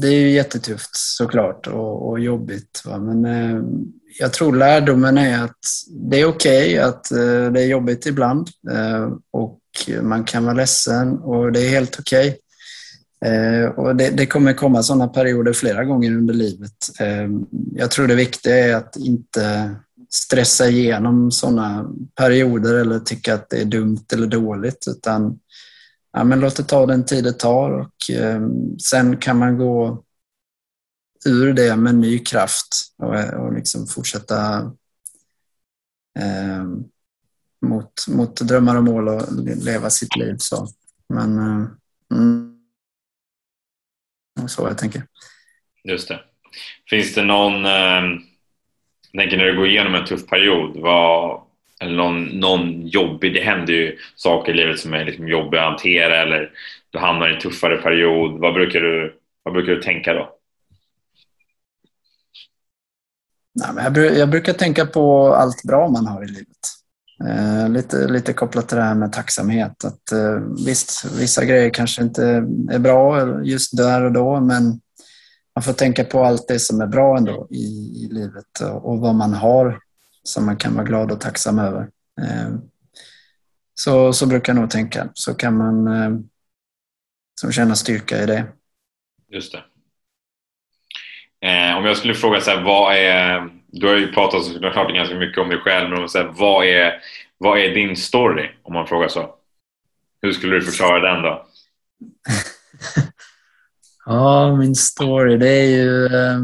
det 0.00 0.08
är 0.08 0.20
ju 0.20 0.30
jättetufft 0.30 0.96
såklart 0.96 1.66
och, 1.66 2.08
och 2.08 2.20
jobbigt. 2.20 2.82
Va? 2.84 2.98
Men 2.98 3.24
eh, 3.24 3.62
jag 4.18 4.32
tror 4.32 4.56
lärdomen 4.56 5.18
är 5.18 5.44
att 5.44 5.58
det 5.90 6.20
är 6.20 6.24
okej 6.24 6.66
okay, 6.66 6.78
att 6.78 7.12
eh, 7.12 7.52
det 7.52 7.62
är 7.62 7.66
jobbigt 7.66 8.06
ibland 8.06 8.48
eh, 8.70 9.12
och 9.30 9.60
man 10.02 10.24
kan 10.24 10.44
vara 10.44 10.54
ledsen 10.54 11.18
och 11.18 11.52
det 11.52 11.60
är 11.60 11.68
helt 11.68 11.98
okej. 11.98 12.28
Okay. 12.28 12.38
Eh, 13.24 13.66
och 13.68 13.96
det, 13.96 14.10
det, 14.10 14.26
kommer 14.26 14.52
komma 14.52 14.82
sådana 14.82 15.08
perioder 15.08 15.52
flera 15.52 15.84
gånger 15.84 16.16
under 16.16 16.34
livet. 16.34 16.72
Eh, 17.00 17.28
jag 17.74 17.90
tror 17.90 18.06
det 18.06 18.14
viktiga 18.14 18.56
är 18.56 18.74
att 18.74 18.96
inte 18.96 19.74
stressa 20.10 20.68
igenom 20.68 21.30
sådana 21.30 21.90
perioder 22.14 22.74
eller 22.74 22.98
tycka 22.98 23.34
att 23.34 23.50
det 23.50 23.60
är 23.60 23.64
dumt 23.64 24.04
eller 24.12 24.26
dåligt 24.26 24.84
utan 24.88 25.38
ja, 26.14 26.24
men 26.24 26.40
låt 26.40 26.56
det 26.56 26.62
ta 26.62 26.86
den 26.86 27.04
tid 27.04 27.24
det 27.24 27.32
tar 27.32 27.70
och 27.70 28.10
eh, 28.10 28.42
sen 28.90 29.16
kan 29.16 29.38
man 29.38 29.58
gå 29.58 30.04
ur 31.26 31.52
det 31.52 31.76
med 31.76 31.94
ny 31.94 32.18
kraft 32.18 32.68
och, 32.98 33.34
och 33.34 33.52
liksom 33.52 33.86
fortsätta 33.86 34.56
eh, 36.18 36.64
mot, 37.66 38.08
mot 38.08 38.36
drömmar 38.36 38.76
och 38.76 38.84
mål 38.84 39.08
och 39.08 39.22
leva 39.64 39.90
sitt 39.90 40.16
liv. 40.16 40.36
Så. 40.38 40.68
Men 41.08 41.38
eh, 41.38 41.66
mm, 42.12 42.58
så 44.48 44.62
jag 44.62 44.78
tänker. 44.78 45.06
Just 45.84 46.08
det. 46.08 46.20
Finns 46.90 47.14
det 47.14 47.24
någon, 47.24 47.64
eh, 47.64 48.02
tänker 49.12 49.36
när 49.36 49.44
du 49.44 49.56
går 49.56 49.66
igenom 49.66 49.94
en 49.94 50.06
tuff 50.06 50.26
period, 50.26 50.76
vad, 50.76 51.43
eller 51.84 51.96
någon, 51.96 52.24
någon 52.24 52.86
jobbig, 52.86 53.34
det 53.34 53.40
händer 53.40 53.72
ju 53.72 53.98
saker 54.16 54.52
i 54.52 54.56
livet 54.56 54.78
som 54.78 54.94
är 54.94 55.04
liksom 55.04 55.28
jobbiga 55.28 55.62
att 55.62 55.70
hantera 55.70 56.22
eller 56.22 56.50
du 56.90 56.98
hamnar 56.98 57.28
i 57.28 57.34
en 57.34 57.40
tuffare 57.40 57.76
period. 57.76 58.40
Vad 58.40 58.54
brukar 58.54 58.80
du, 58.80 59.14
vad 59.42 59.54
brukar 59.54 59.72
du 59.72 59.82
tänka 59.82 60.14
då? 60.14 60.36
Nej, 63.54 63.68
men 63.74 63.94
jag, 63.94 64.16
jag 64.18 64.30
brukar 64.30 64.52
tänka 64.52 64.86
på 64.86 65.34
allt 65.34 65.62
bra 65.62 65.88
man 65.88 66.06
har 66.06 66.24
i 66.24 66.26
livet. 66.26 66.56
Eh, 67.28 67.68
lite, 67.68 68.08
lite 68.08 68.32
kopplat 68.32 68.68
till 68.68 68.76
det 68.76 68.84
här 68.84 68.94
med 68.94 69.12
tacksamhet. 69.12 69.84
Att, 69.84 70.12
eh, 70.12 70.64
visst, 70.66 71.04
vissa 71.20 71.44
grejer 71.44 71.70
kanske 71.70 72.02
inte 72.02 72.24
är 72.70 72.78
bra 72.78 73.42
just 73.44 73.76
där 73.76 74.04
och 74.04 74.12
då, 74.12 74.40
men 74.40 74.80
man 75.54 75.62
får 75.62 75.72
tänka 75.72 76.04
på 76.04 76.24
allt 76.24 76.48
det 76.48 76.58
som 76.58 76.80
är 76.80 76.86
bra 76.86 77.16
ändå 77.16 77.48
i, 77.50 77.64
i 78.04 78.08
livet 78.12 78.60
och, 78.60 78.88
och 78.90 78.98
vad 78.98 79.14
man 79.14 79.34
har 79.34 79.80
som 80.24 80.46
man 80.46 80.56
kan 80.56 80.74
vara 80.74 80.84
glad 80.84 81.12
och 81.12 81.20
tacksam 81.20 81.58
över. 81.58 81.88
Eh, 82.20 82.54
så, 83.74 84.12
så 84.12 84.26
brukar 84.26 84.54
jag 84.54 84.60
nog 84.60 84.70
tänka. 84.70 85.08
Så 85.14 85.34
kan 85.34 85.56
man 85.56 85.86
eh, 85.86 86.18
som 87.40 87.52
känna 87.52 87.74
styrka 87.74 88.22
i 88.22 88.26
det. 88.26 88.46
Just 89.28 89.52
det. 89.52 89.64
Eh, 91.48 91.76
om 91.76 91.84
jag 91.84 91.96
skulle 91.96 92.14
fråga 92.14 92.40
så 92.40 92.50
här, 92.50 92.62
vad 92.62 92.94
är 92.94 93.50
du 93.80 93.86
har 93.86 93.96
ju 93.96 94.12
pratat 94.12 94.44
såklart 94.44 94.94
ganska 94.94 95.14
mycket 95.14 95.38
om 95.38 95.48
dig 95.48 95.58
själv, 95.58 95.90
men 95.90 96.08
så 96.08 96.18
här, 96.18 96.32
vad, 96.36 96.66
är, 96.66 97.02
vad 97.38 97.58
är 97.58 97.74
din 97.74 97.96
story 97.96 98.50
om 98.62 98.72
man 98.72 98.86
frågar 98.86 99.08
så? 99.08 99.34
Hur 100.22 100.32
skulle 100.32 100.54
du 100.54 100.62
förklara 100.62 101.12
den 101.12 101.22
då? 101.22 101.46
ja, 104.06 104.56
min 104.56 104.74
story 104.74 105.36
det 105.36 105.48
är 105.48 105.66
ju... 105.66 106.06
Eh, 106.06 106.38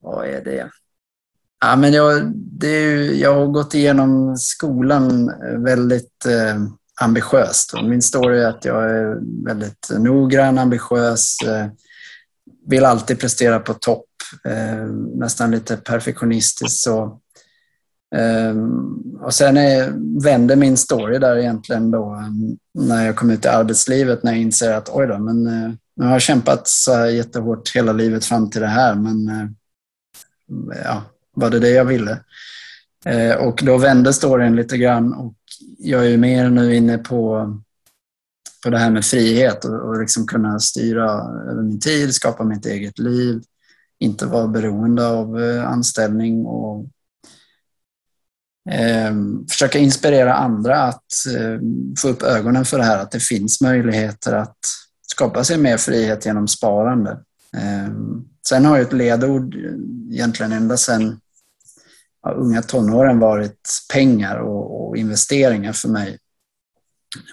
vad 0.00 0.26
är 0.26 0.44
det? 0.44 0.70
Ja, 1.64 1.76
men 1.76 1.92
jag, 1.92 2.32
det 2.34 2.68
är 2.68 2.80
ju, 2.80 3.14
jag 3.14 3.34
har 3.34 3.46
gått 3.46 3.74
igenom 3.74 4.36
skolan 4.36 5.32
väldigt 5.58 6.26
eh, 6.26 6.62
ambitiöst. 7.00 7.74
Och 7.74 7.84
min 7.84 8.02
story 8.02 8.38
är 8.40 8.46
att 8.46 8.64
jag 8.64 8.90
är 8.90 9.18
väldigt 9.46 9.90
noggrann, 9.98 10.58
ambitiös, 10.58 11.36
eh, 11.46 11.66
vill 12.66 12.84
alltid 12.84 13.20
prestera 13.20 13.58
på 13.60 13.74
topp 13.74 14.06
eh, 14.44 14.86
nästan 15.14 15.50
lite 15.50 15.76
perfektionistiskt. 15.76 16.82
Så. 16.82 17.20
Eh, 18.14 18.56
och 19.20 19.34
sen 19.34 19.56
är, 19.56 19.92
vände 20.22 20.56
min 20.56 20.76
story 20.76 21.18
där 21.18 21.36
egentligen 21.36 21.90
då 21.90 22.14
eh, 22.14 22.84
när 22.84 23.06
jag 23.06 23.16
kom 23.16 23.30
ut 23.30 23.44
i 23.44 23.48
arbetslivet 23.48 24.22
när 24.22 24.32
jag 24.32 24.40
inser 24.40 24.72
att 24.72 24.90
oj 24.92 25.06
då, 25.06 25.18
men 25.18 25.46
eh, 25.46 25.70
nu 25.96 26.04
har 26.04 26.12
jag 26.12 26.22
kämpat 26.22 26.68
så 26.68 26.94
här 26.94 27.06
jättehårt 27.06 27.76
hela 27.76 27.92
livet 27.92 28.24
fram 28.24 28.50
till 28.50 28.60
det 28.60 28.66
här 28.66 28.94
men 28.94 29.28
eh, 29.28 29.46
ja, 30.84 31.02
var 31.34 31.50
det 31.50 31.58
det 31.58 31.70
jag 31.70 31.84
ville? 31.84 32.20
Eh, 33.04 33.34
och 33.34 33.60
då 33.64 33.78
vände 33.78 34.12
storyn 34.12 34.56
lite 34.56 34.78
grann 34.78 35.14
och 35.14 35.34
jag 35.78 36.06
är 36.06 36.16
mer 36.16 36.50
nu 36.50 36.76
inne 36.76 36.98
på 36.98 37.52
på 38.62 38.70
det 38.70 38.78
här 38.78 38.90
med 38.90 39.04
frihet 39.04 39.64
och, 39.64 39.88
och 39.88 40.00
liksom 40.00 40.26
kunna 40.26 40.60
styra 40.60 41.10
över 41.50 41.62
min 41.62 41.80
tid, 41.80 42.14
skapa 42.14 42.44
mitt 42.44 42.66
eget 42.66 42.98
liv, 42.98 43.42
inte 43.98 44.26
vara 44.26 44.46
beroende 44.46 45.06
av 45.06 45.42
eh, 45.42 45.68
anställning 45.68 46.46
och 46.46 46.86
eh, 48.70 49.14
försöka 49.50 49.78
inspirera 49.78 50.34
andra 50.34 50.82
att 50.82 51.12
eh, 51.36 51.60
få 51.98 52.08
upp 52.08 52.22
ögonen 52.22 52.64
för 52.64 52.78
det 52.78 52.84
här, 52.84 52.98
att 52.98 53.10
det 53.10 53.20
finns 53.20 53.60
möjligheter 53.60 54.32
att 54.32 54.58
skapa 55.12 55.44
sig 55.44 55.58
mer 55.58 55.76
frihet 55.76 56.26
genom 56.26 56.48
sparande. 56.48 57.10
Eh, 57.56 57.92
sen 58.48 58.64
har 58.64 58.76
ju 58.76 58.82
ett 58.82 58.92
ledord 58.92 59.54
egentligen 60.10 60.52
ända 60.52 60.76
sedan 60.76 61.20
ja, 62.22 62.30
unga 62.30 62.62
tonåren 62.62 63.18
varit 63.18 63.68
pengar 63.92 64.36
och, 64.36 64.88
och 64.88 64.96
investeringar 64.96 65.72
för 65.72 65.88
mig. 65.88 66.18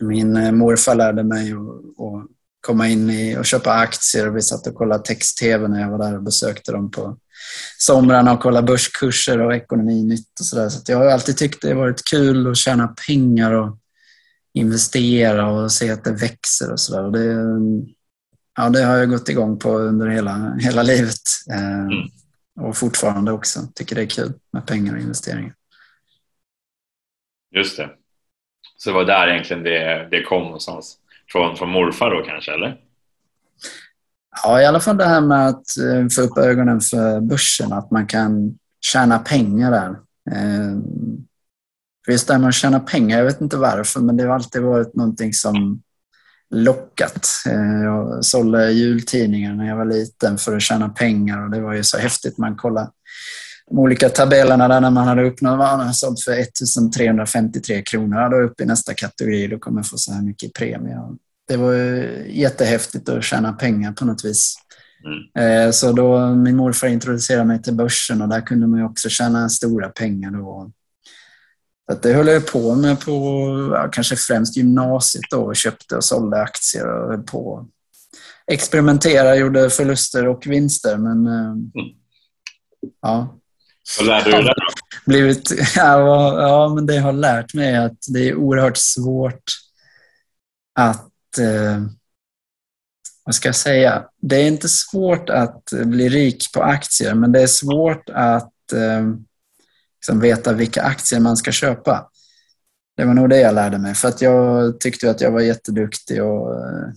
Min 0.01 0.38
eh, 0.38 0.51
morfar 0.51 0.95
lärde 0.95 1.24
mig 1.24 1.51
att 1.51 2.30
komma 2.62 2.88
in 2.88 3.10
i 3.10 3.38
och 3.38 3.45
köpa 3.45 3.74
aktier 3.74 4.28
och 4.28 4.36
vi 4.36 4.41
satt 4.41 4.68
och 4.68 4.76
kollade 4.76 5.03
text-tv 5.03 5.68
när 5.68 5.82
jag 5.82 5.89
var 5.89 5.97
där 5.97 6.16
och 6.16 6.24
besökte 6.24 6.72
dem 6.72 6.91
på 6.91 7.18
somrarna 7.78 8.34
och 8.34 8.39
kollade 8.39 8.68
börskurser 8.68 9.41
och 9.41 9.55
ekonominytt 9.55 10.39
och 10.39 10.45
sådär. 10.45 10.70
Så, 10.70 10.80
så 10.80 10.91
jag 10.91 10.97
har 10.97 11.05
alltid 11.05 11.38
tyckt 11.38 11.62
det 11.62 11.68
har 11.68 11.76
varit 11.76 12.05
kul 12.10 12.51
att 12.51 12.57
tjäna 12.57 12.88
pengar 13.07 13.53
och 13.53 13.78
investera 14.53 15.51
och 15.51 15.72
se 15.72 15.89
att 15.89 16.03
det 16.03 16.12
växer 16.12 16.72
och 16.72 16.80
sådär. 16.80 17.12
Det, 17.12 17.36
ja, 18.60 18.70
det 18.70 18.84
har 18.84 18.97
jag 18.97 19.10
gått 19.10 19.30
igång 19.30 19.60
på 19.60 19.78
under 19.78 20.07
hela, 20.07 20.55
hela 20.60 20.84
livet 20.84 21.22
eh, 21.51 21.80
mm. 21.80 22.07
och 22.60 22.78
fortfarande 22.78 23.32
också. 23.32 23.60
Tycker 23.76 23.95
det 23.95 24.01
är 24.01 24.10
kul 24.10 24.34
med 24.53 24.66
pengar 24.66 24.93
och 24.93 24.99
investeringar. 24.99 25.53
Just 27.55 27.78
det. 27.78 27.89
Så 28.78 28.89
det 28.89 28.93
var 28.93 29.05
där 29.05 29.28
egentligen 29.28 29.64
det, 29.64 30.07
det 30.12 30.24
kom 30.24 30.43
någonstans? 30.43 30.97
Från, 31.32 31.57
från 31.57 31.70
morfar 31.70 32.12
då 32.12 32.24
kanske, 32.26 32.53
eller? 32.53 32.80
Ja, 34.43 34.62
i 34.62 34.66
alla 34.66 34.80
fall 34.80 34.97
det 34.97 35.05
här 35.05 35.22
med 35.22 35.47
att 35.47 35.78
eh, 35.78 36.07
få 36.16 36.22
upp 36.22 36.38
ögonen 36.38 36.82
för 36.82 37.22
börsen, 37.22 37.74
att 37.74 37.91
man 37.91 38.07
kan 38.07 38.57
tjäna 38.82 39.20
pengar 39.20 39.72
där. 39.72 39.89
Eh, 40.32 40.78
just 42.07 42.28
det 42.28 42.34
här 42.34 42.39
med 42.39 42.49
att 42.49 42.55
tjäna 42.55 42.80
pengar, 42.80 43.18
jag 43.18 43.26
vet 43.26 43.41
inte 43.41 43.57
varför, 43.57 43.99
men 43.99 44.18
det 44.18 44.24
har 44.24 44.36
alltid 44.36 44.62
varit 44.62 44.95
någonting 44.95 45.34
som 45.34 45.82
lockat. 46.56 47.28
Eh, 47.50 47.84
jag 47.84 48.26
sålde 48.26 48.72
jultidningar 48.72 49.54
när 49.54 49.68
jag 49.68 49.76
var 49.76 49.86
liten 49.86 50.38
för 50.38 50.56
att 50.56 50.62
tjäna 50.62 50.89
pengar 50.89 51.43
och 51.43 51.52
det 51.52 51.62
var 51.62 51.74
ju 51.74 51.84
så 51.84 51.97
häftigt. 51.97 52.38
Man 52.38 52.56
kollade 52.56 52.89
de 53.70 53.80
olika 53.80 54.10
tabellerna 54.10 54.68
där 54.68 54.82
när 54.82 54.89
man 54.89 55.08
hade 55.08 55.24
uppnått 55.24 55.58
vad 55.58 55.68
han 55.68 55.93
sålt 55.93 56.24
för 56.24 56.32
1353 56.32 57.82
kronor. 57.82 58.30
Då 58.30 58.38
upp 58.38 58.62
i 58.62 58.66
nästa 58.66 58.93
kategori, 58.93 59.47
då 59.47 59.60
kommer 59.60 59.80
jag 59.80 59.88
få 59.88 59.97
så 59.97 60.14
här 60.14 60.22
mycket 60.22 60.54
premie. 60.54 60.97
Det 61.47 61.58
var 61.58 61.74
jättehäftigt 62.28 63.10
att 63.10 63.24
tjäna 63.24 63.54
pengar 63.54 63.91
på 63.91 64.06
något 64.06 64.26
vis. 64.26 64.56
Mm. 65.06 65.66
Eh, 65.66 65.72
så 65.72 65.91
då 65.91 66.36
min 66.36 66.56
morfar 66.56 66.88
introducerade 66.88 67.45
mig 67.45 67.62
till 67.62 67.74
börsen 67.74 68.22
och 68.22 68.30
där 68.30 68.41
kunde 68.41 68.68
man 68.68 68.84
också 68.84 69.10
tjäna 69.10 69.50
stora 69.50 69.89
pengar. 69.89 70.32
Då. 70.32 70.72
Det 72.02 72.14
höll 72.14 72.28
jag 72.28 72.48
på 72.48 72.76
med 72.76 73.00
på 73.00 73.12
ja, 73.74 73.90
kanske 73.92 74.16
främst 74.16 74.58
gymnasiet 74.58 75.24
då 75.32 75.42
och 75.42 75.56
köpte 75.56 75.96
och 75.96 76.04
sålde 76.04 76.42
aktier 76.42 76.88
och 76.88 77.10
höll 77.10 77.24
på. 77.24 77.68
Experimenterade, 78.52 79.38
gjorde 79.38 79.70
förluster 79.70 80.28
och 80.28 80.48
vinster 80.48 80.98
men 80.98 81.28
eh, 81.28 81.52
mm. 81.52 81.72
ja, 83.02 83.40
vad 83.98 84.08
lärde 84.08 84.26
du 84.26 84.32
dig 84.32 84.44
då? 84.44 84.54
Blivit, 85.06 85.52
ja, 85.76 86.42
ja, 86.42 86.74
men 86.76 86.86
det 86.86 86.98
har 86.98 87.14
lärt 87.14 87.54
mig 87.54 87.76
att 87.76 87.98
det 88.08 88.30
är 88.30 88.36
oerhört 88.36 88.78
svårt 88.78 89.44
att... 90.76 91.38
Eh, 91.40 91.84
vad 93.24 93.36
ska 93.36 93.48
jag 93.48 93.56
säga? 93.56 94.04
Det 94.22 94.36
är 94.36 94.48
inte 94.48 94.70
svårt 94.70 95.30
att 95.30 95.64
bli 95.72 96.10
rik 96.10 96.54
på 96.54 96.64
aktier, 96.64 97.14
men 97.14 97.32
det 97.32 97.42
är 97.42 97.48
svårt 97.48 98.10
att 98.10 98.74
eh, 98.74 99.04
liksom 100.02 100.20
veta 100.20 100.54
vilka 100.54 100.84
aktier 100.84 101.20
man 101.20 101.38
ska 101.38 101.52
köpa. 101.52 102.10
Det 102.97 103.06
var 103.06 103.14
nog 103.14 103.30
det 103.30 103.39
jag 103.39 103.56
lärde 103.56 103.78
mig, 103.78 103.95
för 103.95 104.08
att 104.08 104.22
jag 104.22 104.80
tyckte 104.80 105.10
att 105.10 105.22
jag 105.22 105.32
var 105.32 105.41
jätteduktig 105.41 106.24
och 106.24 106.56
eh, 106.56 106.89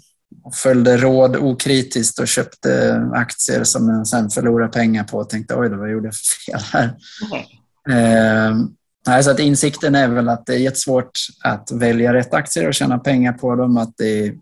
och 0.45 0.55
följde 0.55 0.97
råd 0.97 1.37
okritiskt 1.37 2.19
och 2.19 2.29
köpte 2.29 3.03
aktier 3.15 3.65
som 3.65 3.89
jag 3.89 4.07
sen 4.07 4.31
förlorade 4.31 4.73
pengar 4.73 5.05
på 5.05 5.19
och 5.19 5.29
tänkte 5.29 5.55
oj 5.55 5.69
då, 5.69 5.77
vad 5.77 5.91
gjorde 5.91 6.07
jag 6.07 6.15
för 6.15 6.53
fel 6.53 6.61
här? 6.73 6.97
Mm. 7.89 8.69
Eh, 9.09 9.21
så 9.21 9.31
att 9.31 9.39
insikten 9.39 9.95
är 9.95 10.09
väl 10.09 10.29
att 10.29 10.47
det 10.47 10.55
är 10.55 10.59
jättesvårt 10.59 11.11
att 11.45 11.73
välja 11.73 12.15
rätt 12.15 12.35
aktier 12.35 12.69
och 12.69 12.75
tjäna 12.75 12.99
pengar 12.99 13.33
på 13.33 13.55
dem. 13.55 13.77
Att 13.77 13.95
det 13.97 14.27
är, 14.27 14.35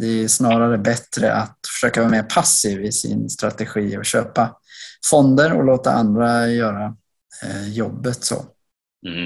det 0.00 0.06
är 0.06 0.28
snarare 0.28 0.78
bättre 0.78 1.32
att 1.32 1.58
försöka 1.74 2.00
vara 2.00 2.10
mer 2.10 2.22
passiv 2.22 2.84
i 2.84 2.92
sin 2.92 3.30
strategi 3.30 3.96
och 3.96 4.04
köpa 4.04 4.56
fonder 5.10 5.52
och 5.52 5.64
låta 5.64 5.92
andra 5.92 6.48
göra 6.48 6.96
jobbet. 7.72 8.24
Så. 8.24 8.44
Mm. 9.06 9.24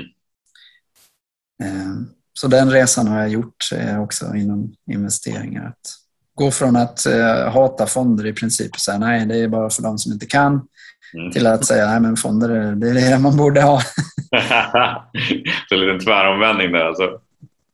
Eh, 1.62 1.94
så 2.32 2.48
den 2.48 2.70
resan 2.70 3.08
har 3.08 3.20
jag 3.20 3.28
gjort 3.28 3.70
eh, 3.74 4.02
också 4.02 4.34
inom 4.36 4.74
investeringar. 4.90 5.66
Att 5.66 5.94
gå 6.34 6.50
från 6.50 6.76
att 6.76 7.06
eh, 7.06 7.52
hata 7.52 7.86
fonder 7.86 8.26
i 8.26 8.32
princip 8.32 8.70
och 8.72 8.80
säga 8.80 8.98
nej, 8.98 9.26
det 9.26 9.36
är 9.36 9.48
bara 9.48 9.70
för 9.70 9.82
de 9.82 9.98
som 9.98 10.12
inte 10.12 10.26
kan 10.26 10.68
mm. 11.14 11.30
till 11.32 11.46
att 11.46 11.64
säga 11.64 11.86
nej, 11.86 12.00
men 12.00 12.16
fonder 12.16 12.74
det 12.74 12.88
är 12.88 12.94
det 12.94 13.18
man 13.18 13.36
borde 13.36 13.62
ha. 13.62 13.80
så 15.68 15.74
en 15.74 15.80
liten 15.80 16.00
tväromvändning 16.04 16.72
där 16.72 16.84
alltså. 16.84 17.20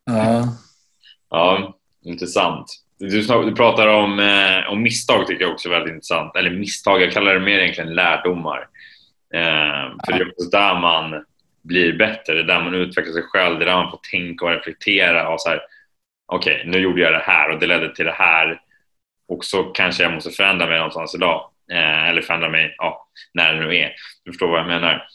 Ja. 0.04 0.48
Ja, 1.30 1.76
intressant. 2.04 2.66
Du, 2.98 3.22
du 3.22 3.54
pratar 3.54 3.86
om, 3.86 4.20
eh, 4.20 4.72
om 4.72 4.82
misstag 4.82 5.26
tycker 5.26 5.44
jag 5.44 5.52
också 5.52 5.68
är 5.68 5.72
väldigt 5.72 5.94
intressant. 5.94 6.36
Eller 6.36 6.50
misstag, 6.50 7.02
jag 7.02 7.12
kallar 7.12 7.34
det 7.34 7.40
mer 7.40 7.58
egentligen 7.58 7.94
lärdomar. 7.94 8.68
Eh, 9.34 9.92
för 10.06 10.12
det 10.12 10.18
är 10.18 10.28
också 10.28 10.50
där 10.50 10.80
man 10.80 11.24
blir 11.62 11.92
bättre, 11.92 12.34
det 12.34 12.40
är 12.40 12.44
där 12.44 12.64
man 12.64 12.74
utvecklar 12.74 13.12
sig 13.12 13.22
själv, 13.22 13.58
det 13.58 13.64
är 13.64 13.66
där 13.66 13.76
man 13.76 13.90
får 13.90 14.00
tänka 14.10 14.44
och 14.44 14.50
reflektera 14.50 15.28
och 15.28 15.40
så 15.40 15.48
här, 15.48 15.60
okej, 16.26 16.56
okay, 16.56 16.70
nu 16.70 16.78
gjorde 16.78 17.00
jag 17.00 17.12
det 17.12 17.22
här 17.26 17.50
och 17.50 17.60
det 17.60 17.66
ledde 17.66 17.94
till 17.94 18.04
det 18.04 18.12
här 18.12 18.60
och 19.28 19.44
så 19.44 19.62
kanske 19.62 20.02
jag 20.02 20.12
måste 20.12 20.30
förändra 20.30 20.66
mig 20.66 20.78
någonstans 20.78 21.14
idag. 21.14 21.50
Eh, 21.72 22.08
eller 22.08 22.22
förändra 22.22 22.48
mig, 22.48 22.74
ja, 22.78 23.08
när 23.34 23.54
det 23.54 23.60
nu 23.60 23.76
är. 23.76 23.92
Du 24.24 24.32
förstår 24.32 24.48
vad 24.48 24.60
jag 24.60 24.66
menar. 24.66 25.08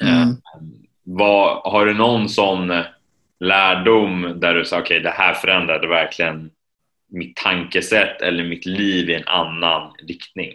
Eh, 0.00 0.22
mm. 0.22 0.34
vad, 1.02 1.72
har 1.72 1.86
du 1.86 1.94
någon 1.94 2.28
sån 2.28 2.82
lärdom 3.40 4.40
där 4.40 4.54
du 4.54 4.64
sa 4.64 4.78
okej, 4.78 4.98
okay, 4.98 5.10
det 5.10 5.16
här 5.16 5.34
förändrade 5.34 5.88
verkligen 5.88 6.50
mitt 7.08 7.36
tankesätt 7.36 8.22
eller 8.22 8.44
mitt 8.44 8.66
liv 8.66 9.10
i 9.10 9.14
en 9.14 9.28
annan 9.28 9.92
riktning? 10.08 10.52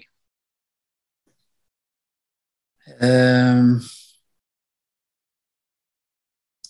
Ehm, 2.99 3.79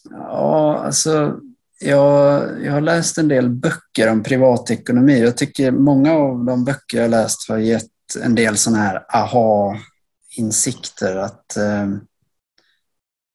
ja, 0.10 0.78
alltså 0.78 1.40
jag, 1.80 2.50
jag 2.66 2.74
har 2.74 2.82
läst 2.82 3.18
en 3.18 3.28
del 3.28 3.50
böcker 3.50 4.12
om 4.12 4.24
privatekonomi. 4.24 5.22
Jag 5.22 5.38
tycker 5.38 5.72
många 5.72 6.14
av 6.14 6.46
de 6.46 6.66
böcker 6.66 7.02
jag 7.02 7.12
läst 7.12 7.50
har 7.50 7.58
gett 7.58 7.92
en 8.22 8.36
del 8.36 8.58
sådana 8.58 8.84
här 8.84 9.06
aha-insikter. 9.10 11.16
Att 11.16 11.58
ehm, 11.58 12.00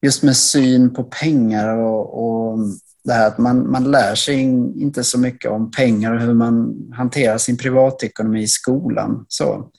just 0.03 0.23
med 0.23 0.37
syn 0.37 0.95
på 0.95 1.05
pengar 1.05 1.77
och, 1.77 2.25
och 2.25 2.59
det 3.05 3.13
här 3.13 3.27
att 3.27 3.39
man, 3.39 3.71
man 3.71 3.91
lär 3.91 4.15
sig 4.15 4.41
inte 4.83 5.05
så 5.05 5.19
mycket 5.19 5.51
om 5.51 5.71
pengar 5.71 6.15
och 6.15 6.21
hur 6.21 6.35
man 6.35 6.75
hanterar 6.97 7.39
sin 7.39 7.57
privatekonomi 7.57 8.43
i 8.43 8.49
skolan. 8.49 9.27
Så 9.29 9.71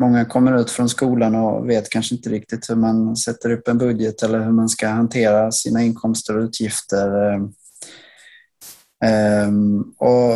många 0.00 0.24
kommer 0.24 0.60
ut 0.60 0.70
från 0.70 0.88
skolan 0.88 1.34
och 1.34 1.70
vet 1.70 1.90
kanske 1.90 2.14
inte 2.14 2.30
riktigt 2.30 2.70
hur 2.70 2.74
man 2.74 3.16
sätter 3.16 3.50
upp 3.50 3.68
en 3.68 3.78
budget 3.78 4.22
eller 4.22 4.44
hur 4.44 4.52
man 4.52 4.68
ska 4.68 4.88
hantera 4.88 5.52
sina 5.52 5.82
inkomster 5.82 6.36
och 6.36 6.42
utgifter. 6.42 7.34
Ehm, 7.34 7.52
ehm, 9.04 9.82
och, 9.98 10.34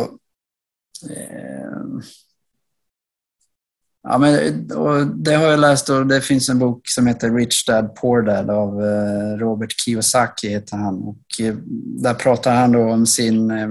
ehm, 1.09 2.01
Ja, 4.07 4.17
men, 4.17 4.71
och 4.71 5.07
det 5.07 5.33
har 5.33 5.45
jag 5.45 5.59
läst 5.59 5.89
och 5.89 6.07
det 6.07 6.21
finns 6.21 6.49
en 6.49 6.59
bok 6.59 6.81
som 6.87 7.07
heter 7.07 7.31
Rich 7.31 7.65
Dad 7.65 7.95
Poor 7.95 8.21
Dad 8.21 8.49
av 8.49 8.83
eh, 8.83 9.37
Robert 9.37 9.79
Kiyosaki 9.79 10.49
heter 10.49 10.77
han. 10.77 10.95
Och 10.95 11.41
eh, 11.41 11.55
där 12.01 12.13
pratar 12.13 12.55
han 12.55 12.71
då 12.71 12.91
om 12.91 13.05
sin 13.05 13.51
eh, 13.51 13.69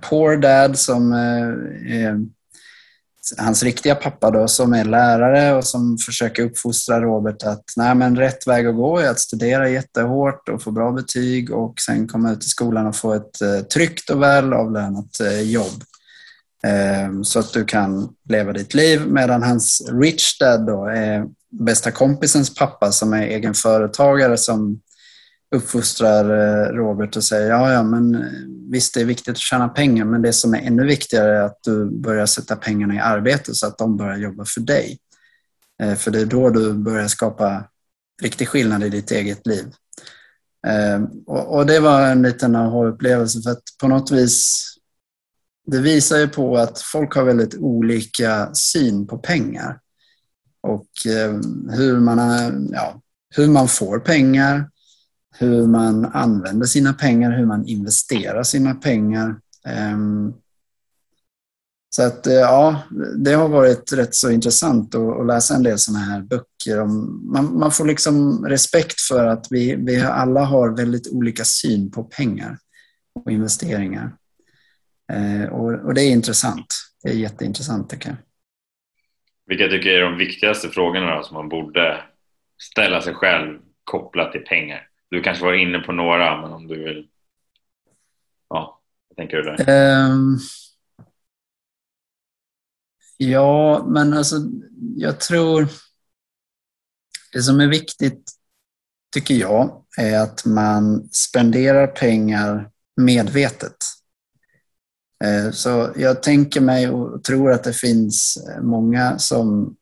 Poor 0.00 0.36
Dad 0.36 0.78
som 0.78 1.12
är 1.12 2.26
hans 3.38 3.62
riktiga 3.62 3.94
pappa 3.94 4.30
då 4.30 4.48
som 4.48 4.72
är 4.72 4.84
lärare 4.84 5.54
och 5.54 5.64
som 5.64 5.98
försöker 5.98 6.42
uppfostra 6.42 7.00
Robert 7.00 7.42
att 7.42 7.64
nej 7.76 7.94
men 7.94 8.16
rätt 8.16 8.46
väg 8.46 8.66
att 8.66 8.76
gå 8.76 8.98
är 8.98 9.10
att 9.10 9.20
studera 9.20 9.68
jättehårt 9.68 10.48
och 10.48 10.62
få 10.62 10.70
bra 10.70 10.92
betyg 10.92 11.52
och 11.52 11.74
sen 11.80 12.08
komma 12.08 12.32
ut 12.32 12.44
i 12.44 12.48
skolan 12.48 12.86
och 12.86 12.96
få 12.96 13.12
ett 13.12 13.40
eh, 13.40 13.60
tryggt 13.60 14.10
och 14.10 14.22
välavlönat 14.22 15.20
eh, 15.20 15.40
jobb. 15.40 15.82
Ehm, 16.64 17.24
så 17.24 17.38
att 17.38 17.52
du 17.52 17.64
kan 17.64 18.08
leva 18.28 18.52
ditt 18.52 18.74
liv 18.74 19.06
medan 19.06 19.42
hans 19.42 19.82
rich 19.92 20.38
dad 20.38 20.66
då 20.66 20.86
är 20.86 21.24
bästa 21.50 21.90
kompisens 21.90 22.54
pappa 22.54 22.92
som 22.92 23.12
är 23.12 23.22
egen 23.22 23.54
företagare 23.54 24.36
som 24.36 24.80
uppfostrar 25.54 26.24
eh, 26.24 26.72
Robert 26.72 27.16
och 27.16 27.24
säger 27.24 27.50
ja, 27.50 27.72
ja, 27.72 27.82
men 27.82 28.14
eh, 28.14 28.20
visst 28.70 28.94
det 28.94 29.00
är 29.00 29.04
viktigt 29.04 29.28
att 29.28 29.38
tjäna 29.38 29.68
pengar 29.68 30.04
men 30.04 30.22
det 30.22 30.32
som 30.32 30.54
är 30.54 30.58
ännu 30.58 30.86
viktigare 30.86 31.36
är 31.36 31.42
att 31.42 31.58
du 31.62 31.84
börjar 31.84 32.26
sätta 32.26 32.56
pengarna 32.56 32.94
i 32.94 32.98
arbete 32.98 33.54
så 33.54 33.66
att 33.66 33.78
de 33.78 33.96
börjar 33.96 34.16
jobba 34.16 34.44
för 34.44 34.60
dig. 34.60 34.98
Eh, 35.82 35.94
för 35.94 36.10
det 36.10 36.20
är 36.20 36.26
då 36.26 36.50
du 36.50 36.72
börjar 36.72 37.08
skapa 37.08 37.64
riktig 38.22 38.48
skillnad 38.48 38.84
i 38.84 38.88
ditt 38.88 39.10
eget 39.10 39.46
liv. 39.46 39.64
Och 41.26 41.66
det 41.66 41.80
var 41.80 42.02
en 42.06 42.22
liten 42.22 42.56
aha-upplevelse 42.56 43.42
för 43.42 43.50
att 43.50 43.62
på 43.80 43.88
något 43.88 44.10
vis 44.10 44.64
det 45.66 45.78
visar 45.78 46.18
ju 46.18 46.28
på 46.28 46.56
att 46.56 46.80
folk 46.80 47.14
har 47.14 47.24
väldigt 47.24 47.54
olika 47.54 48.54
syn 48.54 49.06
på 49.06 49.18
pengar. 49.18 49.78
Och 50.60 50.86
hur 51.70 52.00
man, 52.00 52.18
ja, 52.72 53.00
hur 53.36 53.48
man 53.48 53.68
får 53.68 53.98
pengar, 53.98 54.70
hur 55.38 55.66
man 55.66 56.04
använder 56.04 56.66
sina 56.66 56.92
pengar, 56.92 57.30
hur 57.30 57.46
man 57.46 57.66
investerar 57.66 58.42
sina 58.42 58.74
pengar. 58.74 59.36
Ehm, 59.66 60.32
så 61.96 62.02
att 62.02 62.26
eh, 62.26 62.34
ja, 62.34 62.82
det 63.16 63.32
har 63.32 63.48
varit 63.48 63.92
rätt 63.92 64.14
så 64.14 64.30
intressant 64.30 64.94
att, 64.94 65.26
läsa 65.26 65.54
en 65.54 65.62
del 65.62 65.78
sådana 65.78 66.04
här 66.04 66.20
böcker. 66.20 66.84
Man, 67.32 67.58
man, 67.58 67.70
får 67.70 67.86
liksom 67.86 68.46
respekt 68.46 69.00
för 69.00 69.26
att 69.26 69.46
vi, 69.50 69.76
vi 69.76 70.00
alla 70.00 70.44
har 70.44 70.76
väldigt 70.76 71.12
olika 71.12 71.44
syn 71.44 71.90
på 71.90 72.04
pengar 72.04 72.58
och 73.14 73.32
investeringar. 73.32 74.12
Eh, 75.12 75.48
och, 75.52 75.84
och, 75.84 75.94
det 75.94 76.02
är 76.02 76.10
intressant. 76.10 76.66
Det 77.02 77.10
är 77.10 77.14
jätteintressant 77.14 77.90
tycker 77.90 78.08
jag. 78.08 78.16
Vilka 79.46 79.68
tycker 79.68 79.90
du 79.90 79.96
är 79.96 80.02
de 80.02 80.18
viktigaste 80.18 80.68
frågorna 80.68 81.22
som 81.22 81.34
man 81.34 81.48
borde 81.48 82.00
ställa 82.62 83.00
sig 83.00 83.14
själv 83.14 83.58
kopplat 83.84 84.32
till 84.32 84.44
pengar? 84.44 84.88
Du 85.14 85.22
kanske 85.22 85.44
var 85.44 85.54
inne 85.54 85.78
på 85.78 85.92
några, 85.92 86.40
men 86.40 86.52
om 86.52 86.66
du 86.66 86.84
vill... 86.84 87.08
Ja, 88.48 88.80
vad 89.08 89.16
tänker 89.16 89.36
du 89.36 89.42
där? 89.42 90.10
Um, 90.10 90.38
ja, 93.16 93.84
men 93.88 94.12
alltså 94.12 94.36
jag 94.96 95.20
tror... 95.20 95.68
Det 97.32 97.42
som 97.42 97.60
är 97.60 97.66
viktigt, 97.66 98.30
tycker 99.14 99.34
jag, 99.34 99.84
är 99.98 100.20
att 100.20 100.44
man 100.44 101.08
spenderar 101.12 101.86
pengar 101.86 102.70
medvetet. 102.96 103.76
Eh, 105.24 105.50
så 105.50 105.92
jag 105.96 106.22
tänker 106.22 106.60
mig 106.60 106.88
och 106.88 107.24
tror 107.24 107.52
att 107.52 107.64
det 107.64 107.72
finns 107.72 108.38
många 108.62 109.18
som 109.18 109.76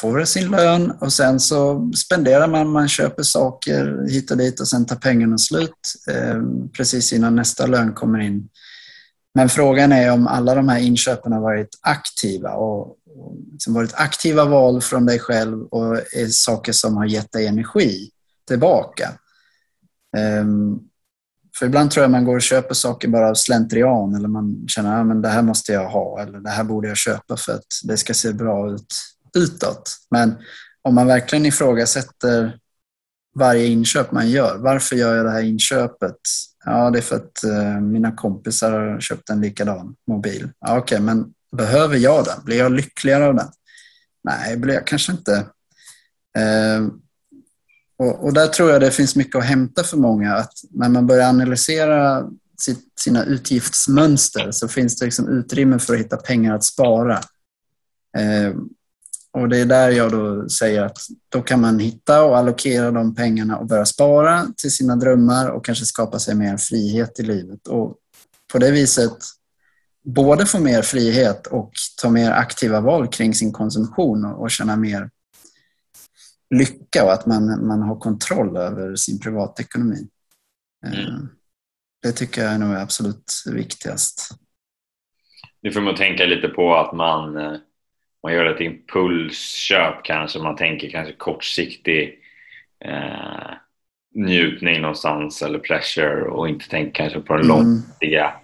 får 0.00 0.24
sin 0.24 0.50
lön 0.50 0.90
och 0.90 1.12
sen 1.12 1.40
så 1.40 1.90
spenderar 1.96 2.48
man, 2.48 2.68
man 2.68 2.88
köper 2.88 3.22
saker 3.22 4.08
hit 4.08 4.30
och 4.30 4.36
dit 4.36 4.60
och 4.60 4.68
sen 4.68 4.86
tar 4.86 4.96
pengarna 4.96 5.38
slut 5.38 5.70
eh, 6.10 6.42
precis 6.76 7.12
innan 7.12 7.36
nästa 7.36 7.66
lön 7.66 7.92
kommer 7.92 8.18
in. 8.18 8.48
Men 9.34 9.48
frågan 9.48 9.92
är 9.92 10.12
om 10.12 10.26
alla 10.26 10.54
de 10.54 10.68
här 10.68 10.78
inköpen 10.78 11.32
har 11.32 11.40
varit 11.40 11.68
aktiva 11.80 12.52
och, 12.52 12.96
liksom 13.52 13.74
varit 13.74 13.94
aktiva 13.94 14.44
val 14.44 14.80
från 14.80 15.06
dig 15.06 15.18
själv 15.18 15.62
och 15.62 15.96
är 15.96 16.28
saker 16.28 16.72
som 16.72 16.96
har 16.96 17.06
gett 17.06 17.32
dig 17.32 17.46
energi 17.46 18.10
tillbaka. 18.48 19.12
Ehm, 20.16 20.78
för 21.58 21.66
ibland 21.66 21.90
tror 21.90 22.04
jag 22.04 22.10
man 22.10 22.24
går 22.24 22.36
och 22.36 22.42
köper 22.42 22.74
saker 22.74 23.08
bara 23.08 23.30
av 23.30 23.34
slentrian 23.34 24.14
eller 24.14 24.28
man 24.28 24.64
känner 24.68 25.00
att 25.00 25.08
ja, 25.08 25.14
det 25.14 25.28
här 25.28 25.42
måste 25.42 25.72
jag 25.72 25.88
ha 25.88 26.22
eller 26.22 26.38
det 26.38 26.50
här 26.50 26.64
borde 26.64 26.88
jag 26.88 26.96
köpa 26.96 27.36
för 27.36 27.52
att 27.52 27.66
det 27.84 27.96
ska 27.96 28.14
se 28.14 28.32
bra 28.32 28.70
ut 28.70 28.94
utåt. 29.36 29.96
Men 30.10 30.34
om 30.82 30.94
man 30.94 31.06
verkligen 31.06 31.46
ifrågasätter 31.46 32.58
varje 33.38 33.66
inköp 33.66 34.12
man 34.12 34.30
gör. 34.30 34.58
Varför 34.58 34.96
gör 34.96 35.16
jag 35.16 35.24
det 35.24 35.30
här 35.30 35.42
inköpet? 35.42 36.16
Ja, 36.64 36.90
det 36.90 36.98
är 36.98 37.02
för 37.02 37.16
att 37.16 37.44
eh, 37.44 37.80
mina 37.80 38.12
kompisar 38.12 38.72
har 38.72 39.00
köpt 39.00 39.30
en 39.30 39.40
likadan 39.40 39.96
mobil. 40.06 40.48
Ja, 40.60 40.78
Okej, 40.78 40.80
okay, 40.82 41.00
men 41.00 41.32
behöver 41.56 41.96
jag 41.96 42.24
den? 42.24 42.44
Blir 42.44 42.58
jag 42.58 42.72
lyckligare 42.72 43.26
av 43.26 43.34
den? 43.34 43.48
Nej, 44.24 44.56
blir 44.56 44.74
jag 44.74 44.86
kanske 44.86 45.12
inte. 45.12 45.32
Eh, 46.38 46.86
och, 47.98 48.24
och, 48.24 48.32
där 48.32 48.46
tror 48.46 48.70
jag 48.70 48.80
det 48.80 48.90
finns 48.90 49.16
mycket 49.16 49.36
att 49.36 49.44
hämta 49.44 49.84
för 49.84 49.96
många. 49.96 50.34
Att 50.34 50.52
när 50.70 50.88
man 50.88 51.06
börjar 51.06 51.28
analysera 51.28 52.24
sitt, 52.58 53.00
sina 53.00 53.24
utgiftsmönster 53.24 54.50
så 54.50 54.68
finns 54.68 54.98
det 54.98 55.04
liksom 55.04 55.28
utrymme 55.28 55.78
för 55.78 55.94
att 55.94 56.00
hitta 56.00 56.16
pengar 56.16 56.54
att 56.54 56.64
spara. 56.64 57.16
Eh, 58.18 58.54
och 59.36 59.48
det 59.48 59.58
är 59.58 59.66
där 59.66 59.90
jag 59.90 60.10
då 60.10 60.48
säger 60.48 60.82
att 60.82 60.98
då 61.28 61.42
kan 61.42 61.60
man 61.60 61.78
hitta 61.78 62.24
och 62.24 62.38
allokera 62.38 62.90
de 62.90 63.14
pengarna 63.14 63.58
och 63.58 63.66
börja 63.66 63.84
spara 63.84 64.46
till 64.56 64.70
sina 64.70 64.96
drömmar 64.96 65.50
och 65.50 65.64
kanske 65.64 65.84
skapa 65.84 66.18
sig 66.18 66.34
mer 66.34 66.56
frihet 66.56 67.20
i 67.20 67.22
livet. 67.22 67.66
Och 67.66 67.96
på 68.52 68.58
det 68.58 68.70
viset 68.70 69.12
både 70.04 70.46
få 70.46 70.60
mer 70.60 70.82
frihet 70.82 71.46
och 71.46 71.72
ta 72.02 72.10
mer 72.10 72.30
aktiva 72.30 72.80
val 72.80 73.08
kring 73.08 73.34
sin 73.34 73.52
konsumtion 73.52 74.24
och, 74.24 74.42
och 74.42 74.50
känna 74.50 74.76
mer 74.76 75.10
lycka 76.54 77.04
och 77.04 77.12
att 77.12 77.26
man, 77.26 77.66
man 77.66 77.82
har 77.82 77.96
kontroll 77.96 78.56
över 78.56 78.96
sin 78.96 79.20
privatekonomi. 79.20 80.08
Eh, 80.86 81.06
mm. 81.06 81.28
Det 82.02 82.12
tycker 82.12 82.44
jag 82.44 82.52
är 82.52 82.58
nog 82.58 82.74
absolut 82.74 83.32
viktigast. 83.46 84.30
Nu 85.62 85.72
får 85.72 85.80
man 85.80 85.94
tänka 85.94 86.24
lite 86.24 86.48
på 86.48 86.76
att 86.76 86.92
man, 86.92 87.36
eh, 87.36 87.58
man 88.26 88.34
gör 88.34 88.46
ett 88.46 88.60
impulsköp 88.60 90.04
kanske, 90.04 90.38
man 90.38 90.56
tänker 90.56 90.90
kanske 90.90 91.12
kortsiktig 91.12 92.18
eh, 92.84 93.54
njutning 94.14 94.80
någonstans 94.80 95.42
eller 95.42 95.58
pleasure 95.58 96.22
och 96.22 96.48
inte 96.48 96.68
tänker 96.68 96.92
kanske 96.92 97.20
på 97.20 97.36
den 97.36 97.44
mm. 97.44 97.56
långsiktiga 97.56 98.34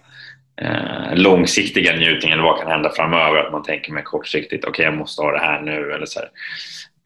eh, 0.61 1.15
långsiktiga 1.15 1.95
njutningen, 1.95 2.41
vad 2.41 2.59
kan 2.59 2.71
hända 2.71 2.89
framöver? 2.89 3.39
Att 3.39 3.51
man 3.51 3.63
tänker 3.63 3.91
mer 3.91 4.01
kortsiktigt, 4.01 4.63
okej 4.63 4.71
okay, 4.71 4.85
jag 4.85 4.97
måste 4.97 5.21
ha 5.21 5.31
det 5.31 5.39
här 5.39 5.61
nu 5.61 5.91
eller 5.91 6.05
så 6.05 6.19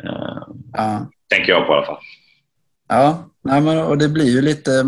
eh, 0.04 0.48
ja. 0.74 1.12
Tänker 1.30 1.52
jag 1.52 1.68
på 1.68 1.74
i 1.74 1.76
alla 1.76 1.86
fall. 1.86 2.04
Ja, 2.90 3.30
nej, 3.44 3.62
men, 3.62 3.78
och 3.78 3.98
det 3.98 4.10
blir 4.10 4.30
ju 4.30 4.42
lite, 4.42 4.84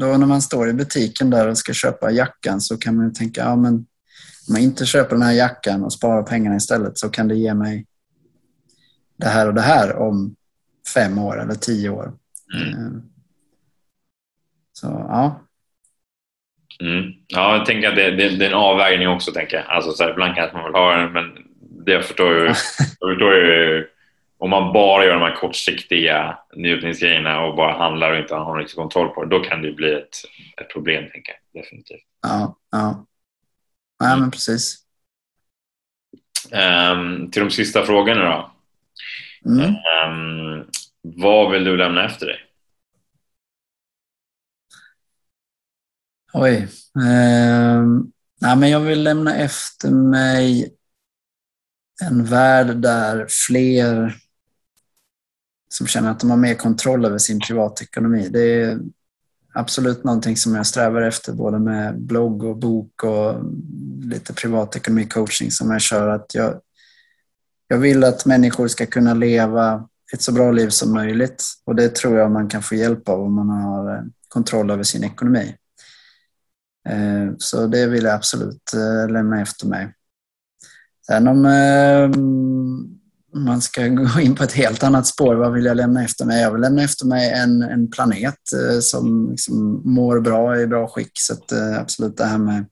då 0.00 0.06
när 0.06 0.26
man 0.26 0.42
står 0.42 0.68
i 0.68 0.72
butiken 0.72 1.30
där 1.30 1.48
och 1.48 1.58
ska 1.58 1.72
köpa 1.72 2.10
jackan 2.10 2.60
så 2.60 2.78
kan 2.78 2.96
man 2.96 3.06
ju 3.06 3.12
tänka, 3.12 3.40
ja 3.40 3.56
men 3.56 3.86
om 4.50 4.56
jag 4.56 4.64
inte 4.64 4.86
köper 4.86 5.16
den 5.16 5.22
här 5.22 5.32
jackan 5.32 5.84
och 5.84 5.92
sparar 5.92 6.22
pengarna 6.22 6.56
istället 6.56 6.98
så 6.98 7.08
kan 7.08 7.28
det 7.28 7.34
ge 7.34 7.54
mig 7.54 7.86
det 9.16 9.26
här 9.26 9.48
och 9.48 9.54
det 9.54 9.60
här 9.60 9.96
om 9.96 10.36
fem 10.94 11.18
år 11.18 11.42
eller 11.42 11.54
tio 11.54 11.90
år. 11.90 12.12
Mm. 12.54 12.68
Eh, 12.68 12.92
så 14.72 14.86
ja. 14.86 15.40
Mm. 16.80 17.12
Ja, 17.26 17.56
jag 17.56 17.66
tänker 17.66 17.88
att 17.88 17.96
det, 17.96 18.10
det, 18.10 18.28
det, 18.28 18.44
är 18.44 18.50
en 18.50 18.54
avvägning 18.54 19.08
också. 19.08 19.32
Tänker 19.32 19.56
jag. 19.56 19.66
Alltså, 19.66 19.92
så 19.92 20.02
här, 20.04 20.10
ibland 20.10 20.34
kanske 20.34 20.56
man 20.56 20.64
vill 20.64 20.74
ha 20.74 20.94
den, 20.94 21.12
men 21.12 21.24
det 21.86 21.92
jag 21.92 22.04
förstår 22.04 22.34
ju, 22.34 22.44
jag 23.00 23.10
förstår 23.10 23.34
ju 23.34 23.86
om 24.38 24.50
man 24.50 24.72
bara 24.72 25.04
gör 25.04 25.14
de 25.14 25.22
här 25.22 25.36
kortsiktiga 25.36 26.38
njutningsgrejerna 26.56 27.44
och 27.44 27.56
bara 27.56 27.78
handlar 27.78 28.12
och 28.12 28.18
inte 28.18 28.34
har 28.34 28.56
någon 28.56 28.66
kontroll 28.66 29.08
på 29.08 29.24
det, 29.24 29.30
då 29.30 29.44
kan 29.44 29.62
det 29.62 29.72
bli 29.72 29.94
ett, 29.94 30.16
ett 30.60 30.72
problem, 30.72 31.04
tänker 31.12 31.32
jag. 31.32 31.62
Definitivt. 31.62 32.04
Ja, 32.22 32.56
ja. 32.70 33.06
Nej, 34.00 34.20
men 34.20 34.30
precis. 34.30 34.76
Um, 36.52 37.30
till 37.30 37.42
de 37.42 37.50
sista 37.50 37.86
frågorna 37.86 38.24
då. 38.24 38.52
Mm. 39.50 39.66
Um, 39.66 40.66
vad 41.02 41.52
vill 41.52 41.64
du 41.64 41.76
lämna 41.76 42.04
efter 42.04 42.26
dig? 42.26 42.38
Oj. 46.32 46.56
Eh, 46.96 47.82
nej, 48.40 48.56
men 48.56 48.70
jag 48.70 48.80
vill 48.80 49.02
lämna 49.02 49.36
efter 49.36 49.90
mig 49.90 50.74
en 52.02 52.24
värld 52.24 52.76
där 52.76 53.26
fler 53.46 54.16
som 55.68 55.86
känner 55.86 56.10
att 56.10 56.20
de 56.20 56.30
har 56.30 56.36
mer 56.36 56.54
kontroll 56.54 57.04
över 57.04 57.18
sin 57.18 57.40
privatekonomi. 57.40 58.28
Det 58.28 58.62
är 58.62 58.78
absolut 59.52 60.04
någonting 60.04 60.36
som 60.36 60.54
jag 60.54 60.66
strävar 60.66 61.02
efter 61.02 61.32
både 61.32 61.58
med 61.58 62.00
blogg 62.00 62.44
och 62.44 62.56
bok 62.56 63.04
och 63.04 63.34
lite 64.02 64.32
privatekonomi-coaching 64.32 65.50
som 65.50 65.70
jag 65.70 65.80
kör. 65.80 66.08
Att 66.08 66.34
jag, 66.34 66.60
jag 67.68 67.78
vill 67.78 68.04
att 68.04 68.26
människor 68.26 68.68
ska 68.68 68.86
kunna 68.86 69.14
leva 69.14 69.88
ett 70.12 70.22
så 70.22 70.32
bra 70.32 70.52
liv 70.52 70.68
som 70.68 70.92
möjligt 70.92 71.44
och 71.64 71.74
det 71.74 71.94
tror 71.94 72.18
jag 72.18 72.30
man 72.30 72.48
kan 72.48 72.62
få 72.62 72.74
hjälp 72.74 73.08
av 73.08 73.20
om 73.20 73.34
man 73.34 73.48
har 73.48 73.94
eh, 73.94 74.02
kontroll 74.28 74.70
över 74.70 74.82
sin 74.82 75.04
ekonomi. 75.04 75.54
Eh, 76.88 77.32
så 77.38 77.66
det 77.66 77.86
vill 77.86 78.04
jag 78.04 78.14
absolut 78.14 78.72
eh, 78.74 79.12
lämna 79.12 79.40
efter 79.40 79.66
mig. 79.66 79.94
Sen 81.06 81.28
om 81.28 81.44
ehm, 81.44 82.99
man 83.34 83.60
ska 83.60 83.86
gå 83.86 84.20
in 84.20 84.34
på 84.34 84.44
ett 84.44 84.52
helt 84.52 84.82
annat 84.82 85.06
spår, 85.06 85.34
vad 85.34 85.52
vill 85.52 85.64
jag 85.64 85.76
lämna 85.76 86.04
efter 86.04 86.24
mig? 86.24 86.42
Jag 86.42 86.52
vill 86.52 86.60
lämna 86.60 86.82
efter 86.82 87.06
mig 87.06 87.32
en, 87.32 87.62
en 87.62 87.90
planet 87.90 88.52
eh, 88.52 88.80
som 88.80 89.30
liksom 89.30 89.82
mår 89.84 90.20
bra, 90.20 90.60
i 90.60 90.66
bra 90.66 90.88
skick. 90.88 91.12
Så 91.14 91.32
att, 91.32 91.52
eh, 91.52 91.80
absolut 91.80 92.16
det 92.16 92.24
här 92.24 92.38
med 92.38 92.60
att 92.60 92.66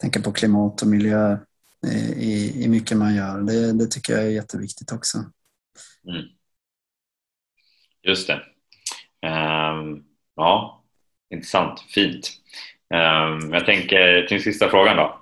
tänka 0.00 0.20
på 0.20 0.32
klimat 0.32 0.82
och 0.82 0.88
miljö 0.88 1.32
eh, 1.86 2.10
i, 2.10 2.62
i 2.64 2.68
mycket 2.68 2.96
man 2.96 3.14
gör, 3.14 3.40
det, 3.40 3.72
det 3.72 3.86
tycker 3.86 4.12
jag 4.12 4.22
är 4.22 4.30
jätteviktigt 4.30 4.92
också. 4.92 5.18
Mm. 6.08 6.24
Just 8.02 8.26
det. 8.26 8.42
Um, 9.26 10.04
ja, 10.36 10.84
intressant. 11.30 11.80
Fint. 11.80 12.30
Um, 12.94 13.52
jag 13.52 13.66
tänker 13.66 14.26
till 14.28 14.42
sista 14.42 14.68
frågan 14.68 14.96
då. 14.96 15.18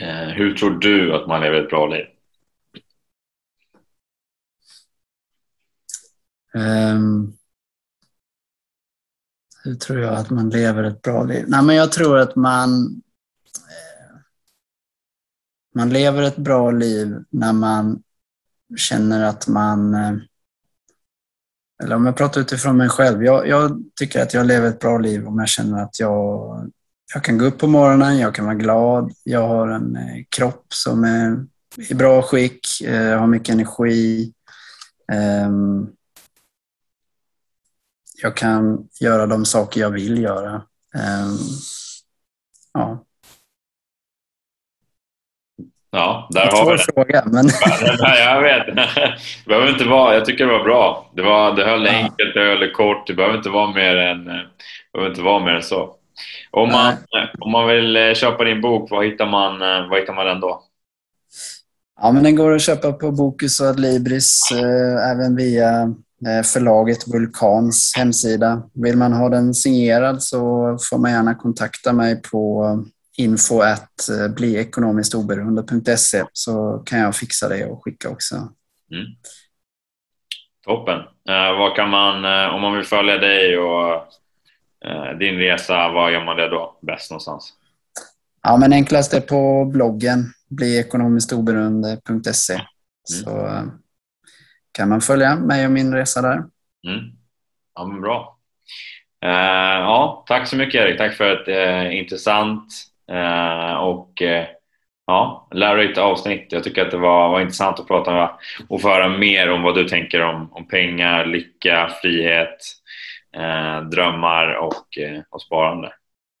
Uh, 0.00 0.28
hur 0.28 0.54
tror 0.54 0.70
du 0.70 1.14
att 1.14 1.26
man 1.26 1.40
lever 1.40 1.62
ett 1.62 1.70
bra 1.70 1.86
liv? 1.86 2.06
Um, 6.54 7.36
hur 9.64 9.74
tror 9.74 10.00
jag 10.00 10.14
att 10.14 10.30
man 10.30 10.50
lever 10.50 10.84
ett 10.84 11.02
bra 11.02 11.24
liv? 11.24 11.44
Nej, 11.48 11.62
men 11.62 11.76
jag 11.76 11.92
tror 11.92 12.18
att 12.18 12.36
man 12.36 13.02
eh, 13.54 14.16
man 15.74 15.90
lever 15.90 16.22
ett 16.22 16.36
bra 16.36 16.70
liv 16.70 17.24
när 17.30 17.52
man 17.52 18.02
känner 18.76 19.24
att 19.24 19.48
man 19.48 19.94
eh, 19.94 20.16
eller 21.82 21.96
om 21.96 22.06
jag 22.06 22.16
pratar 22.16 22.40
utifrån 22.40 22.76
mig 22.76 22.88
själv. 22.88 23.24
Jag, 23.24 23.48
jag, 23.48 23.82
tycker 23.96 24.22
att 24.22 24.34
jag 24.34 24.46
lever 24.46 24.68
ett 24.68 24.78
bra 24.78 24.98
liv 24.98 25.26
om 25.26 25.38
jag 25.38 25.48
känner 25.48 25.82
att 25.82 26.00
jag, 26.00 26.70
jag 27.14 27.24
kan 27.24 27.38
gå 27.38 27.44
upp 27.44 27.58
på 27.58 27.66
morgonen, 27.66 28.18
jag 28.18 28.34
kan 28.34 28.44
vara 28.44 28.54
glad, 28.54 29.12
jag 29.24 29.48
har 29.48 29.68
en 29.68 29.96
eh, 29.96 30.24
kropp 30.36 30.66
som 30.68 31.04
är 31.04 31.46
i 31.90 31.94
bra 31.94 32.22
skick, 32.22 32.80
eh, 32.80 33.18
har 33.18 33.26
mycket 33.26 33.54
energi. 33.54 34.32
Eh, 35.12 35.50
jag 38.22 38.36
kan 38.36 38.88
göra 39.00 39.26
de 39.26 39.44
saker 39.44 39.80
jag 39.80 39.90
vill 39.90 40.22
göra. 40.22 40.62
Ehm, 40.94 41.38
ja. 42.74 43.04
Ja, 45.90 46.28
där 46.30 46.50
har 46.52 46.70
vi 46.70 46.76
det. 46.76 46.92
fråga, 46.94 47.22
men... 47.26 47.44
ja, 47.98 48.18
jag 48.18 48.42
vet. 48.42 48.66
Det 48.66 49.18
behöver 49.46 49.68
inte 49.68 49.84
vara, 49.84 50.14
jag 50.14 50.24
tycker 50.24 50.46
det 50.46 50.52
var 50.52 50.64
bra. 50.64 51.10
Det, 51.16 51.22
var, 51.22 51.56
det 51.56 51.64
höll 51.64 51.86
ja. 51.86 51.92
enkelt, 51.92 52.34
det 52.34 52.40
höll 52.40 52.72
kort. 52.72 53.06
Det 53.06 53.14
behöver 53.14 53.36
inte 53.36 53.48
vara 53.48 53.72
mer 53.72 53.96
än, 53.96 54.24
behöver 54.92 55.10
inte 55.10 55.22
vara 55.22 55.44
mer 55.44 55.52
än 55.52 55.62
så. 55.62 55.96
Om 56.50 56.68
man, 56.72 56.94
om 57.40 57.52
man 57.52 57.68
vill 57.68 57.96
eh, 57.96 58.14
köpa 58.14 58.44
din 58.44 58.60
bok, 58.60 58.90
var 58.90 59.04
hittar 59.04 59.26
man, 59.26 59.62
eh, 59.62 59.88
var 59.88 59.98
hittar 59.98 60.14
man 60.14 60.26
den 60.26 60.40
då? 60.40 60.62
Ja, 62.00 62.12
men 62.12 62.22
den 62.22 62.36
går 62.36 62.54
att 62.54 62.62
köpa 62.62 62.92
på 62.92 63.10
Bokus 63.10 63.60
och 63.60 63.66
Adlibris, 63.66 64.50
eh, 64.52 65.10
även 65.10 65.36
via 65.36 65.94
förlaget 66.44 67.08
Vulkans 67.08 67.92
hemsida. 67.96 68.62
Vill 68.74 68.96
man 68.96 69.12
ha 69.12 69.28
den 69.28 69.54
signerad 69.54 70.22
så 70.22 70.38
får 70.90 70.98
man 70.98 71.10
gärna 71.10 71.34
kontakta 71.34 71.92
mig 71.92 72.22
på 72.22 72.66
info 73.16 73.60
att 73.60 74.08
eh, 74.08 74.34
bliekonomiskt 74.34 75.14
så 76.32 76.82
kan 76.86 76.98
jag 76.98 77.16
fixa 77.16 77.48
det 77.48 77.66
och 77.66 77.84
skicka 77.84 78.08
också. 78.10 78.34
Mm. 78.92 79.06
Toppen. 80.64 80.98
Eh, 81.28 81.58
vad 81.58 81.76
kan 81.76 81.90
man, 81.90 82.24
eh, 82.24 82.54
om 82.54 82.60
man 82.60 82.76
vill 82.76 82.84
följa 82.84 83.16
dig 83.16 83.58
och 83.58 83.94
eh, 84.84 85.18
din 85.18 85.36
resa, 85.36 85.88
vad 85.88 86.12
gör 86.12 86.24
man 86.24 86.36
det 86.36 86.48
då 86.48 86.78
bäst 86.82 87.10
någonstans? 87.10 87.52
Ja, 88.42 88.56
men 88.56 88.72
enklast 88.72 89.14
är 89.14 89.20
på 89.20 89.64
bloggen 89.64 90.32
bliekonomiskt 90.48 91.32
mm. 92.54 92.64
så 93.24 93.46
eh, 93.46 93.62
kan 94.72 94.88
man 94.88 95.00
följa 95.00 95.36
mig 95.36 95.66
och 95.66 95.72
min 95.72 95.94
resa 95.94 96.22
där. 96.22 96.36
Mm. 96.88 97.10
Ja, 97.74 97.86
men 97.86 98.00
bra. 98.00 98.38
Uh, 99.24 99.30
ja, 99.80 100.24
tack 100.26 100.48
så 100.48 100.56
mycket 100.56 100.80
Erik. 100.80 100.98
Tack 100.98 101.14
för 101.14 101.42
ett 101.42 101.48
uh, 101.48 101.98
intressant 101.98 102.92
Eh, 103.12 103.74
och 103.74 104.22
ja, 105.06 105.48
lärorikt 105.50 105.98
avsnitt. 105.98 106.46
Jag 106.52 106.64
tycker 106.64 106.84
att 106.84 106.90
det 106.90 106.96
var, 106.96 107.28
var 107.28 107.40
intressant 107.40 107.80
att 107.80 107.86
prata 107.86 108.12
med 108.12 108.30
och 108.68 108.80
få 108.80 108.88
höra 108.88 109.08
mer 109.08 109.50
om 109.50 109.62
vad 109.62 109.74
du 109.74 109.88
tänker 109.88 110.20
om, 110.20 110.52
om 110.52 110.68
pengar, 110.68 111.26
lycka, 111.26 111.90
frihet, 112.02 112.58
drömmar 113.90 114.54
och, 114.54 114.98
och 115.30 115.42
sparande. 115.42 115.92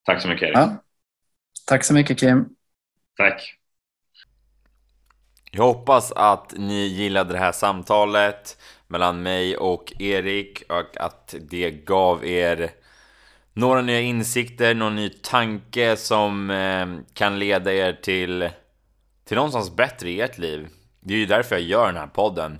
Tack 0.04 0.22
så 0.22 0.28
mycket 0.28 0.42
Erik. 0.42 0.56
Ja. 0.56 0.82
Tack 1.66 1.84
så 1.84 1.94
mycket 1.94 2.18
Kim. 2.20 2.48
Tack. 3.16 3.54
Jag 5.54 5.64
hoppas 5.64 6.12
att 6.12 6.54
ni 6.56 6.86
gillade 6.86 7.32
det 7.32 7.38
här 7.38 7.52
samtalet 7.52 8.56
mellan 8.86 9.22
mig 9.22 9.56
och 9.56 9.92
Erik 9.98 10.62
och 10.68 10.96
att 10.96 11.34
det 11.40 11.70
gav 11.70 12.26
er 12.26 12.70
några 13.52 13.82
nya 13.82 14.00
insikter, 14.00 14.74
någon 14.74 14.96
ny 14.96 15.08
tanke 15.08 15.96
som 15.96 16.50
eh, 16.50 16.86
kan 17.14 17.38
leda 17.38 17.72
er 17.72 17.92
till, 17.92 18.48
till 19.24 19.36
någonstans 19.36 19.76
bättre 19.76 20.10
i 20.10 20.20
ert 20.20 20.38
liv. 20.38 20.68
Det 21.00 21.14
är 21.14 21.18
ju 21.18 21.26
därför 21.26 21.54
jag 21.54 21.64
gör 21.64 21.86
den 21.86 21.96
här 21.96 22.06
podden. 22.06 22.58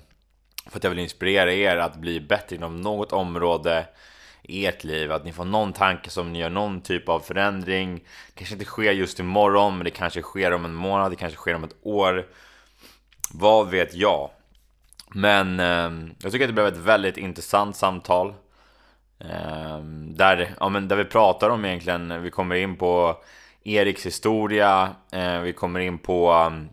För 0.66 0.76
att 0.76 0.84
jag 0.84 0.90
vill 0.90 0.99
inspirera 0.99 1.53
er 1.53 1.76
att 1.76 1.97
bli 1.97 2.20
bättre 2.20 2.57
inom 2.57 2.80
något 2.80 3.12
område 3.12 3.86
i 4.43 4.66
ert 4.66 4.84
liv. 4.84 5.12
Att 5.12 5.24
ni 5.24 5.32
får 5.32 5.45
någon 5.45 5.72
tanke 5.72 6.11
som 6.11 6.32
ni 6.32 6.38
gör 6.38 6.51
någon 6.51 6.80
typ 6.80 7.09
av 7.09 7.20
förändring. 7.20 7.95
Det 7.95 8.34
kanske 8.34 8.55
inte 8.55 8.64
sker 8.64 8.93
just 8.93 9.20
imorgon, 9.20 9.76
men 9.76 9.84
det 9.84 9.90
kanske 9.90 10.22
sker 10.22 10.53
om 10.53 10.64
en 10.64 10.74
månad, 10.74 11.12
det 11.12 11.16
kanske 11.16 11.38
sker 11.38 11.55
om 11.55 11.64
ett 11.64 11.76
år. 11.82 12.26
Vad 13.34 13.70
vet 13.70 13.94
jag? 13.94 14.30
Men 15.14 15.60
eh, 15.60 16.14
jag 16.22 16.32
tycker 16.32 16.44
att 16.44 16.48
det 16.48 16.52
blev 16.52 16.66
ett 16.66 16.76
väldigt 16.76 17.16
intressant 17.16 17.76
samtal. 17.76 18.34
Eh, 19.18 19.78
där, 20.08 20.54
ja, 20.60 20.68
men 20.68 20.88
där 20.88 20.96
vi 20.96 21.04
pratar 21.04 21.50
om 21.50 21.64
egentligen, 21.64 22.22
vi 22.22 22.30
kommer 22.30 22.56
in 22.56 22.76
på 22.76 23.16
Eriks 23.64 24.06
historia, 24.06 24.90
eh, 25.12 25.40
vi 25.40 25.52
kommer 25.52 25.80
in 25.80 25.98
på 25.98 26.32
um, 26.32 26.68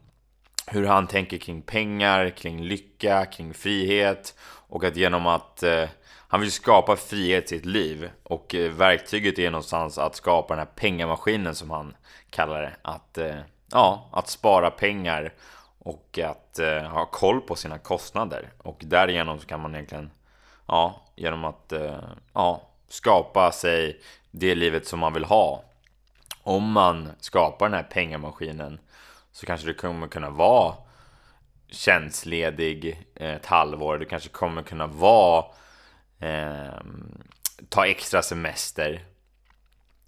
hur 0.68 0.86
han 0.86 1.08
tänker 1.08 1.38
kring 1.38 1.62
pengar, 1.62 2.30
kring 2.30 2.64
lycka, 2.64 3.26
kring 3.26 3.54
frihet 3.54 4.36
och 4.68 4.84
att 4.84 4.96
genom 4.96 5.28
att 5.28 5.64
eh, 5.64 5.86
han 6.28 6.42
vill 6.42 6.52
skapa 6.52 6.96
frihet 6.96 7.46
i 7.46 7.48
sitt 7.48 7.66
liv 7.66 8.10
och 8.24 8.56
eh, 8.56 8.72
verktyget 8.72 9.40
är 9.40 9.52
någonstans 9.52 9.98
att 9.98 10.16
skapa 10.16 10.56
den 10.56 10.66
här 10.68 10.74
pengamaskinen 10.76 11.56
som 11.56 11.70
han 11.70 11.96
kallar 12.30 12.62
det. 12.62 12.76
Att, 12.82 13.18
eh, 13.18 13.40
ja, 13.72 14.10
att 14.14 14.30
spara 14.30 14.72
pengar 14.72 15.34
och 15.80 16.20
att 16.24 16.60
eh, 16.60 16.82
ha 16.82 17.06
koll 17.06 17.42
på 17.42 17.56
sina 17.56 17.78
kostnader 17.78 18.50
och 18.58 18.82
därigenom 18.86 19.40
så 19.40 19.48
kan 19.48 19.60
man 19.60 19.76
egentligen 19.76 20.12
ja, 20.68 21.06
genom 21.16 21.46
att 21.46 21.72
eh, 21.72 22.04
ja, 22.34 22.62
skapa 22.88 23.52
sig 23.52 24.02
det 24.32 24.56
livet 24.56 24.88
som 24.88 25.00
man 25.00 25.14
vill 25.14 25.26
ha. 25.26 25.64
Om 26.44 26.72
man 26.72 27.10
skapar 27.20 27.66
den 27.70 27.76
här 27.76 27.84
pengamaskinen 27.84 28.80
så 29.32 29.46
kanske 29.46 29.68
du 29.68 29.74
kommer 29.74 30.08
kunna 30.08 30.30
vara 30.30 30.76
tjänstledig 31.70 33.08
eh, 33.16 33.34
ett 33.34 33.46
halvår. 33.46 33.98
Du 33.98 34.06
kanske 34.06 34.30
kommer 34.30 34.64
kunna 34.64 34.88
vara 34.88 35.46
eh, 36.20 36.74
ta 37.70 37.86
extra 37.88 38.22
semester. 38.22 39.06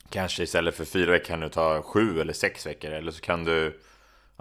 Kanske 0.09 0.43
istället 0.43 0.75
för 0.75 0.85
fyra 0.85 1.11
veckor 1.11 1.25
kan 1.25 1.39
du 1.39 1.49
ta 1.49 1.81
sju 1.81 2.21
eller 2.21 2.33
sex 2.33 2.65
veckor. 2.65 2.91
Eller 2.91 3.11
så 3.11 3.21
kan 3.21 3.43
du, 3.43 3.81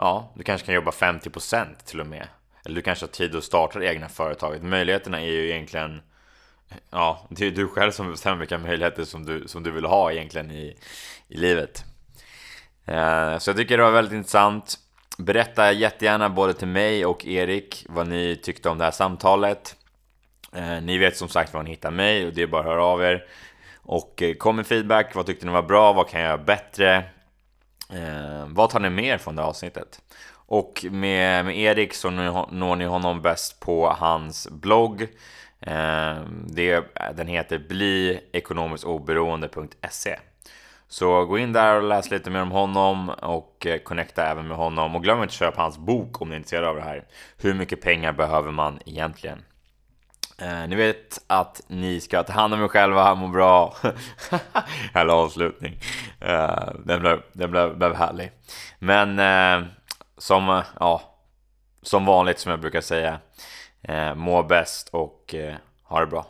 ja, 0.00 0.32
du 0.34 0.42
kanske 0.42 0.66
kan 0.66 0.74
jobba 0.74 0.90
50% 0.90 1.66
till 1.84 2.00
och 2.00 2.06
med. 2.06 2.28
Eller 2.64 2.76
du 2.76 2.82
kanske 2.82 3.04
har 3.04 3.10
tid 3.10 3.36
att 3.36 3.44
starta 3.44 3.78
det 3.78 3.86
egna 3.86 4.08
företaget. 4.08 4.62
Möjligheterna 4.62 5.20
är 5.20 5.26
ju 5.26 5.50
egentligen, 5.50 6.02
ja, 6.90 7.26
det 7.30 7.46
är 7.46 7.50
du 7.50 7.68
själv 7.68 7.92
som 7.92 8.10
bestämmer 8.10 8.36
vilka 8.36 8.58
möjligheter 8.58 9.04
som 9.04 9.26
du, 9.26 9.48
som 9.48 9.62
du 9.62 9.70
vill 9.70 9.84
ha 9.84 10.12
egentligen 10.12 10.50
i, 10.50 10.76
i 11.28 11.36
livet. 11.36 11.84
Eh, 12.84 13.38
så 13.38 13.50
jag 13.50 13.56
tycker 13.56 13.76
det 13.78 13.84
var 13.84 13.90
väldigt 13.90 14.14
intressant. 14.14 14.78
Berätta 15.18 15.72
jättegärna 15.72 16.28
både 16.28 16.54
till 16.54 16.68
mig 16.68 17.06
och 17.06 17.26
Erik 17.26 17.86
vad 17.88 18.08
ni 18.08 18.36
tyckte 18.42 18.68
om 18.68 18.78
det 18.78 18.84
här 18.84 18.90
samtalet. 18.90 19.76
Eh, 20.52 20.80
ni 20.82 20.98
vet 20.98 21.16
som 21.16 21.28
sagt 21.28 21.54
var 21.54 21.62
ni 21.62 21.70
hittar 21.70 21.90
mig 21.90 22.26
och 22.26 22.32
det 22.32 22.42
är 22.42 22.46
bara 22.46 22.60
att 22.60 22.66
höra 22.66 22.84
av 22.84 23.02
er. 23.02 23.24
Och 23.82 24.22
eh, 24.22 24.34
kom 24.34 24.56
med 24.56 24.66
feedback, 24.66 25.14
vad 25.14 25.26
tyckte 25.26 25.46
ni 25.46 25.52
var 25.52 25.62
bra, 25.62 25.92
vad 25.92 26.08
kan 26.08 26.20
jag 26.20 26.28
göra 26.28 26.38
bättre? 26.38 27.04
Eh, 27.92 28.46
vad 28.46 28.70
tar 28.70 28.80
ni 28.80 28.90
med 28.90 29.04
er 29.04 29.18
från 29.18 29.36
det 29.36 29.42
avsnittet? 29.42 30.02
Och 30.32 30.86
med, 30.90 31.44
med 31.44 31.58
Erik 31.58 31.94
så 31.94 32.10
når 32.10 32.76
ni 32.76 32.84
honom 32.84 33.22
bäst 33.22 33.60
på 33.60 33.90
hans 33.90 34.48
blogg. 34.50 35.02
Eh, 35.60 36.16
det, 36.46 36.84
den 37.16 37.26
heter 37.26 37.58
bliekonomiskt-oberoende.se 37.58 40.16
så 40.90 41.24
gå 41.24 41.38
in 41.38 41.52
där 41.52 41.76
och 41.76 41.82
läs 41.82 42.10
lite 42.10 42.30
mer 42.30 42.42
om 42.42 42.50
honom 42.50 43.08
och 43.08 43.66
eh, 43.66 43.78
connecta 43.78 44.26
även 44.26 44.48
med 44.48 44.56
honom. 44.56 44.96
Och 44.96 45.02
glöm 45.02 45.18
inte 45.18 45.26
att 45.26 45.32
köpa 45.32 45.62
hans 45.62 45.78
bok 45.78 46.20
om 46.20 46.28
ni 46.28 46.34
är 46.34 46.36
intresserade 46.36 46.68
av 46.68 46.76
det 46.76 46.82
här. 46.82 47.04
Hur 47.36 47.54
mycket 47.54 47.80
pengar 47.80 48.12
behöver 48.12 48.50
man 48.50 48.78
egentligen? 48.86 49.42
Eh, 50.40 50.68
ni 50.68 50.76
vet 50.76 51.18
att 51.26 51.62
ni 51.66 52.00
ska 52.00 52.22
ta 52.22 52.32
hand 52.32 52.54
om 52.54 52.64
er 52.64 52.68
själva, 52.68 53.14
må 53.14 53.28
bra. 53.28 53.74
Härlig 54.94 55.12
avslutning. 55.12 55.78
Eh, 56.20 56.68
den 56.84 57.00
blev, 57.00 57.22
den 57.32 57.50
blev, 57.50 57.76
blev 57.78 57.94
härlig. 57.94 58.32
Men 58.78 59.18
eh, 59.18 59.68
som, 60.18 60.62
ja, 60.80 61.02
som 61.82 62.04
vanligt 62.04 62.38
som 62.38 62.50
jag 62.50 62.60
brukar 62.60 62.80
säga, 62.80 63.18
eh, 63.82 64.14
må 64.14 64.42
bäst 64.42 64.88
och 64.88 65.34
eh, 65.34 65.54
ha 65.84 66.00
det 66.00 66.06
bra. 66.06 66.26